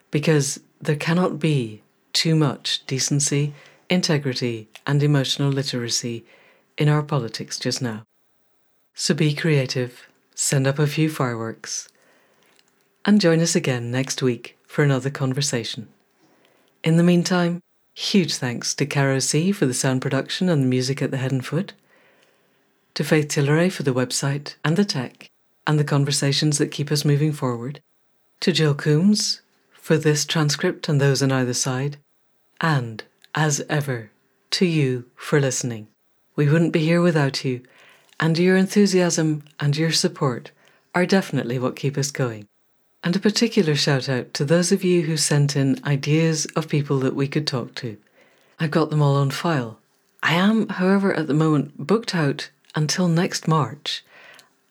because 0.10 0.62
there 0.80 0.96
cannot 0.96 1.38
be 1.38 1.84
too 2.14 2.34
much 2.34 2.86
decency, 2.86 3.54
integrity, 3.90 4.70
and 4.88 5.04
emotional 5.04 5.50
literacy 5.50 6.24
in 6.78 6.88
our 6.88 7.04
politics 7.04 7.60
just 7.60 7.82
now. 7.82 8.04
So 8.94 9.14
be 9.14 9.34
creative, 9.34 10.08
send 10.34 10.66
up 10.66 10.80
a 10.80 10.88
few 10.88 11.10
fireworks, 11.10 11.90
and 13.04 13.20
join 13.20 13.42
us 13.42 13.54
again 13.54 13.92
next 13.92 14.22
week 14.22 14.58
for 14.66 14.82
another 14.82 15.10
conversation. 15.10 15.90
In 16.86 16.96
the 16.96 17.04
meantime, 17.04 17.60
huge 18.02 18.36
thanks 18.36 18.74
to 18.74 18.86
Caro 18.86 19.20
C 19.20 19.52
for 19.52 19.68
the 19.68 19.76
sound 19.76 20.02
production 20.02 20.50
and 20.50 20.64
the 20.64 20.68
music 20.68 21.02
at 21.04 21.12
the 21.12 21.18
head 21.18 21.32
and 21.32 21.46
foot, 21.46 21.74
to 22.96 23.04
Faith 23.04 23.28
Tilleray 23.28 23.72
for 23.72 23.84
the 23.84 23.94
website 23.94 24.56
and 24.66 24.76
the 24.76 24.84
tech, 24.84 25.30
and 25.68 25.80
the 25.80 25.84
conversations 25.84 26.58
that 26.58 26.72
keep 26.72 26.92
us 26.92 27.06
moving 27.06 27.32
forward, 27.32 27.80
to 28.40 28.52
Jill 28.52 28.74
Coombs 28.74 29.42
for 29.72 29.98
this 29.98 30.26
transcript 30.26 30.90
and 30.90 31.00
those 31.00 31.22
on 31.22 31.32
either 31.32 31.54
side, 31.54 31.98
and, 32.60 33.04
as 33.36 33.64
ever, 33.70 34.10
to 34.50 34.66
you 34.66 35.06
for 35.16 35.40
listening. 35.40 35.88
We 36.36 36.50
wouldn't 36.50 36.74
be 36.74 36.84
here 36.84 37.02
without 37.02 37.46
you, 37.46 37.62
and 38.20 38.38
your 38.38 38.58
enthusiasm 38.58 39.44
and 39.60 39.78
your 39.78 39.92
support 39.92 40.52
are 40.96 41.06
definitely 41.06 41.60
what 41.60 41.76
keep 41.76 41.98
us 42.00 42.10
going. 42.10 42.48
And 43.04 43.16
a 43.16 43.20
particular 43.20 43.76
shout 43.76 44.08
out 44.08 44.34
to 44.36 44.46
those 44.46 44.72
of 44.72 44.84
you 44.84 45.04
who 45.04 45.18
sent 45.18 45.56
in 45.56 45.80
ideas 45.84 46.46
of 46.56 46.70
people 46.70 47.00
that 47.00 47.16
we 47.16 47.28
could 47.28 47.48
talk 47.48 47.74
to. 47.76 47.98
I've 48.60 48.72
got 48.72 48.90
them 48.90 49.02
all 49.02 49.16
on 49.16 49.32
file. 49.32 49.80
I 50.22 50.34
am, 50.34 50.70
however, 50.70 51.14
at 51.14 51.28
the 51.28 51.34
moment 51.34 51.88
booked 51.88 52.14
out 52.14 52.52
until 52.76 53.08
next 53.08 53.48
March. 53.48 54.04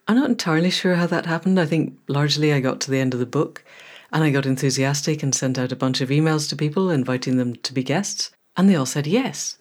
I'm 0.06 0.16
not 0.16 0.30
entirely 0.30 0.70
sure 0.70 0.94
how 0.94 1.06
that 1.06 1.26
happened. 1.26 1.58
I 1.58 1.66
think 1.66 1.98
largely 2.06 2.52
I 2.52 2.60
got 2.60 2.80
to 2.82 2.90
the 2.90 3.00
end 3.00 3.14
of 3.14 3.20
the 3.20 3.26
book 3.26 3.64
and 4.12 4.24
I 4.24 4.30
got 4.30 4.46
enthusiastic 4.46 5.22
and 5.22 5.34
sent 5.34 5.58
out 5.58 5.72
a 5.72 5.76
bunch 5.76 6.00
of 6.00 6.08
emails 6.08 6.48
to 6.48 6.56
people 6.56 6.90
inviting 6.90 7.36
them 7.36 7.54
to 7.56 7.72
be 7.72 7.82
guests, 7.82 8.30
and 8.56 8.68
they 8.68 8.74
all 8.74 8.86
said 8.86 9.06
yes, 9.06 9.56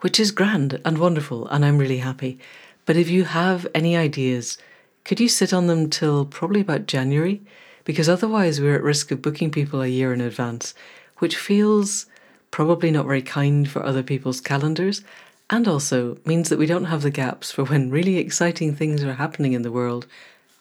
which 0.00 0.20
is 0.20 0.30
grand 0.30 0.80
and 0.84 0.98
wonderful, 0.98 1.48
and 1.48 1.64
I'm 1.64 1.78
really 1.78 1.98
happy. 1.98 2.38
But 2.86 2.96
if 2.96 3.08
you 3.08 3.24
have 3.24 3.66
any 3.74 3.96
ideas, 3.96 4.58
could 5.04 5.20
you 5.20 5.28
sit 5.28 5.52
on 5.52 5.66
them 5.66 5.90
till 5.90 6.24
probably 6.24 6.60
about 6.60 6.86
January? 6.86 7.42
Because 7.88 8.10
otherwise, 8.10 8.60
we're 8.60 8.74
at 8.74 8.82
risk 8.82 9.10
of 9.12 9.22
booking 9.22 9.50
people 9.50 9.80
a 9.80 9.86
year 9.88 10.12
in 10.12 10.20
advance, 10.20 10.74
which 11.20 11.38
feels 11.38 12.04
probably 12.50 12.90
not 12.90 13.06
very 13.06 13.22
kind 13.22 13.66
for 13.66 13.82
other 13.82 14.02
people's 14.02 14.42
calendars 14.42 15.02
and 15.48 15.66
also 15.66 16.18
means 16.26 16.50
that 16.50 16.58
we 16.58 16.66
don't 16.66 16.84
have 16.84 17.00
the 17.00 17.10
gaps 17.10 17.50
for 17.50 17.64
when 17.64 17.88
really 17.88 18.18
exciting 18.18 18.74
things 18.74 19.02
are 19.02 19.14
happening 19.14 19.54
in 19.54 19.62
the 19.62 19.72
world 19.72 20.06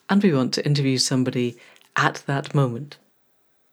and 0.09 0.23
we 0.23 0.33
want 0.33 0.53
to 0.53 0.65
interview 0.65 0.97
somebody 0.97 1.57
at 1.97 2.23
that 2.27 2.55
moment. 2.55 2.95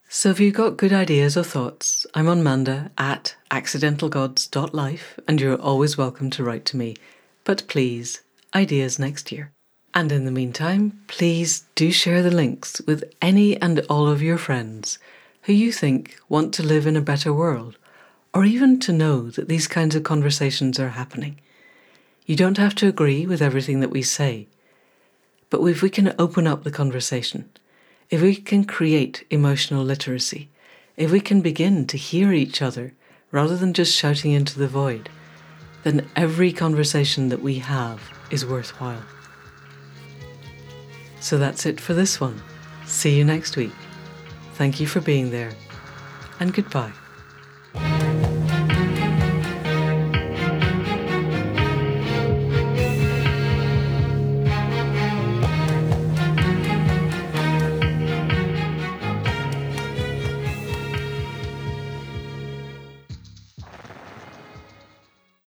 So 0.09 0.31
if 0.31 0.41
you've 0.41 0.55
got 0.55 0.77
good 0.77 0.93
ideas 0.93 1.37
or 1.37 1.45
thoughts, 1.45 2.09
I'm 2.13 2.27
on 2.27 2.43
Manda 2.43 2.91
at 2.99 3.37
accidentalgods.life 3.53 5.21
and 5.29 5.41
you're 5.41 5.63
always 5.63 5.97
welcome 5.97 6.29
to 6.31 6.43
write 6.43 6.65
to 6.65 6.77
me. 6.77 6.97
But 7.45 7.63
please, 7.69 8.23
ideas 8.53 8.99
next 8.99 9.31
year. 9.31 9.54
And 9.95 10.11
in 10.11 10.25
the 10.25 10.33
meantime, 10.33 11.01
please 11.07 11.65
do 11.77 11.93
share 11.93 12.21
the 12.21 12.31
links 12.31 12.83
with 12.85 13.05
any 13.23 13.61
and 13.61 13.79
all 13.89 14.09
of 14.09 14.21
your 14.21 14.39
friends 14.39 14.99
who 15.43 15.53
you 15.53 15.71
think 15.71 16.19
want 16.29 16.53
to 16.55 16.65
live 16.65 16.87
in 16.87 16.97
a 16.97 17.01
better 17.01 17.33
world 17.33 17.79
or 18.35 18.45
even 18.45 18.81
to 18.81 18.93
know 18.93 19.31
that 19.31 19.49
these 19.49 19.69
kinds 19.69 19.95
of 19.95 20.03
conversations 20.03 20.81
are 20.81 20.91
happening. 20.91 21.39
You 22.27 22.35
don't 22.35 22.59
have 22.59 22.75
to 22.77 22.89
agree 22.89 23.25
with 23.25 23.41
everything 23.41 23.79
that 23.81 23.91
we 23.91 24.03
say, 24.03 24.49
but 25.49 25.63
if 25.63 25.81
we 25.81 25.91
can 25.91 26.15
open 26.19 26.49
up 26.49 26.65
the 26.65 26.73
conversation, 26.73 27.49
if 28.11 28.21
we 28.21 28.35
can 28.35 28.65
create 28.65 29.25
emotional 29.31 29.85
literacy, 29.85 30.49
if 30.97 31.13
we 31.13 31.21
can 31.21 31.41
begin 31.41 31.87
to 31.87 31.97
hear 31.97 32.33
each 32.33 32.61
other 32.61 32.95
rather 33.31 33.57
than 33.57 33.73
just 33.73 33.97
shouting 33.97 34.33
into 34.33 34.59
the 34.59 34.67
void, 34.67 35.09
then 35.85 36.09
every 36.17 36.53
conversation 36.53 37.29
that 37.29 37.43
we 37.43 37.61
have 37.61 38.01
is 38.31 38.45
worthwhile. 38.45 39.03
So 41.25 41.39
that's 41.39 41.65
it 41.65 41.81
for 41.81 41.95
this 41.95 42.21
one. 42.21 42.43
See 42.85 43.17
you 43.17 43.25
next 43.25 43.57
week. 43.57 43.73
Thank 44.57 44.79
you 44.79 44.87
for 44.87 45.01
being 45.01 45.31
there, 45.31 45.53
and 46.39 46.53
goodbye. 46.53 46.93